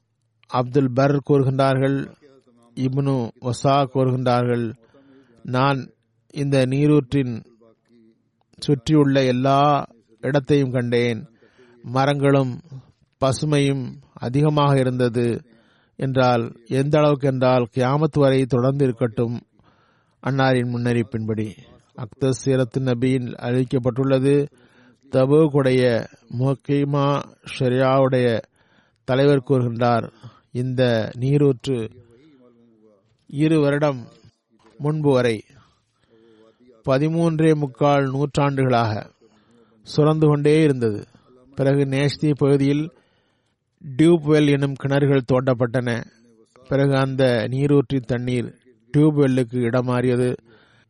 அப்துல் 0.47 0.91
பர் 0.93 1.23
கூறுகின்றார்கள் 1.29 2.11
இப்னு 2.75 3.29
ஒசா 3.41 3.87
கூறுகின்றார்கள் 3.93 4.73
நான் 5.43 5.89
இந்த 6.31 6.65
நீரூற்றின் 6.65 7.43
சுற்றியுள்ள 8.59 9.25
எல்லா 9.25 9.85
இடத்தையும் 10.21 10.71
கண்டேன். 10.71 11.27
மரங்களும் 11.83 12.59
பசுமையும் 13.21 13.93
அதிகமாக 14.27 14.73
இருந்தது 14.79 15.27
என்றால் 15.99 16.43
எந்த 16.71 16.95
அளவுக்கு 16.99 17.27
என்றால் 17.27 17.65
கியாமத் 17.75 18.19
வரை 18.19 18.39
தொடர்ந்து 18.45 18.83
இருக்கட்டும் 18.85 19.35
அன்னாரின் 20.23 20.71
முன்னறிப்பின்படி 20.73 21.47
அக்தர் 21.95 22.39
சீரத்து 22.41 22.79
நபியின் 22.81 23.27
அறிவிக்கப்பட்டுள்ளது 23.47 24.35
தபுக்குடைய 25.11 25.81
முஹக்கிமா 26.39 27.05
ஷரியாவுடைய 27.53 28.27
தலைவர் 29.07 29.47
கூறுகின்றார் 29.47 30.05
இந்த 30.53 30.81
நீரூற்று 31.19 31.77
இரு 33.29 33.57
வருடம் 33.59 34.01
முன்பு 34.79 35.11
வரை 35.11 35.37
பதிமூன்றே 36.85 37.51
முக்கால் 37.55 38.05
நூற்றாண்டுகளாக 38.11 38.93
சுரந்து 39.87 40.25
கொண்டே 40.27 40.55
இருந்தது. 40.63 40.99
பிறகு 41.57 41.83
நேஷ்தி 41.85 42.29
பகுதியில் 42.37 42.83
டியூப்வெல் 43.97 44.49
எனும் 44.49 44.73
கிணறுகள் 44.83 45.21
தோண்டப்பட்டன. 45.33 46.03
பிறகு 46.67 46.95
அந்த 46.95 47.47
நீரூற்றின் 47.49 48.05
தண்ணீர் 48.05 48.55
டியூப்வெல்லுக்கு 48.97 49.55
இடம் 49.55 49.85
மாறியது 49.85 50.35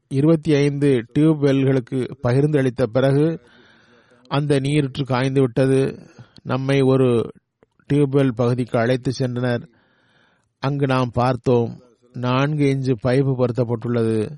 இருபத்தி 0.07 0.53
ஐந்து 0.53 1.05
டியூப்வெல்களுக்கு 1.19 2.11
பகிர்ந்து 2.21 2.57
அளித்த 2.57 2.85
பிறகு 2.85 3.39
அந்த 4.27 4.59
நீரூற்று 4.59 5.05
காய்ந்து 5.05 5.41
விட்டது 5.41 5.99
நம்மை 6.43 6.81
ஒரு 6.81 7.29
டியூப்வெல் 7.93 8.31
பகுதிக்கு 8.35 8.79
அழைத்து 8.79 9.11
சென்றனர். 9.19 9.63
அங்கு 10.59 10.87
நாம் 10.87 11.09
பார்த்தோம் 11.13 11.81
நான்கு 12.13 12.65
இன்ச்சு 12.65 12.95
பைப்பு 13.03 13.33
பொருத்தப்பட்டுள்ளது. 13.37 14.37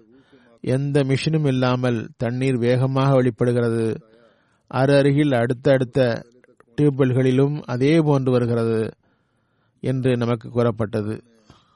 எந்த 0.61 1.03
மிஷினும் 1.03 1.47
இல்லாமல் 1.47 2.09
தண்ணீர் 2.17 2.57
வேகமாக 2.57 3.13
வெளிப்படுகிறது. 3.13 3.99
அருகில் 4.67 5.31
அடுத்தடுத்த 5.31 6.23
டியூப்வெல்களிலும் 6.77 7.61
அதே 7.65 7.99
போன்று 7.99 8.31
வருகிறது 8.31 8.91
என்று 9.79 10.17
நமக்கு 10.17 10.49
கூறப்பட்டது. 10.49 11.23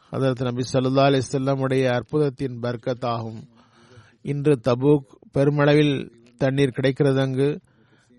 அதற்கு 0.09 0.43
நபி 0.43 0.63
சல்லா 0.73 1.05
அலிசல்லமுடைய 1.09 1.85
அற்புதத்தின் 1.91 2.59
பர்க்கத்தாகும். 2.61 3.41
இன்று 4.21 4.59
தபூக் 4.67 5.03
பெருமளவில் 5.31 6.11
தண்ணீர் 6.37 6.69
கிடைக்கிறது 6.69 7.19
அங்கு. 7.19 7.59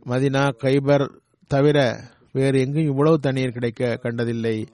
மதினா 0.07 0.55
கைபர் 0.62 1.09
தவிர 1.47 2.01
வேறு 2.33 2.61
எங்கும் 2.61 2.85
இவ்வளவு 2.85 3.18
தண்ணீர் 3.18 3.53
கிடைக்க 3.53 3.97
கண்டதில்லை. 3.97 4.66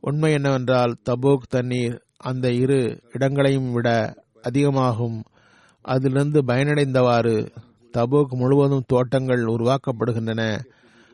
உண்மை 0.00 0.32
என்னவென்றால் 0.32 0.96
தபூக் 1.10 1.46
தண்ணீர் 1.48 2.02
அந்த 2.16 2.52
இரு 2.52 3.00
இடங்களையும் 3.12 3.72
விட 3.72 4.14
அதிகமாகும். 4.42 5.22
அதிலிருந்து 5.82 6.42
பயனடைந்தவாறு 6.42 7.48
தபூக் 7.92 8.28
முழுவதும் 8.28 8.84
தோட்டங்கள் 8.86 9.44
உருவாக்கப்படுகின்றன. 9.44 10.60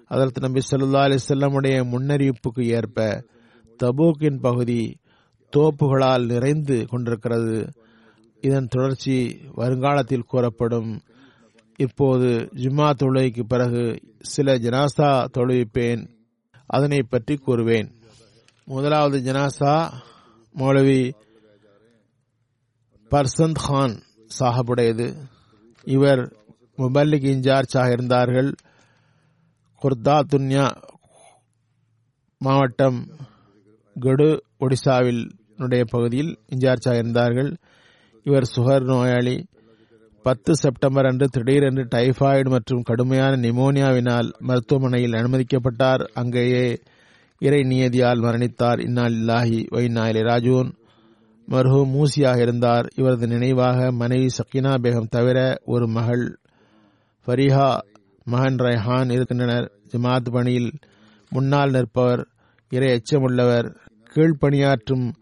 அதற்கு 0.05 0.41
நபி 0.41 0.61
சொல்லா 0.71 1.01
அலிசல்லமுடைய 1.01 1.85
முன்னறிவிப்புக்கு 1.85 2.65
ஏற்ப 2.65 3.25
தபூக்கின் 3.83 4.41
பகுதி 4.41 4.97
தோப்புகளால் 5.57 6.25
நிறைந்து 6.25 6.87
கொண்டிருக்கிறது. 6.87 7.73
இதன் 8.41 8.67
தொடர்ச்சி 8.67 9.41
வருங்காலத்தில் 9.53 10.25
கூறப்படும். 10.25 11.01
இப்போது 11.77 12.27
ஜும்மா 12.55 12.91
தொழுகைக்கு 13.03 13.43
பிறகு 13.43 14.01
சில 14.21 14.59
ஜனாசா 14.59 15.25
தொழுவிப்பேன். 15.39 16.09
அதனை 16.67 17.03
பற்றி 17.03 17.41
கூறுவேன். 17.47 17.91
முதலாவது 18.65 19.33
ஜனாசா 19.33 19.93
மௌலவி 20.57 21.13
பர்சந்த் 23.11 23.59
கான் 23.67 24.03
சாஹபுடையது. 24.39 25.17
இவர் 25.85 26.37
முபல்லிக் 26.77 27.25
இன்சார்ஜாக 27.25 27.93
இருந்தார்கள். 27.93 28.55
குர்தா 29.85 30.21
துன்யா 30.35 30.71
மாவட்டம் 32.39 33.07
கடு 34.01 34.43
ஒடிசாவில் 34.61 35.31
பகுதியில் 35.91 36.39
இன்சார்ஜாக 36.55 36.95
இருந்தார்கள். 36.95 37.57
இவர் 38.23 38.51
சுகர் 38.57 38.85
நோயாளி. 38.85 39.47
பத்து 40.23 40.57
செப்டம்பர் 40.57 41.07
அன்று 41.07 41.29
திடீரென்று 41.29 41.85
டைபாய்டு 41.85 42.49
மற்றும் 42.49 42.83
கடுமையான 42.83 43.37
நிமோனியாவினால் 43.37 44.31
மருத்துவமனையில் 44.39 45.13
அனுமதிக்கப்பட்டார். 45.13 46.09
அங்கேயே 46.15 46.81
இறை 47.39 47.61
நியதியால் 47.63 48.21
மரணித்தார். 48.21 48.81
இன்னால் 48.81 49.13
இல்லாஹி 49.13 49.67
வைநாயிலே 49.71 50.23
ராஜூன். 50.23 50.73
மர்ஹூ 51.49 51.87
மூசியாக 51.87 52.41
இருந்தார். 52.41 52.89
இவரது 52.95 53.27
நினைவாக 53.27 53.93
மனைவி 53.93 54.27
சக்கினா 54.27 54.75
பேகம் 54.79 55.09
தவிர 55.09 55.61
ஒரு 55.65 55.89
மகள் 55.89 56.39
ஃபரிஹா 57.27 57.79
மகன் 58.25 58.55
ரைஹான் 58.55 59.13
இருக்கின்றனர். 59.13 59.73
ஜமாத் 59.91 60.31
பணியில் 60.31 60.73
முன்னால் 61.29 61.71
நிற்பவர் 61.71 62.27
இறை 62.69 63.03
எச்சமுள்ளவர் 63.03 63.77
கீழ்ப்பணியாற்றும் 64.15 65.13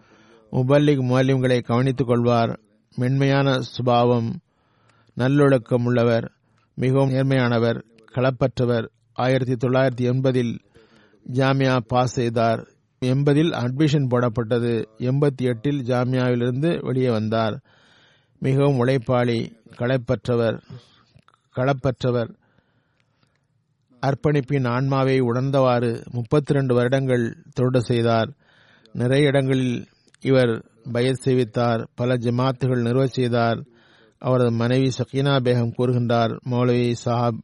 முபல்லிக் 0.53 1.03
மாலியங்களை 1.03 1.63
கவனித்துக் 1.63 2.07
கொள்வார். 2.07 2.61
மென்மையான 2.97 3.61
சுபாவம் 3.61 4.41
நல்லொழுக்கம் 5.15 5.85
உள்ளவர் 5.85 6.33
மிகவும் 6.75 7.11
நேர்மையானவர் 7.11 7.83
களப்பற்றவர். 8.15 8.89
ஆயிரத்தி 9.13 9.53
தொள்ளாயிரத்தி 9.53 10.13
எண்பதில் 10.13 10.59
ஜாமியா 11.33 11.77
பாஸ் 11.77 12.13
செய்தார். 12.13 12.69
எண்பதில் 13.01 13.51
அட்மிஷன் 13.51 14.07
போடப்பட்டது. 14.07 14.85
எண்பத்தி 14.99 15.43
எட்டில் 15.43 15.83
ஜாமியாவிலிருந்து 15.83 16.85
வெளியே 16.85 17.11
வந்தார். 17.11 17.63
மிகவும் 18.39 18.85
உழைப்பாளி 18.85 19.53
களைப்பற்றவர் 19.79 20.61
களப்பற்றவர். 21.57 22.41
அர்ப்பணிப்பின் 24.07 24.69
ஆன்மாவை 24.69 25.21
உணர்ந்தவாறு 25.21 26.11
முப்பத்தி 26.11 26.53
ரெண்டு 26.53 26.75
வருடங்கள் 26.75 27.37
தொண்டு 27.53 27.83
செய்தார். 27.83 28.31
நிறைய 28.93 29.27
இடங்களில் 29.27 29.87
இவர் 30.21 30.65
பயத் 30.93 31.21
செய்வித்தார். 31.25 31.87
பல 31.95 32.15
ஜமாத்துகள் 32.15 32.83
நிறுவ 32.83 33.07
செய்தார். 33.07 33.65
அவரது 34.19 34.53
மனைவி 34.53 34.91
சக்கீனா 34.91 35.37
பேகம் 35.37 35.73
கூறுகின்றார். 35.79 36.37
மௌலவி 36.51 36.95
சாஹாப் 37.05 37.39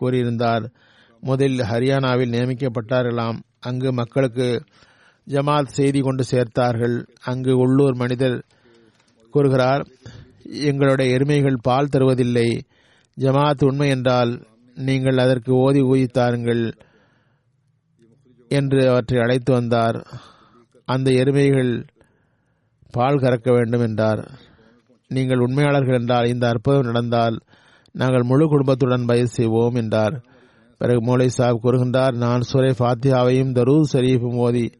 கூறியிருந்தார் 0.00 0.72
முதலில் 1.20 1.58
ஹரியானாவில் 1.58 2.30
நியமிக்கப்பட்டார்களாம் 2.30 3.38
அங்கு 3.60 3.92
மக்களுக்கு 3.92 4.64
ஜமாத் 5.26 5.66
செய்தி 5.66 6.00
கொண்டு 6.00 6.24
சேர்த்தார்கள். 6.30 7.06
அங்கு 7.22 7.56
உள்ளூர் 7.56 7.94
மனிதர் 7.94 8.44
கூறுகிறார் 9.30 9.86
எங்களுடைய 10.42 11.16
எருமைகள் 11.16 11.56
பால் 11.62 11.88
தருவதில்லை. 11.92 12.60
ஜமாத் 13.20 13.64
உண்மை 13.64 13.88
என்றால் 13.88 14.46
நீங்கள் 14.78 15.18
அதற்கு 15.18 15.54
ஓதி 15.54 15.80
ஊதித்தாருங்கள் 15.80 16.72
என்று 18.48 18.90
அவற்றை 18.90 19.20
அழைத்து 19.20 19.52
வந்தார். 19.52 20.06
அந்த 20.84 21.10
எருமைகள் 21.10 21.88
பால் 22.90 23.18
கறக்க 23.18 23.52
வேண்டும் 23.52 23.80
என்றார். 23.80 24.30
நீங்கள் 25.08 25.38
உண்மையாளர்கள் 25.38 25.98
என்றால் 26.00 26.26
இந்த 26.26 26.48
அற்புதம் 26.48 26.84
நடந்தால் 26.84 27.38
நாங்கள் 27.92 28.22
முழு 28.22 28.48
குடும்பத்துடன் 28.48 29.06
பயிர் 29.06 29.26
செய்வோம் 29.26 29.74
என்றார். 29.74 30.24
பிறகு 30.78 31.02
மோலை 31.02 31.28
சாப் 31.28 31.66
கூறுகின்றார் 31.66 32.14
நான் 32.14 32.40
சுரை 32.40 32.70
ஃபாத்தியாவையும் 32.78 33.52
தரூத் 33.52 33.90
ஷரீஃபும் 33.92 34.36
ஓதி 34.36 34.70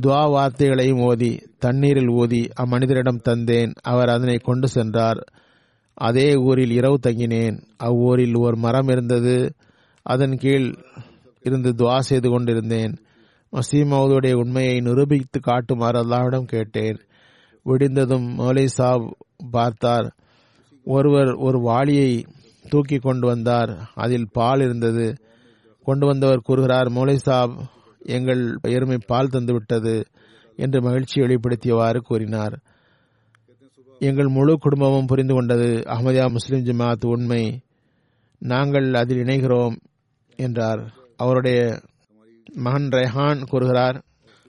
துவா 0.00 0.22
வார்த்தைகளையும் 0.30 1.00
ஓதி 1.00 1.42
தண்ணீரில் 1.58 2.08
ஊதி 2.08 2.48
அம்மனிதரிடம் 2.60 3.22
தந்தேன். 3.28 3.72
அவர் 3.82 4.08
அதனை 4.08 4.36
கொண்டு 4.36 4.68
சென்றார். 4.68 5.24
அதே 6.00 6.34
ஊரில் 6.34 6.70
இரவு 6.70 6.98
தங்கினேன். 7.06 7.62
அவ்வூரில் 7.76 8.36
ஒரு 8.36 8.56
மரம் 8.56 8.88
இருந்தது. 8.88 9.54
அதன் 10.02 10.36
கீழ் 10.36 10.74
இருந்து 11.40 11.70
துவா 11.70 11.98
செய்து 11.98 12.30
கொண்டிருந்தேன். 12.30 12.96
மசீமவுடைய 13.52 14.32
உண்மையை 14.32 14.80
நிரூபித்து 14.80 15.40
காட்டுமாறு 15.40 16.02
அல்லாவிடம் 16.02 16.44
கேட்டேன். 16.44 16.98
விடிந்ததும் 17.62 18.38
மௌலை 18.38 18.64
சாப் 18.64 19.16
பார்த்தார். 19.50 20.16
ஒருவர் 20.84 21.32
ஒரு 21.32 21.60
வாளியை 21.60 22.24
தூக்கி 22.68 22.96
கொண்டு 22.96 23.26
வந்தார். 23.26 23.90
அதில் 23.94 24.28
பால் 24.32 24.60
இருந்தது. 24.60 25.16
கொண்டு 25.82 26.06
வந்தவர் 26.06 26.40
கூறுகிறார் 26.40 26.86
மௌலை 26.86 27.14
சாப் 27.14 27.52
எங்கள் 27.98 28.58
எருமை 28.62 28.98
பால் 29.06 29.28
தந்துவிட்டது 29.32 30.04
என்று 30.56 30.82
மகிழ்ச்சி 30.82 31.20
வெளிப்படுத்தியவாறு 31.20 31.96
கூறினார். 31.96 32.60
எங்கள் 34.02 34.26
முழு 34.26 34.58
குடும்பமும் 34.58 35.06
புரிந்து 35.06 35.34
கொண்டது 35.34 35.82
அஹமதியா 35.86 36.30
முஸ்லிம் 36.30 36.64
ஜமாத் 36.64 37.06
உண்மை. 37.06 37.60
நாங்கள் 38.38 38.94
அதில் 38.94 39.18
இணைகிறோம் 39.18 39.76
என்றார். 40.36 40.92
அவருடைய 41.16 41.80
மகன் 42.54 42.88
ரெஹான் 42.88 43.42
கூறுகிறார் 43.48 44.02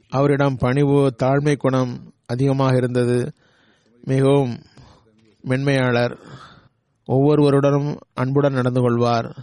அவரிடம் 0.09 0.55
பணிவு 0.55 1.15
தாழ்மை 1.23 1.55
குணம் 1.55 2.13
அதிகமாக 2.25 2.75
இருந்தது. 2.75 3.31
மிகவும் 4.01 4.59
மென்மையாளர். 5.41 6.17
ஒவ்வொருவருடனும் 7.05 7.97
அன்புடன் 8.13 8.53
நடந்து 8.53 8.81
கொள்வார். 8.81 9.35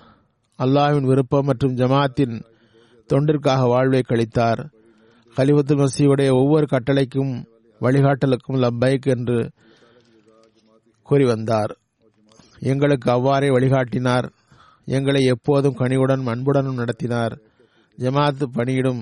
அல்லாஹ்வின் 0.59 1.07
விருப்பம் 1.07 1.45
மற்றும் 1.45 1.75
ஜமாத்தின் 1.75 2.43
தொண்டிற்காக 3.13 3.67
வாழ்வை 3.67 4.03
கழித்தார். 4.09 4.71
கலிபத்து 5.37 5.77
மசீவுடைய 5.77 6.31
ஒவ்வொரு 6.31 6.67
கட்டளைக்கும் 6.67 7.45
வழிகாட்டலுக்கும் 7.81 8.59
லப்பைக் 8.59 9.07
என்று 9.07 9.51
கூறி 11.09 11.25
வந்தார். 11.25 11.73
எங்களுக்கு 12.71 13.09
அவ்வாறே 13.11 13.49
வழிகாட்டினார். 13.49 14.27
எங்களை 14.97 15.23
எப்போதும் 15.25 15.79
கனிவுடன் 15.79 16.25
அன்புடனும் 16.27 16.81
நடத்தினார். 16.83 17.35
ஜமாத்து 17.99 18.47
பணியிடும் 18.57 19.01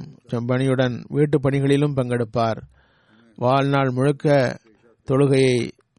பணியுடன் 0.50 0.94
வீட்டு 1.08 1.36
பணிகளிலும் 1.40 1.96
பங்கெடுப்பார். 1.96 2.60
வாழ்நாள் 3.36 3.90
முழுக்க 3.90 4.26
தொழுகையை 5.08 5.56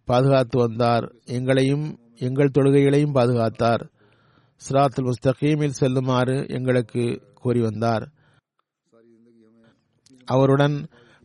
பாதுகாத்து 0.07 0.57
வந்தார். 0.59 1.05
எங்களையும் 1.37 1.85
எங்கள் 2.25 2.55
தொழுகைகளையும் 2.57 3.15
பாதுகாத்தார். 3.17 3.83
சிராத்துல் 4.61 5.09
முஸ்தகீமில் 5.09 5.77
செல்லுமாறு 5.79 6.37
எங்களுக்கு 6.49 7.03
கூறி 7.41 7.61
வந்தார். 7.61 8.05
அவருடன் 10.27 10.77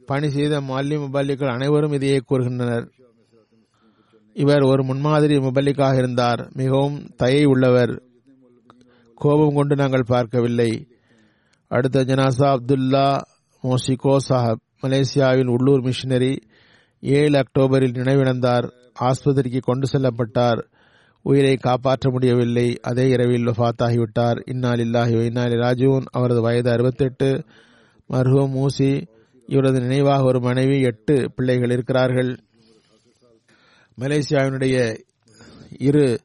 பணி 0.06 0.28
செய்த 0.30 0.54
மாலி 0.60 0.96
முபாலிக்கள் 1.02 1.54
அனைவரும் 1.56 1.92
இதையே 1.92 2.18
கூறுகின்றனர். 2.30 2.86
இவர் 4.34 4.60
ஒரு 4.60 4.84
முன்மாதிரி 4.84 5.36
முபல்லிக்காக 5.36 5.96
இருந்தார். 5.96 6.50
மிகவும் 6.52 7.10
தயை 7.16 7.44
உள்ளவர். 7.44 8.02
கோபம் 9.14 9.54
கொண்டு 9.54 9.76
நாங்கள் 9.76 10.04
பார்க்கவில்லை. 10.06 10.86
அடுத்த 11.68 12.04
ஜனாசா 12.04 12.56
அப்துல்லா 12.56 13.20
மோசிகோ 13.62 14.16
சாஹப் 14.28 14.60
மலேசியாவின் 14.82 15.46
உள்ளூர் 15.46 15.80
மிஷினரி 15.80 16.36
ஏழு 17.00 17.38
அக்டோபரில் 17.38 17.92
நினைவிழந்தார். 17.92 18.72
ஆஸ்பத்திரிக்கு 19.00 19.58
கொண்டு 19.60 19.88
செல்லப்பட்டார். 19.90 20.64
உயிரை 21.22 21.56
காப்பாற்ற 21.56 22.10
முடியவில்லை. 22.10 22.78
அதே 22.82 23.08
இரவில் 23.08 23.46
வஃத்தாகிவிட்டார். 23.46 24.42
இன்னால் 24.46 24.78
இல்லாஹி 24.78 25.24
இன்னாலி 25.24 25.54
ராஜூன் 25.54 26.04
அவரது 26.10 26.40
வயது 26.40 26.70
அறுபத்தெட்டு. 26.70 27.44
மர்ஹூம் 28.12 28.52
மூசி 28.56 29.06
இவரது 29.46 29.80
நினைவாக 29.80 30.24
ஒரு 30.24 30.40
மனைவி 30.40 30.80
எட்டு 30.80 31.30
பிள்ளைகள் 31.34 31.70
இருக்கிறார்கள். 31.70 32.38
மலேசியாவினுடைய 34.00 34.76
இரு 35.78 36.20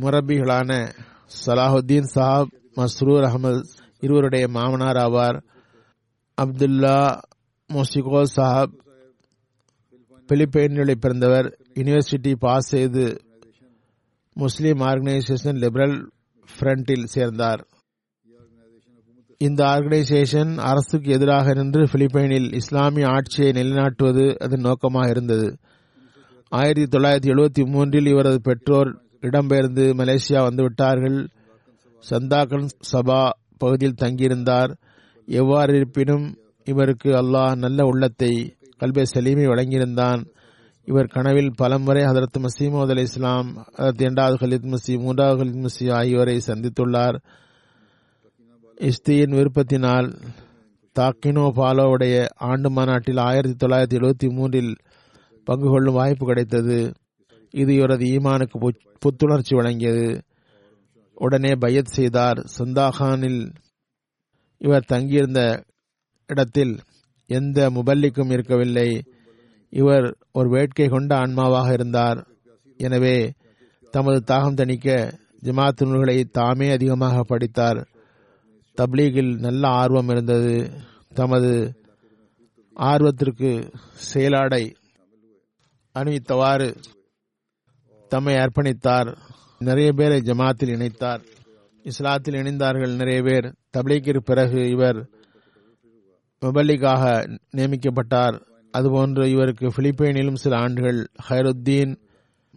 முரபிகளான 0.00 0.70
சலாஹுத்தீன் 1.46 2.12
சாஹப் 2.14 2.52
மஸ்ரூர் 2.76 3.24
அகமது 3.28 3.60
இருவருடைய 4.00 4.48
மாமனார் 4.48 4.96
ஆவார். 4.96 5.38
அப்துல்லா 6.38 7.20
மொசிகோ 7.70 8.22
சாஹாப் 8.36 8.72
பிலிப்பைன்களை 10.28 10.94
பிறந்தவர். 10.94 11.58
யூனிவர்சிட்டி 11.74 12.34
பாஸ் 12.34 12.68
செய்து 12.68 13.20
முஸ்லீம் 14.34 14.80
ஆர்கனைசேஷன் 14.80 15.58
லிபரல் 15.58 16.10
ஃப்ரண்டில் 16.48 17.04
சேர்ந்தார். 17.04 17.66
இந்த 19.38 19.64
ஆர்கனைசேஷன் 19.64 20.56
அரசுக்கு 20.56 21.10
எதிராக 21.10 21.54
நின்று 21.54 21.84
பிலிப்பைனில் 21.84 22.54
இஸ்லாமிய 22.54 23.06
ஆட்சியை 23.08 23.52
நிலைநாட்டுவது 23.52 24.36
அதன் 24.36 24.60
நோக்கமாக 24.60 25.10
இருந்தது. 25.10 25.58
ஆயிரத்தி 26.52 26.98
தொள்ளாயிரத்தி 26.98 27.30
எழுபத்தி 27.32 27.66
மூன்றில் 27.66 28.06
இவரது 28.06 28.40
பெற்றோர் 28.40 28.88
இடம்பெயர்ந்து 29.20 29.84
மலேசியா 30.00 30.40
வந்துவிட்டார்கள். 30.48 31.28
சந்தாக்கன் 32.10 32.68
சபா 32.92 33.30
பகுதியில் 33.58 33.94
தங்கியிருந்தார். 34.00 34.72
எவ்வாறு 35.26 35.76
இருப்பினும் 35.76 36.38
இவருக்கு 36.64 37.10
அல்லாஹ் 37.10 37.56
நல்ல 37.56 37.84
உள்ளத்தை 37.84 38.56
கல்பே 38.80 39.04
சலீமை 39.14 39.46
வழங்கியிருந்தான். 39.46 40.24
இவர் 40.84 41.06
கனவில் 41.06 41.50
பலமுறை 41.56 42.04
ஹதரத் 42.04 42.38
மசீமோத் 42.38 42.90
அலி 42.90 43.00
இஸ்லாம் 43.00 43.66
ஹதரத் 43.76 44.00
இரண்டாவது 44.00 44.46
ஹலித் 44.46 44.74
மசி 44.74 44.98
மூன்றாவது 44.98 45.44
ஹலித் 45.44 45.66
மசி 45.66 45.92
ஆகியோரை 45.92 46.40
சந்தித்துள்ளார். 46.46 47.18
இஸ்தியின் 48.80 49.34
விருப்பத்தினால் 49.34 50.08
தாக்கினோ 50.98 51.44
பாலோவுடைய 51.56 52.26
ஆண்டு 52.36 52.70
மாநாட்டில் 52.70 53.16
ஆயிரத்தி 53.16 53.66
தொள்ளாயிரத்தி 53.66 53.98
எழுபத்தி 53.98 54.30
மூன்றில் 54.30 54.76
பங்கு 55.44 55.68
கொள்ளும் 55.68 55.94
வாய்ப்பு 55.94 56.26
கிடைத்தது. 56.26 56.92
இது 57.50 57.74
இவரது 57.74 58.04
ஈமானுக்கு 58.04 58.68
புத்துணர்ச்சி 58.98 59.56
வழங்கியது. 59.56 60.20
உடனே 61.14 61.52
பயத் 61.54 61.86
செய்தார். 61.86 62.46
சந்தாகானில் 62.58 63.54
இவர் 64.58 64.84
தங்கியிருந்த 64.84 65.64
இடத்தில் 66.26 66.78
எந்த 67.26 67.70
முபல்லிக்கும் 67.70 68.32
இருக்கவில்லை. 68.32 69.02
இவர் 69.70 70.16
ஒரு 70.32 70.48
வேட்கை 70.48 70.88
கொண்ட 70.88 71.16
ஆன்மாவாக 71.16 71.72
இருந்தார். 71.72 72.26
எனவே 72.76 73.32
தமது 73.90 74.34
தாகம் 74.34 74.54
தணிக்க 74.54 75.12
ஜமாத் 75.42 75.86
நூல்களை 75.86 76.24
தாமே 76.24 76.70
அதிகமாக 76.70 77.22
படித்தார். 77.22 77.88
தப்லீகில் 78.76 79.38
நல்ல 79.38 79.68
ஆர்வம் 79.68 80.08
இருந்தது. 80.08 80.70
தமது 81.14 81.80
ஆர்வத்திற்கு 82.76 83.72
செயலாடை 83.92 84.72
அணிவித்தவாறு 85.94 86.76
தம்மை 88.08 88.34
அர்ப்பணித்தார். 88.34 89.16
நிறைய 89.58 89.92
பேரை 89.92 90.18
ஜமாத்தில் 90.18 90.68
இணைத்தார். 90.68 91.20
இஸ்லாத்தில் 91.82 92.38
இணைந்தார்கள் 92.38 92.96
நிறைய 92.96 93.22
பேர். 93.22 93.54
தப்லீக்கிற்கு 93.76 94.18
பிறகு 94.18 94.68
இவர் 94.68 95.08
முபல்லிக்காக 96.40 97.02
நியமிக்கப்பட்டார். 97.56 98.40
அதுபோன்று 98.72 99.26
இவருக்கு 99.26 99.66
பிலிப்பைனிலும் 99.66 100.34
சில 100.34 100.56
ஆண்டுகள் 100.56 101.06
ஹைருத்தீன் 101.28 101.96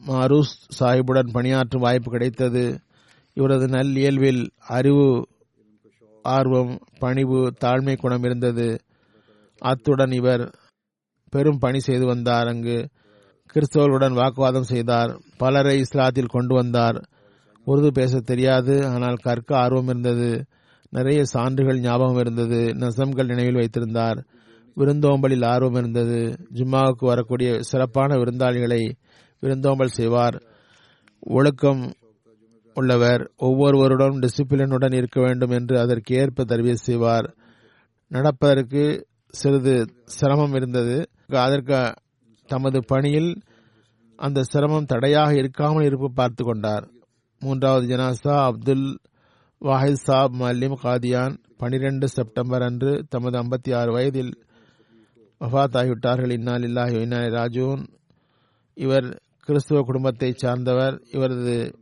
மாரூஸ் 0.07 0.55
சாஹிபுடன் 0.79 1.31
பணியாற்றும் 1.31 1.81
வாய்ப்பு 1.81 2.11
கிடைத்தது. 2.11 2.79
இவரது 3.33 3.67
நல் 3.67 3.95
இயல்பில் 3.95 4.51
அறிவு 4.57 5.27
ஆர்வம் 6.21 6.79
பணிவு 6.99 7.53
தாழ்மை 7.61 7.97
குணம் 7.97 8.23
இருந்தது. 8.23 8.79
அத்துடன் 9.57 10.11
இவர் 10.11 10.55
பெரும் 11.29 11.57
பணி 11.57 11.79
செய்து 11.79 12.05
வந்தார் 12.05 12.47
அங்கு. 12.47 12.89
கிறிஸ்தவர்களுடன் 13.55 14.13
வாக்குவாதம் 14.13 14.63
செய்தார். 14.63 15.19
பலரை 15.37 15.81
இஸ்லாத்தில் 15.81 16.27
கொண்டு 16.27 16.55
வந்தார். 16.55 17.09
உருது 17.65 17.87
பேச 17.87 18.19
தெரியாது. 18.19 18.85
ஆனால் 18.85 19.15
கற்க 19.15 19.57
ஆர்வம் 19.57 19.87
இருந்தது. 19.87 20.45
நிறைய 20.89 21.23
சான்றுகள் 21.23 21.79
ஞாபகம் 21.79 22.17
இருந்தது. 22.17 22.73
நசம்கள் 22.73 23.25
நினைவில் 23.25 23.53
வைத்திருந்தார். 23.53 24.25
விருந்தோம்பலில் 24.75 25.45
ஆர்வம் 25.45 25.75
இருந்தது. 25.75 26.37
ஜும்மாவுக்கு 26.53 27.05
வரக்கூடிய 27.05 27.61
சிறப்பான 27.61 28.15
விருந்தாளிகளை 28.15 28.91
விருந்தோம்பல் 29.39 29.87
செய்வார். 29.87 30.43
ஒழுக்கம் 31.19 31.93
உள்ளவர். 32.73 33.31
ஒவ்வொருவருடன் 33.37 34.19
டிசிப்ளினுடன் 34.19 34.93
இருக்க 34.93 35.21
வேண்டும் 35.21 35.49
என்று 35.49 35.79
அதற்கு 35.79 36.15
ஏற்ப 36.15 36.43
தருவிய 36.43 36.73
செய்வார். 36.73 37.35
நடப்பதற்கு 38.07 39.07
சிறிது 39.29 39.85
சிரமம் 40.05 40.53
இருந்தது. 40.53 41.09
அதற்கு 41.27 41.93
தமது 42.47 42.85
பணியில் 42.85 43.41
அந்த 44.15 44.43
சிரமம் 44.43 44.85
தடையாக 44.85 45.31
இருக்காமல் 45.31 45.83
இருப்பு 45.83 46.11
பார்த்து 46.13 46.43
கொண்டார். 46.43 46.89
மூன்றாவது 47.39 47.87
ஜனாசா 47.87 48.43
அப்துல் 48.43 48.97
வாஹித் 49.61 49.93
சாப் 49.93 50.31
மல்லிம் 50.31 50.77
காதியான் 50.83 51.37
பனிரெண்டு 51.57 52.07
செப்டம்பர் 52.07 52.61
அன்று 52.61 53.05
தமது 53.09 53.39
ஐம்பத்தி 53.39 53.75
ஆறு 53.75 53.91
வயதில் 53.91 54.43
வஃத்தாகிவிட்டார்கள். 55.39 56.31
இன்னால் 56.31 56.61
இல்லாஹி 56.61 57.01
இன்னாலி 57.01 57.27
ராஜூன். 57.27 57.87
இவர் 58.73 59.21
கிறிஸ்துவ 59.39 59.81
குடும்பத்தை 59.81 60.33
சார்ந்தவர். 60.35 61.01
இவரது 61.11 61.79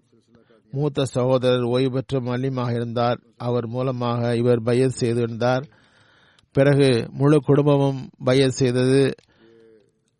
மூத்த 0.71 1.05
சகோதரர் 1.05 1.63
ஓய்வு 1.63 1.91
பெற்ற 1.91 2.19
மல்லிமாக 2.19 2.73
இருந்தார். 2.73 3.19
அவர் 3.37 3.67
மூலமாக 3.67 4.35
இவர் 4.35 4.61
பயத் 4.61 4.91
செய்திருந்தார். 4.91 5.67
பிறகு 6.51 7.07
முழு 7.11 7.39
குடும்பமும் 7.39 8.09
பயத் 8.17 8.51
செய்தது. 8.51 9.15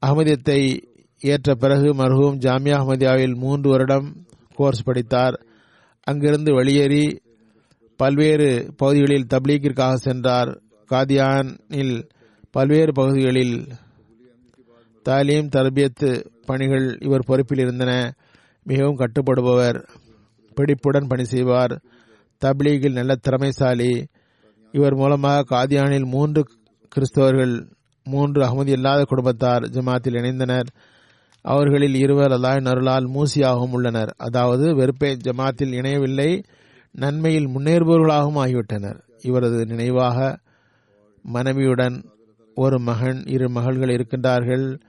அகமதியத்தை 0.04 0.82
ஏற்ற 1.20 1.56
பிறகு 1.56 1.94
மருகும் 1.94 2.38
ஜாமியா 2.38 2.76
அஹமதியாவில் 2.78 3.36
மூன்று 3.36 3.70
வருடம் 3.70 4.08
கோர்ஸ் 4.56 4.84
படித்தார். 4.84 5.42
அங்கிருந்து 6.04 6.54
வெளியேறி 6.54 7.22
பல்வேறு 7.96 8.74
பகுதிகளில் 8.78 9.28
தப்லீக்கிற்காக 9.30 9.94
சென்றார். 9.94 10.62
காதியானில் 10.90 12.10
பல்வேறு 12.52 12.92
பகுதிகளில் 12.94 13.68
தாலீம் 15.04 15.50
தர்பியத்து 15.50 16.26
பணிகள் 16.46 16.98
இவர் 17.00 17.26
பொறுப்பில் 17.26 17.60
இருந்தன. 17.60 18.14
மிகவும் 18.64 18.98
கட்டுப்படுபவர். 18.98 19.88
பிடிப்புடன் 20.56 21.08
பணி 21.08 21.26
செய்வார். 21.26 21.82
தப்லீகில் 22.46 22.92
நல்ல 22.92 23.16
திறமைசாலி. 23.16 24.06
இவர் 24.72 24.96
மூலமாக 24.96 25.56
காதியானில் 25.56 26.06
மூன்று 26.06 26.46
கிறிஸ்தவர்கள் 26.96 27.56
மூன்று 28.04 28.42
அகமதி 28.44 28.68
இல்லாத 28.68 29.04
குடும்பத்தார் 29.04 29.62
ஜமாத்தில் 29.62 30.18
இணைந்தனர். 30.20 30.68
அவர்களில் 31.42 31.96
இருவர் 31.96 32.32
அல்லாஹின் 32.32 32.68
அருளால் 32.68 33.10
மூசியாகவும் 33.10 33.72
உள்ளனர். 33.72 34.14
அதாவது 34.18 34.76
வெறுப்பை 34.76 35.18
ஜமாத்தில் 35.24 35.74
இணையவில்லை 35.74 36.44
நன்மையில் 36.92 37.48
முன்னேறுபவர்களாகவும் 37.48 38.40
ஆகிவிட்டனர். 38.46 39.00
இவரது 39.22 39.66
நினைவாக 39.66 40.40
மனைவியுடன் 41.24 42.06
ஒரு 42.56 42.80
மகன் 42.80 43.24
இரு 43.26 43.50
மகள்கள் 43.50 43.96
இருக்கின்றார்கள். 43.96 44.80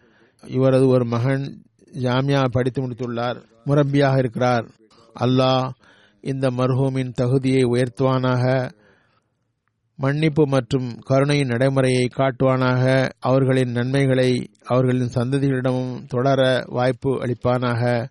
இவரது 0.46 0.88
ஒரு 0.88 1.04
மகன் 1.04 1.62
ஜாமியா 1.92 2.44
படித்து 2.50 2.88
முடித்துள்ளார். 2.88 3.36
முரம்பியாக 3.66 4.18
இருக்கிறார். 4.18 4.66
அல்லாஹ் 5.20 5.70
இந்த 6.20 6.50
மர்ஹூமின் 6.50 7.12
தகுதியை 7.12 7.62
உயர்த்துவானாக. 7.62 8.70
மன்னிப்பு 9.96 10.46
மற்றும் 10.46 10.98
கருணையின் 10.98 11.46
நடைமுறையை 11.46 12.08
காட்டுவானாக. 12.16 13.08
அவர்களின் 13.20 13.70
நன்மைகளை 13.70 14.50
அவர்களின் 14.64 15.10
சந்ததிகளிடமும் 15.14 16.06
தொடர 16.08 16.64
வாய்ப்பு 16.66 17.10
அளிப்பானாக. 17.14 18.08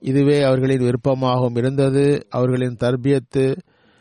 இதுவே 0.00 0.42
அவர்களின் 0.42 0.82
விருப்பமாகவும் 0.82 1.56
இருந்தது. 1.56 2.26
அவர்களின் 2.30 2.76
தர்பியத்து 2.80 3.56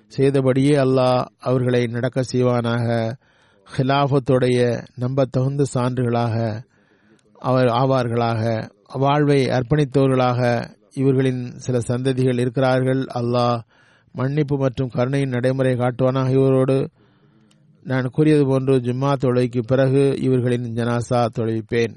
செய்தபடியே 0.08 0.76
அல்லாஹ் 0.76 1.26
அவர்களை 1.40 1.88
நடக்க 1.88 2.24
செய்வானாக. 2.34 3.16
ஹிலாஃபத்துடைய 3.78 4.88
நம்பத்தகுந்த 4.96 5.64
சான்றுகளாக 5.74 6.64
அவர் 7.34 7.66
ஆவார்களாக. 7.66 8.70
வாழ்வை 8.94 9.46
அர்ப்பணித்தவர்களாக 9.46 10.70
இவர்களின் 10.94 11.52
சில 11.58 11.80
சந்ததிகள் 11.88 12.40
இருக்கிறார்கள். 12.40 13.06
அல்லாஹ் 13.16 13.60
மன்னிப்பு 14.14 14.58
மற்றும் 14.58 14.90
கருணையின் 14.90 15.30
நடைமுறை 15.30 15.74
காட்டுவானாக 15.74 16.30
இவரோடு. 16.30 16.90
நான் 17.84 18.10
கூறியது 18.10 18.46
போன்று 18.46 18.74
ஜும்மா 18.80 19.12
தொழுகைக்கு 19.16 19.62
பிறகு 19.64 20.16
இவர்களின் 20.22 20.74
ஜனாசா 20.74 21.20
தொழுவிப்பேன். 21.38 21.96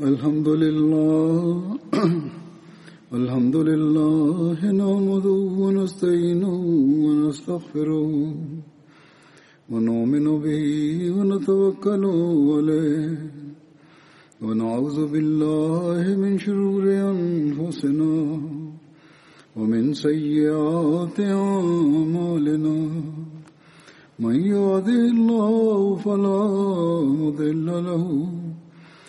الحمد 0.00 0.48
لله 0.48 1.78
الحمد 3.18 3.56
لله 3.56 4.58
نحمده 4.62 5.40
ونستعينه 5.62 6.54
ونستغفره 7.06 8.34
ونؤمن 9.70 10.26
به 10.44 10.66
ونتوكل 11.16 12.04
عليه 12.54 13.18
ونعوذ 14.42 14.98
بالله 15.12 16.02
من 16.22 16.38
شرور 16.38 16.84
أنفسنا 17.12 18.14
ومن 19.56 19.94
سيئات 19.94 21.20
أعمالنا. 21.20 22.78
من 24.18 24.36
يهده 24.46 25.02
الله 25.14 25.96
فلا 25.96 26.42
مضل 27.20 27.66
له 27.66 28.04